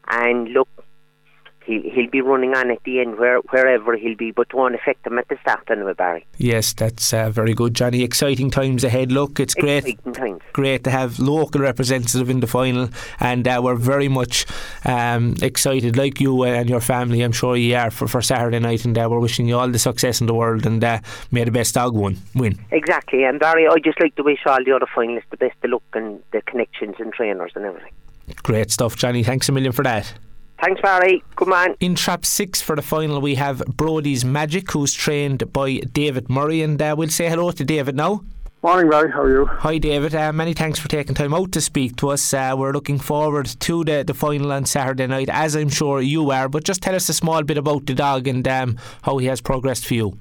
And 0.06 0.48
look, 0.50 0.68
he, 1.68 1.90
he'll 1.90 2.10
be 2.10 2.22
running 2.22 2.54
on 2.54 2.70
at 2.70 2.82
the 2.84 3.00
end 3.00 3.18
where, 3.18 3.38
wherever 3.50 3.94
he'll 3.96 4.16
be, 4.16 4.30
but 4.30 4.52
won't 4.54 4.74
affect 4.74 5.06
him 5.06 5.18
at 5.18 5.28
the 5.28 5.36
start 5.42 5.70
anyway, 5.70 5.92
Barry. 5.92 6.26
Yes, 6.38 6.72
that's 6.72 7.12
uh, 7.12 7.30
very 7.30 7.52
good, 7.52 7.74
Johnny. 7.74 8.02
Exciting 8.02 8.50
times 8.50 8.84
ahead. 8.84 9.12
Look, 9.12 9.38
it's 9.38 9.54
great, 9.54 10.02
great 10.54 10.84
to 10.84 10.90
have 10.90 11.18
local 11.18 11.60
representative 11.60 12.30
in 12.30 12.40
the 12.40 12.46
final, 12.46 12.88
and 13.20 13.46
uh, 13.46 13.60
we're 13.62 13.74
very 13.74 14.08
much 14.08 14.46
um, 14.86 15.34
excited, 15.42 15.96
like 15.96 16.20
you 16.20 16.42
and 16.44 16.70
your 16.70 16.80
family. 16.80 17.20
I'm 17.20 17.32
sure 17.32 17.54
you 17.54 17.76
are 17.76 17.90
for, 17.90 18.08
for 18.08 18.22
Saturday 18.22 18.58
night, 18.58 18.86
and 18.86 18.96
uh, 18.96 19.06
we're 19.10 19.20
wishing 19.20 19.46
you 19.46 19.58
all 19.58 19.68
the 19.68 19.78
success 19.78 20.22
in 20.22 20.26
the 20.26 20.34
world, 20.34 20.64
and 20.64 20.82
uh, 20.82 21.00
may 21.30 21.44
the 21.44 21.50
best 21.50 21.74
dog 21.74 21.94
win. 21.94 22.16
Win. 22.34 22.58
Exactly, 22.70 23.24
and 23.24 23.38
Barry, 23.38 23.68
I 23.68 23.76
just 23.84 24.00
like 24.00 24.14
to 24.16 24.22
wish 24.22 24.40
all 24.46 24.64
the 24.64 24.72
other 24.72 24.86
finalists 24.86 25.28
the 25.30 25.36
best 25.36 25.56
of 25.62 25.70
luck 25.70 25.82
and 25.92 26.22
the 26.32 26.40
connections 26.42 26.94
and 26.98 27.12
trainers 27.12 27.52
and 27.54 27.66
everything. 27.66 27.92
Great 28.42 28.70
stuff, 28.70 28.96
Johnny. 28.96 29.22
Thanks 29.22 29.48
a 29.50 29.52
million 29.52 29.72
for 29.72 29.82
that. 29.82 30.14
Thanks, 30.60 30.80
Barry. 30.80 31.22
Good 31.36 31.48
man. 31.48 31.76
In 31.78 31.94
trap 31.94 32.24
six 32.24 32.60
for 32.60 32.74
the 32.74 32.82
final, 32.82 33.20
we 33.20 33.36
have 33.36 33.62
Brody's 33.76 34.24
Magic, 34.24 34.70
who's 34.72 34.92
trained 34.92 35.52
by 35.52 35.78
David 35.92 36.28
Murray, 36.28 36.62
and 36.62 36.80
uh, 36.82 36.94
we'll 36.98 37.10
say 37.10 37.28
hello 37.28 37.52
to 37.52 37.64
David 37.64 37.94
now. 37.94 38.24
Morning, 38.60 38.90
Barry. 38.90 39.12
How 39.12 39.22
are 39.22 39.30
you? 39.30 39.46
Hi, 39.46 39.78
David. 39.78 40.16
Uh, 40.16 40.32
many 40.32 40.52
thanks 40.52 40.80
for 40.80 40.88
taking 40.88 41.14
time 41.14 41.32
out 41.32 41.52
to 41.52 41.60
speak 41.60 41.94
to 41.96 42.08
us. 42.08 42.34
Uh, 42.34 42.56
we're 42.58 42.72
looking 42.72 42.98
forward 42.98 43.46
to 43.46 43.84
the, 43.84 44.02
the 44.04 44.14
final 44.14 44.50
on 44.50 44.64
Saturday 44.64 45.06
night, 45.06 45.28
as 45.28 45.54
I'm 45.54 45.68
sure 45.68 46.00
you 46.00 46.32
are. 46.32 46.48
But 46.48 46.64
just 46.64 46.82
tell 46.82 46.96
us 46.96 47.08
a 47.08 47.14
small 47.14 47.44
bit 47.44 47.56
about 47.56 47.86
the 47.86 47.94
dog 47.94 48.26
and 48.26 48.46
um, 48.48 48.76
how 49.02 49.18
he 49.18 49.26
has 49.26 49.40
progressed 49.40 49.86
for 49.86 49.94
you. 49.94 50.18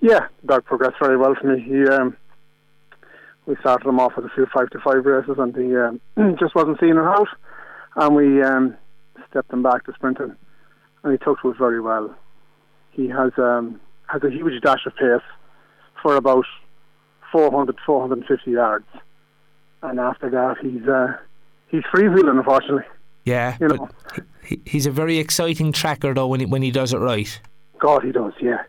Yeah, 0.00 0.26
the 0.40 0.48
dog 0.48 0.64
progressed 0.64 0.96
very 1.00 1.16
well 1.16 1.36
for 1.40 1.54
me. 1.54 1.62
He, 1.62 1.86
um, 1.86 2.16
we 3.46 3.54
started 3.60 3.88
him 3.88 4.00
off 4.00 4.16
with 4.16 4.24
a 4.24 4.30
few 4.30 4.46
five 4.52 4.70
to 4.70 4.80
five 4.80 5.06
races, 5.06 5.36
and 5.38 5.54
he 5.54 5.76
um, 5.76 6.00
just 6.40 6.56
wasn't 6.56 6.80
seeing 6.80 6.96
it 6.96 6.98
out. 6.98 7.28
And 7.94 8.16
we 8.16 8.42
um, 8.42 8.76
stepped 9.32 9.52
him 9.52 9.62
back 9.62 9.84
to 9.86 9.92
sprinting, 9.94 10.36
and 11.02 11.12
he 11.12 11.18
took 11.18 11.40
to 11.42 11.50
it 11.50 11.58
very 11.58 11.80
well. 11.80 12.14
He 12.90 13.08
has 13.08 13.32
um, 13.38 13.80
has 14.06 14.22
a 14.22 14.30
huge 14.30 14.62
dash 14.62 14.86
of 14.86 14.94
pace 14.94 15.26
for 16.00 16.16
about 16.16 16.44
400, 17.32 17.76
450 17.84 18.50
yards, 18.50 18.86
and 19.82 19.98
after 19.98 20.30
that 20.30 20.58
he's 20.62 20.86
uh, 20.86 21.16
he's 21.68 21.82
freewheeling, 21.84 22.38
unfortunately. 22.38 22.84
Yeah, 23.24 23.56
you 23.60 23.68
know, 23.68 23.88
he, 24.44 24.60
he's 24.66 24.86
a 24.86 24.90
very 24.90 25.18
exciting 25.18 25.72
tracker 25.72 26.12
though 26.12 26.26
when 26.26 26.40
he, 26.40 26.46
when 26.46 26.62
he 26.62 26.70
does 26.70 26.92
it 26.92 26.98
right. 26.98 27.40
God, 27.78 28.04
he 28.04 28.12
does. 28.12 28.34
Yeah, 28.40 28.62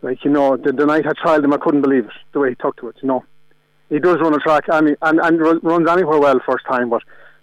like 0.00 0.24
you 0.24 0.30
know, 0.30 0.56
the, 0.56 0.72
the 0.72 0.86
night 0.86 1.06
I 1.06 1.12
tried 1.12 1.44
him, 1.44 1.52
I 1.52 1.58
couldn't 1.58 1.82
believe 1.82 2.06
it 2.06 2.12
the 2.32 2.40
way 2.40 2.50
he 2.50 2.54
took 2.54 2.76
to 2.78 2.88
it. 2.88 2.96
You 3.02 3.08
know, 3.08 3.24
he 3.90 3.98
does 3.98 4.16
run 4.20 4.34
a 4.34 4.38
track 4.38 4.64
and 4.68 4.88
he, 4.88 4.94
and, 5.02 5.20
and 5.20 5.62
runs 5.62 5.88
anywhere 5.88 6.18
well 6.18 6.40
first 6.46 6.64
time, 6.66 6.88
but 6.88 7.02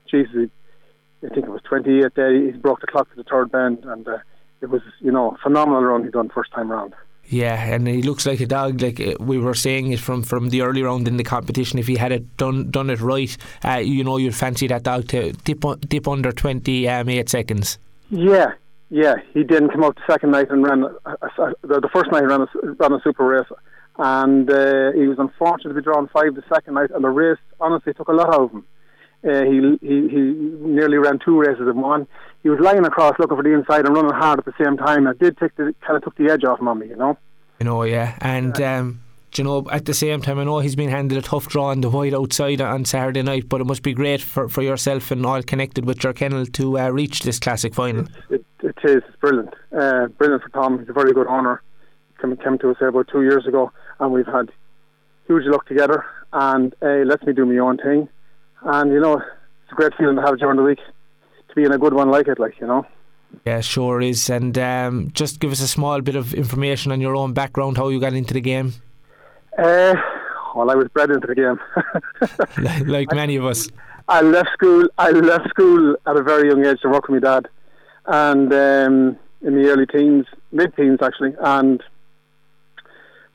Jesus, 0.09 0.49
I 1.23 1.27
think 1.29 1.45
it 1.45 1.51
was 1.51 1.61
28 1.63 2.15
there. 2.15 2.33
He 2.33 2.51
broke 2.51 2.81
the 2.81 2.87
clock 2.87 3.09
to 3.09 3.15
the 3.15 3.23
third 3.23 3.51
bend, 3.51 3.83
and 3.83 4.07
uh, 4.07 4.17
it 4.61 4.69
was 4.69 4.81
you 4.99 5.11
know 5.11 5.37
phenomenal 5.43 5.83
run 5.83 6.03
he 6.03 6.09
done 6.09 6.29
first 6.29 6.51
time 6.51 6.71
round. 6.71 6.93
Yeah, 7.25 7.61
and 7.63 7.87
he 7.87 8.01
looks 8.01 8.25
like 8.25 8.39
a 8.39 8.47
dog. 8.47 8.81
Like 8.81 8.99
uh, 8.99 9.13
we 9.19 9.37
were 9.37 9.53
saying 9.53 9.91
it 9.91 9.99
from, 9.99 10.23
from 10.23 10.49
the 10.49 10.61
early 10.61 10.81
round 10.81 11.07
in 11.07 11.17
the 11.17 11.23
competition. 11.23 11.77
If 11.77 11.85
he 11.85 11.95
had 11.95 12.11
it 12.11 12.37
done 12.37 12.71
done 12.71 12.89
it 12.89 12.99
right, 12.99 13.35
uh, 13.63 13.77
you 13.77 14.03
know, 14.03 14.17
you'd 14.17 14.35
fancy 14.35 14.65
that 14.67 14.83
dog 14.83 15.07
to 15.09 15.33
dip 15.33 15.63
dip 15.81 16.07
under 16.07 16.31
twenty 16.31 16.89
um, 16.89 17.07
eight 17.09 17.29
seconds. 17.29 17.77
Yeah, 18.09 18.53
yeah. 18.89 19.15
He 19.33 19.43
didn't 19.43 19.69
come 19.69 19.83
out 19.83 19.95
the 19.95 20.11
second 20.11 20.31
night 20.31 20.49
and 20.49 20.63
ran 20.63 20.83
a, 20.83 21.11
a, 21.11 21.53
the, 21.61 21.79
the 21.81 21.89
first 21.93 22.11
night 22.11 22.21
he 22.21 22.27
ran 22.27 22.41
a, 22.41 22.47
ran 22.79 22.93
a 22.93 23.01
super 23.03 23.25
race, 23.25 23.45
and 23.99 24.49
uh, 24.49 24.91
he 24.93 25.07
was 25.07 25.19
unfortunate 25.19 25.69
to 25.69 25.75
be 25.75 25.83
drawn 25.83 26.07
five 26.07 26.33
the 26.33 26.43
second 26.51 26.73
night, 26.73 26.89
and 26.89 27.03
the 27.03 27.09
race 27.09 27.37
honestly 27.59 27.93
took 27.93 28.07
a 28.07 28.13
lot 28.13 28.33
out 28.33 28.41
of 28.41 28.51
him. 28.51 28.65
Uh, 29.23 29.43
he, 29.43 29.77
he 29.81 30.07
he 30.07 30.21
nearly 30.61 30.97
ran 30.97 31.19
two 31.19 31.37
races 31.37 31.67
in 31.67 31.81
one. 31.81 32.07
He 32.41 32.49
was 32.49 32.59
lying 32.59 32.85
across 32.85 33.19
looking 33.19 33.35
for 33.35 33.43
the 33.43 33.53
inside 33.53 33.85
and 33.85 33.93
running 33.95 34.13
hard 34.13 34.39
at 34.39 34.45
the 34.45 34.53
same 34.63 34.77
time. 34.77 35.07
It 35.07 35.19
did 35.19 35.37
take 35.37 35.55
the 35.55 35.75
kind 35.81 35.97
of 35.97 36.03
took 36.03 36.15
the 36.15 36.31
edge 36.31 36.45
off 36.45 36.61
Mummy, 36.61 36.87
you 36.87 36.95
know. 36.95 37.17
You 37.59 37.65
know, 37.65 37.83
yeah, 37.83 38.17
and. 38.21 38.59
Um, 38.61 39.01
you 39.37 39.43
know, 39.43 39.67
at 39.71 39.85
the 39.85 39.93
same 39.93 40.21
time, 40.21 40.39
I 40.39 40.43
know 40.43 40.59
he's 40.59 40.75
been 40.75 40.89
handed 40.89 41.17
a 41.17 41.21
tough 41.21 41.47
draw 41.47 41.67
on 41.67 41.81
the 41.81 41.89
wide 41.89 42.15
outside 42.15 42.61
on 42.61 42.83
Saturday 42.85 43.21
night, 43.21 43.47
but 43.47 43.61
it 43.61 43.65
must 43.65 43.83
be 43.83 43.93
great 43.93 44.21
for, 44.21 44.49
for 44.49 44.63
yourself 44.63 45.11
and 45.11 45.25
all 45.25 45.43
connected 45.43 45.85
with 45.85 46.03
your 46.03 46.13
kennel 46.13 46.45
to 46.47 46.79
uh, 46.79 46.89
reach 46.89 47.21
this 47.21 47.39
classic 47.39 47.75
final. 47.75 48.05
It, 48.29 48.43
it, 48.61 48.75
it 48.83 48.89
is. 48.89 49.03
It's 49.07 49.15
brilliant. 49.17 49.53
Uh, 49.71 50.07
brilliant 50.07 50.41
for 50.41 50.49
Tom. 50.49 50.79
He's 50.79 50.89
a 50.89 50.93
very 50.93 51.13
good 51.13 51.27
owner. 51.27 51.61
Came, 52.19 52.35
came 52.37 52.57
to 52.57 52.71
us 52.71 52.77
about 52.81 53.07
two 53.09 53.21
years 53.21 53.45
ago, 53.45 53.71
and 53.99 54.11
we've 54.11 54.25
had 54.25 54.49
huge 55.27 55.45
luck 55.45 55.67
together. 55.67 56.03
And 56.33 56.73
uh, 56.81 57.05
lets 57.05 57.23
me 57.23 57.33
do 57.33 57.45
my 57.45 57.57
own 57.59 57.77
thing. 57.77 58.09
And 58.63 58.91
you 58.91 58.99
know, 58.99 59.17
it's 59.17 59.71
a 59.71 59.75
great 59.75 59.93
feeling 59.95 60.15
to 60.15 60.21
have 60.21 60.37
during 60.39 60.57
the 60.57 60.63
week 60.63 60.79
to 61.49 61.55
be 61.55 61.63
in 61.63 61.71
a 61.71 61.77
good 61.77 61.93
one 61.93 62.09
like 62.09 62.27
it, 62.27 62.39
like 62.39 62.59
you 62.59 62.67
know. 62.67 62.85
Yeah, 63.45 63.61
sure 63.61 64.01
is. 64.01 64.29
And 64.29 64.57
um, 64.57 65.11
just 65.13 65.39
give 65.39 65.51
us 65.51 65.61
a 65.61 65.67
small 65.67 66.01
bit 66.01 66.15
of 66.15 66.33
information 66.33 66.91
on 66.91 66.99
your 66.99 67.15
own 67.15 67.33
background, 67.33 67.77
how 67.77 67.89
you 67.89 67.99
got 67.99 68.13
into 68.13 68.33
the 68.33 68.41
game. 68.41 68.73
Uh, 69.57 69.95
well, 70.55 70.71
I 70.71 70.75
was 70.75 70.87
bred 70.89 71.11
into 71.11 71.27
the 71.27 71.35
game, 71.35 71.59
like, 72.63 72.87
like 72.87 73.13
many 73.13 73.35
of 73.35 73.45
us. 73.45 73.69
I 74.07 74.21
left 74.21 74.49
school. 74.53 74.87
I 74.97 75.11
left 75.11 75.49
school 75.49 75.95
at 76.07 76.15
a 76.15 76.23
very 76.23 76.49
young 76.49 76.65
age 76.65 76.81
to 76.81 76.89
work 76.89 77.07
with 77.07 77.21
my 77.21 77.29
dad, 77.29 77.47
and 78.05 78.51
um, 78.51 79.17
in 79.41 79.55
the 79.55 79.69
early 79.69 79.85
teens, 79.85 80.25
mid-teens 80.51 80.99
actually, 81.01 81.35
and 81.39 81.83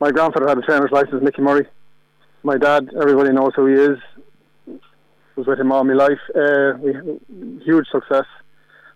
my 0.00 0.10
grandfather 0.10 0.48
had 0.48 0.58
a 0.58 0.62
trainer's 0.62 0.90
license, 0.90 1.22
Mickey 1.22 1.42
Murray. 1.42 1.66
My 2.42 2.58
dad, 2.58 2.90
everybody 3.00 3.32
knows 3.32 3.52
who 3.54 3.66
he 3.66 3.74
is 3.74 3.98
was 5.36 5.46
with 5.46 5.58
him 5.58 5.72
all 5.72 5.84
my 5.84 5.94
life. 5.94 6.20
Uh, 6.34 6.72
we, 6.78 6.92
huge 7.64 7.86
success. 7.90 8.26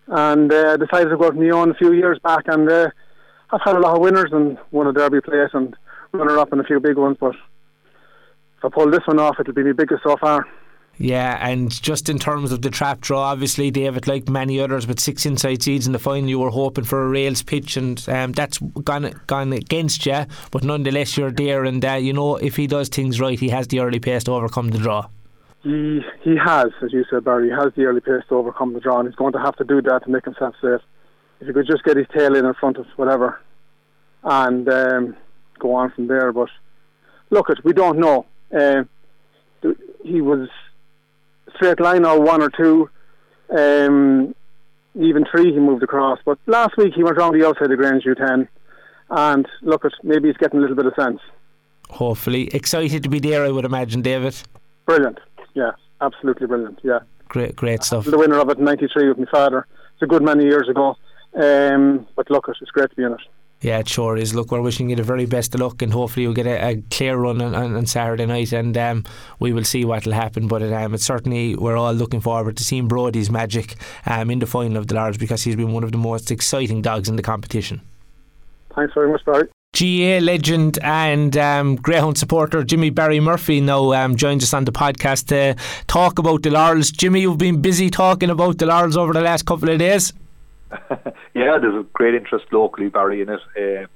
And 0.06 0.52
uh, 0.52 0.76
decided 0.76 1.10
to 1.10 1.16
go 1.16 1.26
out 1.26 1.32
on 1.32 1.40
my 1.40 1.50
own 1.50 1.70
a 1.70 1.74
few 1.74 1.92
years 1.92 2.18
back. 2.22 2.44
And 2.46 2.70
uh, 2.70 2.88
I've 3.50 3.60
had 3.62 3.76
a 3.76 3.80
lot 3.80 3.96
of 3.96 4.02
winners 4.02 4.30
and 4.32 4.58
won 4.70 4.86
a 4.86 4.92
Derby 4.92 5.20
place 5.20 5.50
and 5.52 5.76
runner 6.12 6.38
up 6.38 6.52
in 6.52 6.60
a 6.60 6.64
few 6.64 6.80
big 6.80 6.96
ones. 6.96 7.16
But 7.20 7.34
if 8.58 8.64
I 8.64 8.68
pull 8.68 8.90
this 8.90 9.06
one 9.06 9.18
off, 9.18 9.36
it'll 9.38 9.54
be 9.54 9.64
my 9.64 9.72
biggest 9.72 10.02
so 10.02 10.16
far. 10.16 10.46
Yeah, 11.00 11.38
and 11.40 11.70
just 11.70 12.08
in 12.08 12.18
terms 12.18 12.50
of 12.50 12.62
the 12.62 12.70
trap 12.70 13.00
draw, 13.00 13.30
obviously, 13.30 13.70
David, 13.70 14.08
like 14.08 14.28
many 14.28 14.58
others, 14.58 14.84
with 14.84 14.98
six 14.98 15.24
inside 15.24 15.62
seeds 15.62 15.86
in 15.86 15.92
the 15.92 15.98
final, 16.00 16.28
you 16.28 16.40
were 16.40 16.50
hoping 16.50 16.82
for 16.82 17.04
a 17.04 17.08
rails 17.08 17.40
pitch, 17.40 17.76
and 17.76 18.06
um, 18.08 18.32
that's 18.32 18.58
gone 18.58 19.12
gone 19.28 19.52
against 19.52 20.04
you. 20.06 20.26
But 20.50 20.64
nonetheless, 20.64 21.16
you're 21.16 21.30
there, 21.30 21.64
and 21.64 21.84
uh, 21.84 21.94
you 21.94 22.12
know 22.12 22.34
if 22.36 22.56
he 22.56 22.66
does 22.66 22.88
things 22.88 23.20
right, 23.20 23.38
he 23.38 23.48
has 23.50 23.68
the 23.68 23.78
early 23.78 24.00
pace 24.00 24.24
to 24.24 24.32
overcome 24.32 24.70
the 24.70 24.78
draw. 24.78 25.06
He 25.62 26.00
he 26.22 26.36
has, 26.36 26.66
as 26.82 26.92
you 26.92 27.04
said, 27.10 27.24
Barry. 27.24 27.48
He 27.48 27.54
has 27.54 27.72
the 27.74 27.84
early 27.84 28.00
pace 28.00 28.22
to 28.28 28.36
overcome 28.36 28.74
the 28.74 28.80
draw, 28.80 29.00
and 29.00 29.08
he's 29.08 29.16
going 29.16 29.32
to 29.32 29.40
have 29.40 29.56
to 29.56 29.64
do 29.64 29.82
that 29.82 30.04
to 30.04 30.10
make 30.10 30.24
himself 30.24 30.54
safe. 30.62 30.80
If 31.40 31.48
he 31.48 31.52
could 31.52 31.66
just 31.66 31.84
get 31.84 31.96
his 31.96 32.06
tail 32.16 32.36
in 32.36 32.44
in 32.44 32.54
front 32.54 32.76
of 32.76 32.86
whatever, 32.96 33.40
and 34.22 34.68
um, 34.68 35.16
go 35.58 35.74
on 35.74 35.90
from 35.90 36.06
there. 36.06 36.32
But 36.32 36.48
look, 37.30 37.50
it 37.50 37.64
we 37.64 37.72
don't 37.72 37.98
know. 37.98 38.26
Uh, 38.56 38.84
he 40.04 40.20
was 40.20 40.48
straight 41.56 41.80
line 41.80 42.04
or 42.04 42.20
one 42.20 42.40
or 42.40 42.50
two, 42.50 42.88
um, 43.56 44.34
even 44.94 45.24
three. 45.28 45.52
He 45.52 45.58
moved 45.58 45.82
across, 45.82 46.20
but 46.24 46.38
last 46.46 46.76
week 46.76 46.94
he 46.94 47.02
went 47.02 47.18
around 47.18 47.38
the 47.38 47.46
outside 47.46 47.72
of 47.72 47.78
Grangeview 47.78 48.16
10, 48.16 48.48
and 49.10 49.48
look, 49.62 49.84
at 49.84 49.92
maybe 50.04 50.28
he's 50.28 50.36
getting 50.36 50.58
a 50.58 50.62
little 50.62 50.76
bit 50.76 50.86
of 50.86 50.94
sense. 50.94 51.20
Hopefully, 51.90 52.48
excited 52.54 53.02
to 53.02 53.08
be 53.08 53.18
there. 53.18 53.44
I 53.44 53.50
would 53.50 53.64
imagine, 53.64 54.02
David. 54.02 54.40
Brilliant 54.86 55.18
yeah, 55.58 55.72
absolutely 56.00 56.46
brilliant. 56.46 56.78
Yeah, 56.82 57.00
great, 57.28 57.56
great 57.56 57.82
stuff. 57.82 58.04
The 58.04 58.16
winner 58.16 58.38
of 58.38 58.48
it 58.50 58.58
in 58.58 58.64
'93 58.64 59.08
with 59.08 59.18
my 59.18 59.26
father. 59.30 59.66
It's 59.94 60.02
a 60.02 60.06
good 60.06 60.22
many 60.22 60.44
years 60.44 60.68
ago, 60.68 60.96
um, 61.34 62.06
but 62.14 62.30
look, 62.30 62.48
it's 62.48 62.70
great 62.70 62.90
to 62.90 62.96
be 62.96 63.02
in 63.02 63.12
it. 63.12 63.20
Yeah, 63.60 63.78
it 63.78 63.88
sure 63.88 64.16
is. 64.16 64.36
Look, 64.36 64.52
we're 64.52 64.60
wishing 64.60 64.88
you 64.88 64.94
the 64.94 65.02
very 65.02 65.26
best 65.26 65.52
of 65.54 65.60
luck, 65.60 65.82
and 65.82 65.92
hopefully 65.92 66.22
you'll 66.22 66.32
get 66.32 66.46
a, 66.46 66.64
a 66.64 66.82
clear 66.92 67.16
run 67.16 67.42
on, 67.42 67.56
on, 67.56 67.74
on, 67.74 67.86
Saturday 67.86 68.24
night, 68.24 68.52
and 68.52 68.78
um, 68.78 69.04
we 69.40 69.52
will 69.52 69.64
see 69.64 69.84
what 69.84 70.06
will 70.06 70.12
happen. 70.12 70.46
But 70.46 70.62
it, 70.62 70.72
um, 70.72 70.94
it's 70.94 71.04
certainly 71.04 71.56
we're 71.56 71.76
all 71.76 71.92
looking 71.92 72.20
forward 72.20 72.56
to 72.58 72.64
seeing 72.64 72.86
Brody's 72.86 73.30
magic 73.30 73.74
um, 74.06 74.30
in 74.30 74.38
the 74.38 74.46
final 74.46 74.76
of 74.76 74.86
the 74.86 74.94
Laurels 74.94 75.18
because 75.18 75.42
he's 75.42 75.56
been 75.56 75.72
one 75.72 75.82
of 75.82 75.90
the 75.90 75.98
most 75.98 76.30
exciting 76.30 76.82
dogs 76.82 77.08
in 77.08 77.16
the 77.16 77.22
competition. 77.22 77.80
Thanks 78.76 78.94
very 78.94 79.10
much, 79.10 79.24
Barry. 79.24 79.48
GAA 79.72 80.18
legend 80.24 80.78
and 80.82 81.36
um, 81.36 81.76
Greyhound 81.76 82.16
supporter 82.16 82.64
Jimmy 82.64 82.90
Barry 82.90 83.20
Murphy 83.20 83.60
now 83.60 83.92
um, 83.92 84.16
joins 84.16 84.42
us 84.42 84.54
on 84.54 84.64
the 84.64 84.72
podcast 84.72 85.26
to 85.28 85.60
talk 85.86 86.18
about 86.18 86.42
the 86.42 86.50
Laurels. 86.50 86.90
Jimmy, 86.90 87.20
you've 87.20 87.38
been 87.38 87.60
busy 87.60 87.90
talking 87.90 88.30
about 88.30 88.58
the 88.58 88.66
Laurels 88.66 88.96
over 88.96 89.12
the 89.12 89.20
last 89.20 89.44
couple 89.44 89.68
of 89.68 89.78
days. 89.78 90.12
yeah, 90.90 91.58
there's 91.58 91.74
a 91.74 91.86
great 91.92 92.14
interest 92.14 92.46
locally, 92.50 92.88
Barry, 92.88 93.20
in 93.20 93.28
it. 93.28 93.40
Uh, 93.56 93.86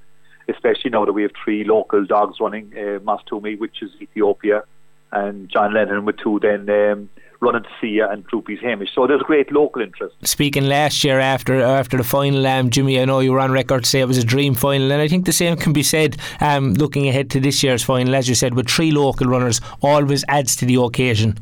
especially 0.47 0.91
now 0.91 1.05
that 1.05 1.13
we 1.13 1.23
have 1.23 1.31
three 1.43 1.63
local 1.63 2.05
dogs 2.05 2.37
running, 2.39 2.71
uh, 2.75 2.99
Mastumi, 2.99 3.57
Witches 3.57 3.91
Ethiopia, 4.01 4.63
and 5.11 5.49
John 5.49 5.71
Linehan 5.71 6.05
with 6.05 6.17
two 6.17 6.39
then 6.39 6.69
um, 6.69 7.09
running 7.43 7.63
to 7.63 7.69
Sia 7.79 8.09
and 8.09 8.25
Droopy's 8.25 8.59
Hamish. 8.61 8.89
So 8.95 9.05
there's 9.05 9.21
great 9.21 9.51
local 9.51 9.81
interest. 9.81 10.15
Speaking 10.23 10.65
last 10.65 11.03
year 11.03 11.19
after 11.19 11.61
after 11.61 11.97
the 11.97 12.03
final, 12.03 12.45
um, 12.47 12.69
Jimmy, 12.69 12.99
I 12.99 13.05
know 13.05 13.19
you 13.19 13.33
were 13.33 13.39
on 13.39 13.51
record 13.51 13.83
to 13.83 13.89
say 13.89 13.99
it 13.99 14.07
was 14.07 14.17
a 14.17 14.23
dream 14.23 14.55
final, 14.55 14.91
and 14.91 15.01
I 15.01 15.07
think 15.07 15.25
the 15.25 15.33
same 15.33 15.57
can 15.57 15.73
be 15.73 15.83
said 15.83 16.17
um, 16.39 16.73
looking 16.73 17.07
ahead 17.07 17.29
to 17.31 17.39
this 17.39 17.61
year's 17.63 17.83
final. 17.83 18.15
As 18.15 18.29
you 18.29 18.35
said, 18.35 18.55
with 18.55 18.69
three 18.69 18.91
local 18.91 19.27
runners, 19.27 19.59
always 19.81 20.23
adds 20.27 20.55
to 20.57 20.65
the 20.65 20.75
occasion. 20.81 21.37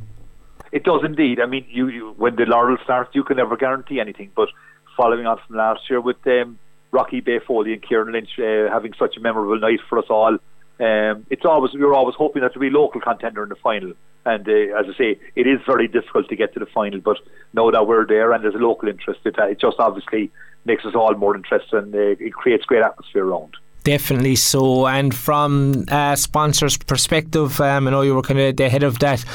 It 0.72 0.84
does 0.84 1.02
indeed. 1.04 1.40
I 1.40 1.46
mean, 1.46 1.66
you, 1.70 1.88
you 1.90 2.14
when 2.18 2.36
the 2.36 2.46
laurel 2.46 2.78
starts, 2.84 3.14
you 3.14 3.24
can 3.24 3.38
never 3.38 3.56
guarantee 3.56 4.00
anything, 4.00 4.32
but 4.36 4.50
following 4.98 5.26
on 5.26 5.40
from 5.46 5.58
last 5.58 5.82
year 5.90 6.02
with 6.02 6.18
um, 6.28 6.58
Rocky 6.92 7.22
Bay 7.22 7.40
Foley 7.46 7.74
and 7.74 7.82
Kieran 7.82 8.14
Lynch 8.14 8.40
uh, 8.40 8.72
having 8.72 8.94
such 8.98 9.18
a 9.18 9.20
memorable 9.20 9.60
night 9.60 9.80
for 9.88 9.98
us 10.00 10.06
all. 10.10 10.38
Um, 10.82 11.28
it's 11.30 11.46
always 11.46 11.74
we 11.74 11.84
are 11.84 11.94
always 11.94 12.16
hoping 12.16 12.42
that 12.42 12.54
to 12.54 12.60
be 12.60 12.72
local 12.72 13.00
contender 13.00 13.44
in 13.44 13.50
the 13.50 13.56
final. 13.56 13.94
And 14.26 14.48
uh, 14.48 14.80
as 14.80 14.88
I 14.90 14.98
say, 14.98 15.20
it 15.36 15.48
is 15.48 15.60
very 15.66 15.88
difficult 15.88 16.28
to 16.30 16.36
get 16.36 16.54
to 16.56 16.60
the 16.60 16.66
final. 16.66 17.00
But 17.00 17.18
now 17.54 17.70
that 17.70 17.88
we're 17.88 18.08
there 18.08 18.32
and 18.34 18.44
there's 18.44 18.56
a 18.56 18.60
local 18.60 18.90
interest, 18.90 19.20
it, 19.26 19.38
uh, 19.38 19.46
it 19.46 19.60
just 19.60 19.78
obviously 19.80 20.32
makes 20.66 20.84
us 20.86 20.96
all 20.96 21.14
more 21.16 21.36
interested 21.36 21.84
and 21.84 21.94
uh, 21.94 22.16
it 22.20 22.34
creates 22.34 22.66
great 22.66 22.84
atmosphere 22.84 23.26
around. 23.26 23.58
Definitely 23.84 24.36
so. 24.36 24.88
And 24.88 25.14
from 25.14 25.86
a 25.88 26.16
sponsors' 26.16 26.78
perspective, 26.78 27.60
um, 27.62 27.88
I 27.88 27.92
know 27.92 28.02
you 28.02 28.14
were 28.14 28.22
kind 28.22 28.40
of 28.40 28.56
the 28.56 28.70
head 28.70 28.84
of 28.84 29.00
that. 29.00 29.26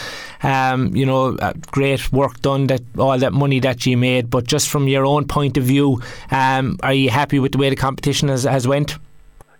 Um, 0.42 0.94
you 0.94 1.04
know, 1.04 1.36
uh, 1.36 1.52
great 1.72 2.12
work 2.12 2.40
done. 2.42 2.68
That 2.68 2.82
all 2.96 3.18
that 3.18 3.32
money 3.32 3.58
that 3.60 3.86
you 3.86 3.96
made. 3.96 4.30
But 4.30 4.46
just 4.46 4.68
from 4.68 4.86
your 4.86 5.04
own 5.04 5.26
point 5.26 5.56
of 5.56 5.64
view, 5.64 6.00
um, 6.30 6.78
are 6.82 6.94
you 6.94 7.10
happy 7.10 7.40
with 7.40 7.52
the 7.52 7.58
way 7.58 7.70
the 7.70 7.76
competition 7.76 8.28
has, 8.28 8.44
has 8.44 8.68
went? 8.68 8.98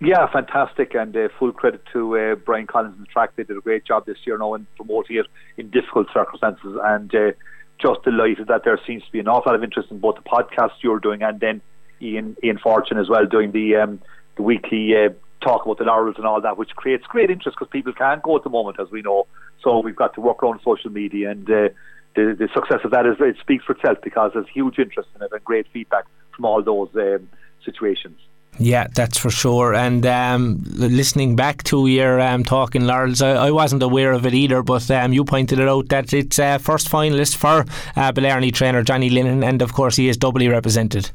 Yeah, 0.01 0.31
fantastic, 0.31 0.95
and 0.95 1.17
uh, 1.17 1.29
full 1.39 1.53
credit 1.53 1.83
to 1.93 2.19
uh, 2.19 2.35
Brian 2.35 2.67
Collins 2.67 2.95
and 2.99 3.07
the 3.07 3.11
track. 3.11 3.31
They 3.37 3.45
did 3.45 3.57
a 3.57 3.61
great 3.61 3.85
job 3.87 4.05
this 4.05 4.19
year 4.27 4.37
now 4.37 4.55
in 4.55 4.67
promoting 4.77 5.17
it 5.17 5.27
in 5.57 5.71
difficult 5.71 6.09
circumstances, 6.13 6.77
and 6.85 7.15
uh, 7.15 7.33
just 7.81 8.03
delighted 8.05 8.49
that 8.49 8.65
there 8.65 8.79
seems 8.87 9.05
to 9.05 9.13
be 9.13 9.21
an 9.21 9.29
awful 9.29 9.53
lot 9.53 9.57
of 9.57 9.65
interest 9.65 9.91
in 9.91 9.99
both 9.99 10.17
the 10.17 10.23
podcast 10.23 10.73
you're 10.83 10.99
doing 10.99 11.23
and 11.23 11.41
then 11.41 11.63
Ian 12.01 12.37
Ian 12.45 12.59
Fortune 12.59 12.99
as 12.99 13.09
well 13.09 13.25
doing 13.27 13.53
the 13.53 13.77
um, 13.77 14.01
the 14.37 14.43
weekly 14.43 14.95
uh, 14.95 15.09
talk 15.41 15.65
about 15.65 15.79
the 15.79 15.85
laurels 15.85 16.17
and 16.19 16.27
all 16.27 16.41
that, 16.41 16.59
which 16.59 16.71
creates 16.77 17.05
great 17.07 17.31
interest 17.31 17.57
because 17.59 17.71
people 17.71 17.93
can't 17.93 18.23
go 18.23 18.37
at 18.37 18.45
the 18.45 18.51
moment, 18.51 18.79
as 18.81 18.91
we 18.91 19.03
know. 19.03 19.27
So 19.63 19.79
we've 19.79 19.97
got 19.97 20.15
to 20.15 20.21
work 20.21 20.43
around 20.43 20.61
social 20.63 20.91
media, 20.91 21.31
and 21.31 21.49
uh, 21.49 21.69
the, 22.15 22.37
the 22.39 22.49
success 22.55 22.81
of 22.85 22.91
that 22.91 23.07
is 23.07 23.17
it 23.21 23.37
speaks 23.41 23.65
for 23.65 23.73
itself 23.73 23.99
because 24.03 24.33
there's 24.35 24.47
huge 24.53 24.79
interest 24.79 25.09
in 25.15 25.23
it 25.23 25.33
and 25.33 25.45
great 25.45 25.67
feedback 25.73 26.05
from 26.35 26.45
all 26.45 26.63
those 26.63 26.91
um, 26.95 27.29
situations. 27.65 28.19
Yeah, 28.59 28.87
that's 28.95 29.19
for 29.19 29.31
sure. 29.31 29.75
And 29.75 30.07
um, 30.07 30.63
listening 30.65 31.37
back 31.37 31.63
to 31.65 31.87
your 31.87 32.21
um, 32.21 32.43
talking, 32.43 32.87
Laurels, 32.87 33.21
I, 33.21 33.33
I, 33.33 33.51
wasn't 33.51 33.83
aware 33.83 34.13
of 34.13 34.25
it 34.25 34.33
either, 34.33 34.63
but 34.63 34.91
um, 34.91 35.13
you 35.13 35.25
pointed 35.25 35.59
it 35.59 35.69
out 35.69 35.89
that 35.91 36.15
it's 36.15 36.39
uh, 36.39 36.57
first 36.59 36.89
finalist 36.89 37.37
for 37.37 37.67
uh, 37.97 38.13
Blarney 38.13 38.51
trainer 38.51 38.83
Johnny 38.83 39.11
Linehan, 39.11 39.45
and 39.45 39.61
of 39.61 39.75
course 39.75 39.97
he 39.97 40.09
is 40.09 40.17
doubly 40.17 40.49
represented. 40.49 41.11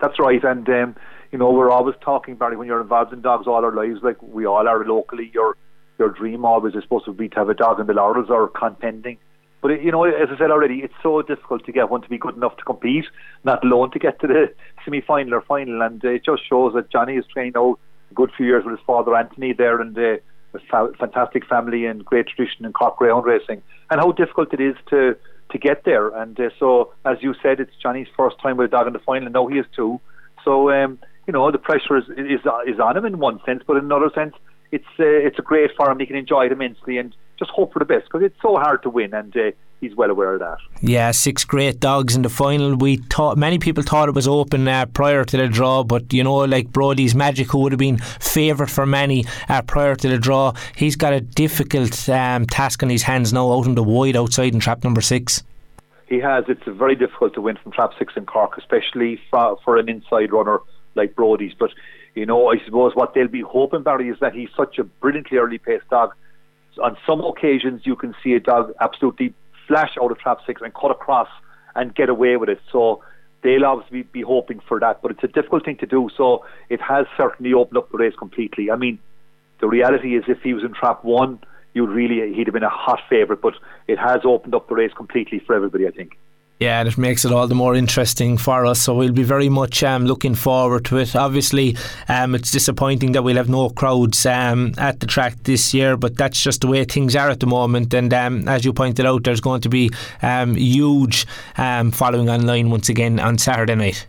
That's 0.00 0.18
right, 0.18 0.42
and 0.44 0.68
um, 0.68 0.96
you 1.32 1.38
know, 1.38 1.50
we're 1.50 1.70
always 1.70 1.96
talking, 2.00 2.36
Barry, 2.36 2.56
when 2.56 2.66
you're 2.66 2.80
involved 2.80 3.12
in 3.12 3.20
dogs 3.20 3.46
all 3.46 3.64
our 3.64 3.74
lives, 3.74 4.00
like 4.02 4.22
we 4.22 4.46
all 4.46 4.66
are 4.68 4.84
locally, 4.84 5.30
your 5.34 5.56
your 5.98 6.10
dream 6.10 6.44
always 6.44 6.74
is 6.74 6.82
supposed 6.82 7.04
to 7.04 7.12
be 7.12 7.28
to 7.28 7.36
have 7.36 7.48
a 7.50 7.54
dog 7.54 7.78
in 7.78 7.86
the 7.86 7.92
laurels 7.92 8.30
or 8.30 8.48
contending. 8.48 9.18
But, 9.60 9.82
you 9.82 9.92
know, 9.92 10.04
as 10.04 10.28
I 10.32 10.38
said 10.38 10.50
already, 10.50 10.78
it's 10.78 10.94
so 11.02 11.20
difficult 11.20 11.66
to 11.66 11.72
get 11.72 11.90
one 11.90 12.00
to 12.00 12.08
be 12.08 12.16
good 12.16 12.34
enough 12.34 12.56
to 12.56 12.64
compete, 12.64 13.04
not 13.44 13.62
alone 13.62 13.90
to 13.90 13.98
get 13.98 14.18
to 14.20 14.26
the 14.26 14.54
semi 14.84 15.00
final 15.00 15.34
or 15.34 15.40
final. 15.42 15.82
And 15.82 16.02
it 16.04 16.24
just 16.24 16.48
shows 16.48 16.74
that 16.74 16.90
Johnny 16.90 17.16
is 17.16 17.24
training 17.32 17.52
now 17.54 17.78
a 18.10 18.14
good 18.14 18.30
few 18.36 18.46
years 18.46 18.64
with 18.64 18.76
his 18.78 18.86
father 18.86 19.14
Anthony 19.14 19.52
there 19.52 19.80
and 19.80 19.96
uh, 19.96 20.16
a 20.54 20.58
fa- 20.70 20.92
fantastic 20.98 21.46
family 21.46 21.86
and 21.86 22.04
great 22.04 22.26
tradition 22.28 22.64
in 22.64 22.72
Cork 22.72 22.96
Greyhound 22.96 23.24
racing, 23.24 23.62
and 23.90 24.00
how 24.00 24.12
difficult 24.12 24.52
it 24.52 24.60
is 24.60 24.76
to 24.90 25.16
to 25.50 25.58
get 25.58 25.84
there. 25.84 26.08
And 26.08 26.38
uh, 26.38 26.50
so, 26.58 26.92
as 27.04 27.18
you 27.20 27.34
said, 27.42 27.60
it's 27.60 27.72
Johnny's 27.82 28.08
first 28.16 28.40
time 28.40 28.56
with 28.56 28.66
a 28.66 28.70
dog 28.70 28.86
in 28.86 28.92
the 28.92 28.98
final, 29.00 29.26
and 29.26 29.34
now 29.34 29.46
he 29.46 29.58
is 29.58 29.66
too. 29.74 30.00
So, 30.44 30.70
um, 30.70 30.98
you 31.26 31.32
know, 31.32 31.50
the 31.50 31.58
pressure 31.58 31.96
is, 31.96 32.04
is 32.16 32.40
is 32.66 32.80
on 32.80 32.96
him 32.96 33.04
in 33.04 33.18
one 33.18 33.40
sense, 33.44 33.62
but 33.66 33.76
in 33.76 33.84
another 33.84 34.10
sense, 34.14 34.34
it's 34.72 34.84
uh, 34.98 35.04
it's 35.04 35.38
a 35.38 35.42
great 35.42 35.70
for 35.76 35.90
him. 35.90 35.98
He 35.98 36.06
can 36.06 36.16
enjoy 36.16 36.46
it 36.46 36.52
immensely 36.52 36.98
and 36.98 37.14
just 37.38 37.50
hope 37.50 37.72
for 37.72 37.78
the 37.78 37.84
best 37.84 38.04
because 38.04 38.22
it's 38.22 38.40
so 38.42 38.56
hard 38.56 38.82
to 38.82 38.90
win, 38.90 39.14
and 39.14 39.36
uh, 39.36 39.50
he's 39.80 39.94
well 39.94 40.10
aware 40.10 40.34
of 40.34 40.40
that. 40.40 40.58
Yeah, 40.80 41.10
six 41.10 41.44
great 41.44 41.80
dogs 41.80 42.14
in 42.14 42.22
the 42.22 42.28
final. 42.28 42.76
We 42.76 42.96
thought 42.96 43.38
many 43.38 43.58
people 43.58 43.82
thought 43.82 44.08
it 44.08 44.14
was 44.14 44.28
open 44.28 44.68
uh, 44.68 44.86
prior 44.86 45.24
to 45.24 45.36
the 45.36 45.48
draw, 45.48 45.82
but 45.82 46.12
you 46.12 46.22
know, 46.22 46.36
like 46.36 46.70
Brody's 46.70 47.14
Magic, 47.14 47.50
who 47.50 47.58
would 47.60 47.72
have 47.72 47.78
been 47.78 47.98
favourite 47.98 48.70
for 48.70 48.86
many 48.86 49.24
uh, 49.48 49.62
prior 49.62 49.94
to 49.96 50.08
the 50.08 50.18
draw, 50.18 50.52
he's 50.76 50.96
got 50.96 51.12
a 51.12 51.20
difficult 51.20 52.08
um, 52.08 52.46
task 52.46 52.82
on 52.82 52.90
his 52.90 53.02
hands 53.02 53.32
now, 53.32 53.52
out 53.52 53.66
in 53.66 53.74
the 53.74 53.82
wide 53.82 54.16
outside 54.16 54.54
in 54.54 54.60
trap 54.60 54.84
number 54.84 55.00
six. 55.00 55.42
He 56.06 56.18
has. 56.18 56.44
It's 56.48 56.62
very 56.66 56.96
difficult 56.96 57.34
to 57.34 57.40
win 57.40 57.56
from 57.62 57.72
trap 57.72 57.92
six 57.98 58.14
in 58.16 58.26
Cork, 58.26 58.58
especially 58.58 59.20
for, 59.30 59.58
for 59.64 59.76
an 59.76 59.88
inside 59.88 60.32
runner 60.32 60.58
like 60.96 61.14
Brody's. 61.14 61.54
But 61.58 61.70
you 62.14 62.26
know, 62.26 62.50
I 62.50 62.56
suppose 62.64 62.96
what 62.96 63.14
they'll 63.14 63.28
be 63.28 63.42
hoping, 63.42 63.84
Barry, 63.84 64.08
is 64.08 64.18
that 64.20 64.34
he's 64.34 64.48
such 64.56 64.78
a 64.78 64.84
brilliantly 64.84 65.38
early 65.38 65.58
paced 65.58 65.88
dog. 65.88 66.12
On 66.82 66.96
some 67.06 67.20
occasions, 67.20 67.82
you 67.84 67.94
can 67.94 68.14
see 68.22 68.32
a 68.32 68.40
dog 68.40 68.72
absolutely 68.80 69.34
flash 69.70 69.96
out 70.02 70.10
of 70.10 70.18
trap 70.18 70.38
six 70.46 70.60
and 70.62 70.74
cut 70.74 70.90
across 70.90 71.28
and 71.76 71.94
get 71.94 72.08
away 72.08 72.36
with 72.36 72.48
it. 72.48 72.60
So 72.72 73.04
they'll 73.42 73.64
obviously 73.64 74.02
be 74.02 74.22
hoping 74.22 74.60
for 74.66 74.80
that, 74.80 75.00
but 75.00 75.12
it's 75.12 75.22
a 75.22 75.28
difficult 75.28 75.64
thing 75.64 75.76
to 75.76 75.86
do. 75.86 76.10
So 76.16 76.44
it 76.68 76.80
has 76.80 77.06
certainly 77.16 77.54
opened 77.54 77.78
up 77.78 77.90
the 77.92 77.98
race 77.98 78.14
completely. 78.18 78.70
I 78.70 78.76
mean, 78.76 78.98
the 79.60 79.68
reality 79.68 80.16
is, 80.16 80.24
if 80.26 80.42
he 80.42 80.54
was 80.54 80.64
in 80.64 80.74
trap 80.74 81.04
one, 81.04 81.38
you'd 81.72 81.88
really 81.88 82.34
he'd 82.34 82.48
have 82.48 82.54
been 82.54 82.64
a 82.64 82.68
hot 82.68 82.98
favourite, 83.08 83.40
but 83.40 83.54
it 83.86 83.98
has 83.98 84.22
opened 84.24 84.54
up 84.56 84.68
the 84.68 84.74
race 84.74 84.92
completely 84.96 85.38
for 85.38 85.54
everybody. 85.54 85.86
I 85.86 85.92
think. 85.92 86.18
Yeah, 86.60 86.80
and 86.80 86.88
it 86.90 86.98
makes 86.98 87.24
it 87.24 87.32
all 87.32 87.48
the 87.48 87.54
more 87.54 87.74
interesting 87.74 88.36
for 88.36 88.66
us. 88.66 88.82
So 88.82 88.94
we'll 88.94 89.12
be 89.12 89.22
very 89.22 89.48
much 89.48 89.82
um, 89.82 90.04
looking 90.04 90.34
forward 90.34 90.84
to 90.86 90.98
it. 90.98 91.16
Obviously, 91.16 91.74
um, 92.06 92.34
it's 92.34 92.50
disappointing 92.50 93.12
that 93.12 93.22
we'll 93.22 93.38
have 93.38 93.48
no 93.48 93.70
crowds 93.70 94.26
um, 94.26 94.74
at 94.76 95.00
the 95.00 95.06
track 95.06 95.36
this 95.44 95.72
year, 95.72 95.96
but 95.96 96.18
that's 96.18 96.38
just 96.42 96.60
the 96.60 96.66
way 96.66 96.84
things 96.84 97.16
are 97.16 97.30
at 97.30 97.40
the 97.40 97.46
moment. 97.46 97.94
And 97.94 98.12
um, 98.12 98.46
as 98.46 98.66
you 98.66 98.74
pointed 98.74 99.06
out, 99.06 99.24
there's 99.24 99.40
going 99.40 99.62
to 99.62 99.70
be 99.70 99.90
um, 100.20 100.54
huge 100.54 101.26
um, 101.56 101.92
following 101.92 102.28
online 102.28 102.68
once 102.68 102.90
again 102.90 103.18
on 103.20 103.38
Saturday 103.38 103.74
night. 103.74 104.06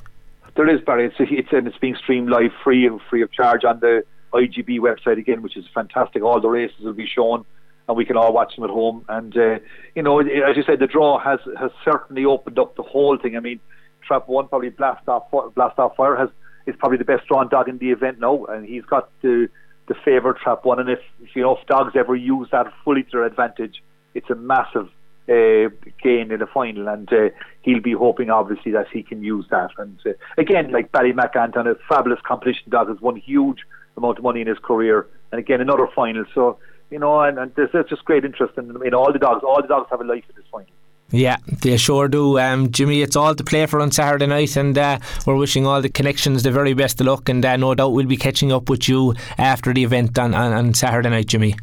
There 0.55 0.67
is, 0.67 0.81
Barry. 0.81 1.05
It's, 1.05 1.15
it's, 1.19 1.47
it's 1.53 1.77
being 1.77 1.95
streamed 1.95 2.29
live 2.29 2.51
free 2.65 2.85
and 2.85 2.99
free 3.09 3.21
of 3.21 3.31
charge 3.31 3.63
on 3.63 3.79
the 3.79 4.03
IGB 4.33 4.79
website 4.79 5.17
again, 5.17 5.41
which 5.41 5.55
is 5.55 5.63
fantastic. 5.73 6.21
All 6.21 6.41
the 6.41 6.49
races 6.49 6.81
will 6.81 6.91
be 6.91 7.07
shown 7.07 7.45
and 7.91 7.97
we 7.97 8.05
can 8.05 8.15
all 8.15 8.31
watch 8.33 8.55
them 8.55 8.63
at 8.63 8.69
home. 8.69 9.05
And 9.09 9.35
uh, 9.37 9.59
you 9.95 10.01
know, 10.01 10.19
as 10.19 10.55
you 10.55 10.63
said, 10.65 10.79
the 10.79 10.87
draw 10.87 11.19
has 11.19 11.39
has 11.59 11.71
certainly 11.83 12.25
opened 12.25 12.57
up 12.57 12.75
the 12.77 12.83
whole 12.83 13.17
thing. 13.17 13.35
I 13.35 13.41
mean, 13.41 13.59
Trap 14.07 14.27
One 14.27 14.47
probably 14.47 14.69
blast 14.69 15.07
off 15.09 15.29
blast 15.55 15.77
off 15.77 15.95
fire 15.97 16.15
has 16.15 16.29
is 16.65 16.75
probably 16.79 16.97
the 16.97 17.05
best 17.05 17.27
drawn 17.27 17.49
dog 17.49 17.67
in 17.67 17.77
the 17.79 17.91
event 17.91 18.19
now, 18.19 18.45
and 18.45 18.65
he's 18.65 18.85
got 18.85 19.09
the 19.21 19.49
the 19.87 19.95
favourite 20.05 20.39
Trap 20.41 20.63
One. 20.63 20.79
And 20.79 20.89
if, 20.89 20.99
you 21.35 21.41
know 21.41 21.57
if 21.57 21.67
dogs 21.67 21.93
ever 21.95 22.15
use 22.15 22.47
that 22.53 22.71
fully 22.85 23.03
to 23.03 23.09
their 23.11 23.25
advantage, 23.25 23.83
it's 24.13 24.29
a 24.29 24.35
massive 24.35 24.87
uh, 25.27 25.67
gain 26.01 26.31
in 26.31 26.39
the 26.39 26.47
final, 26.53 26.87
and 26.87 27.11
uh, 27.11 27.29
he'll 27.61 27.81
be 27.81 27.93
hoping 27.93 28.29
obviously 28.29 28.71
that 28.71 28.87
he 28.93 29.03
can 29.03 29.21
use 29.21 29.45
that. 29.51 29.71
And 29.77 29.99
uh, 30.05 30.11
again, 30.37 30.71
like 30.71 30.93
Ballymac 30.93 31.35
a 31.35 31.75
fabulous 31.89 32.19
competition 32.25 32.69
dog, 32.69 32.87
has 32.87 33.01
won 33.01 33.17
huge 33.17 33.59
amount 33.97 34.17
of 34.17 34.23
money 34.23 34.39
in 34.39 34.47
his 34.47 34.59
career, 34.59 35.07
and 35.33 35.39
again 35.39 35.59
another 35.59 35.89
final. 35.93 36.23
So 36.33 36.57
you 36.91 36.99
know, 36.99 37.21
and, 37.21 37.39
and 37.39 37.55
there's, 37.55 37.69
there's 37.71 37.89
just 37.89 38.05
great 38.05 38.25
interest 38.25 38.57
in, 38.57 38.69
in 38.85 38.93
all 38.93 39.11
the 39.11 39.19
dogs. 39.19 39.43
All 39.43 39.61
the 39.61 39.67
dogs 39.67 39.87
have 39.89 40.01
a 40.01 40.03
life 40.03 40.25
at 40.29 40.35
this 40.35 40.45
point. 40.51 40.67
Yeah, 41.09 41.37
they 41.61 41.75
sure 41.75 42.07
do. 42.07 42.39
Um, 42.39 42.71
Jimmy, 42.71 43.01
it's 43.01 43.17
all 43.17 43.35
to 43.35 43.43
play 43.43 43.65
for 43.65 43.81
on 43.81 43.91
Saturday 43.91 44.27
night, 44.27 44.55
and 44.55 44.77
uh, 44.77 44.99
we're 45.25 45.35
wishing 45.35 45.67
all 45.67 45.81
the 45.81 45.89
connections 45.89 46.43
the 46.43 46.51
very 46.51 46.73
best 46.73 47.01
of 47.01 47.07
luck. 47.07 47.27
And 47.27 47.45
uh, 47.45 47.57
no 47.57 47.75
doubt 47.75 47.91
we'll 47.91 48.05
be 48.05 48.17
catching 48.17 48.51
up 48.51 48.69
with 48.69 48.87
you 48.87 49.13
after 49.37 49.73
the 49.73 49.83
event 49.83 50.17
on, 50.17 50.33
on, 50.33 50.53
on 50.53 50.73
Saturday 50.73 51.09
night, 51.09 51.27
Jimmy. 51.27 51.55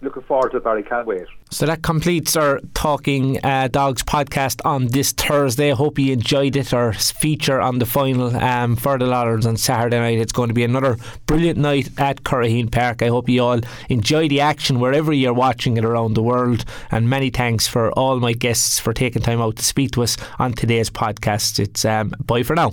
Looking 0.00 0.22
forward 0.22 0.52
to 0.52 0.58
it, 0.58 0.64
Barry. 0.64 0.84
Can't 0.84 1.08
wait. 1.08 1.26
So 1.50 1.66
that 1.66 1.82
completes 1.82 2.36
our 2.36 2.60
Talking 2.72 3.44
uh, 3.44 3.66
Dogs 3.66 4.04
podcast 4.04 4.64
on 4.64 4.86
this 4.86 5.10
Thursday. 5.10 5.70
Hope 5.70 5.98
you 5.98 6.12
enjoyed 6.12 6.54
it. 6.54 6.72
Our 6.72 6.92
feature 6.92 7.60
on 7.60 7.80
the 7.80 7.86
final 7.86 8.36
um, 8.36 8.76
for 8.76 8.96
the 8.96 9.06
Laurels 9.06 9.44
on 9.44 9.56
Saturday 9.56 9.98
night. 9.98 10.18
It's 10.18 10.30
going 10.30 10.48
to 10.48 10.54
be 10.54 10.62
another 10.62 10.98
brilliant 11.26 11.58
night 11.58 11.88
at 11.98 12.22
Curraheen 12.22 12.70
Park. 12.70 13.02
I 13.02 13.08
hope 13.08 13.28
you 13.28 13.42
all 13.42 13.60
enjoy 13.88 14.28
the 14.28 14.40
action 14.40 14.78
wherever 14.78 15.12
you're 15.12 15.34
watching 15.34 15.76
it 15.76 15.84
around 15.84 16.14
the 16.14 16.22
world. 16.22 16.64
And 16.92 17.10
many 17.10 17.30
thanks 17.30 17.66
for 17.66 17.90
all 17.92 18.20
my 18.20 18.34
guests 18.34 18.78
for 18.78 18.92
taking 18.92 19.22
time 19.22 19.40
out 19.40 19.56
to 19.56 19.64
speak 19.64 19.90
to 19.92 20.04
us 20.04 20.16
on 20.38 20.52
today's 20.52 20.90
podcast. 20.90 21.58
It's 21.58 21.84
um, 21.84 22.14
bye 22.24 22.44
for 22.44 22.54
now. 22.54 22.72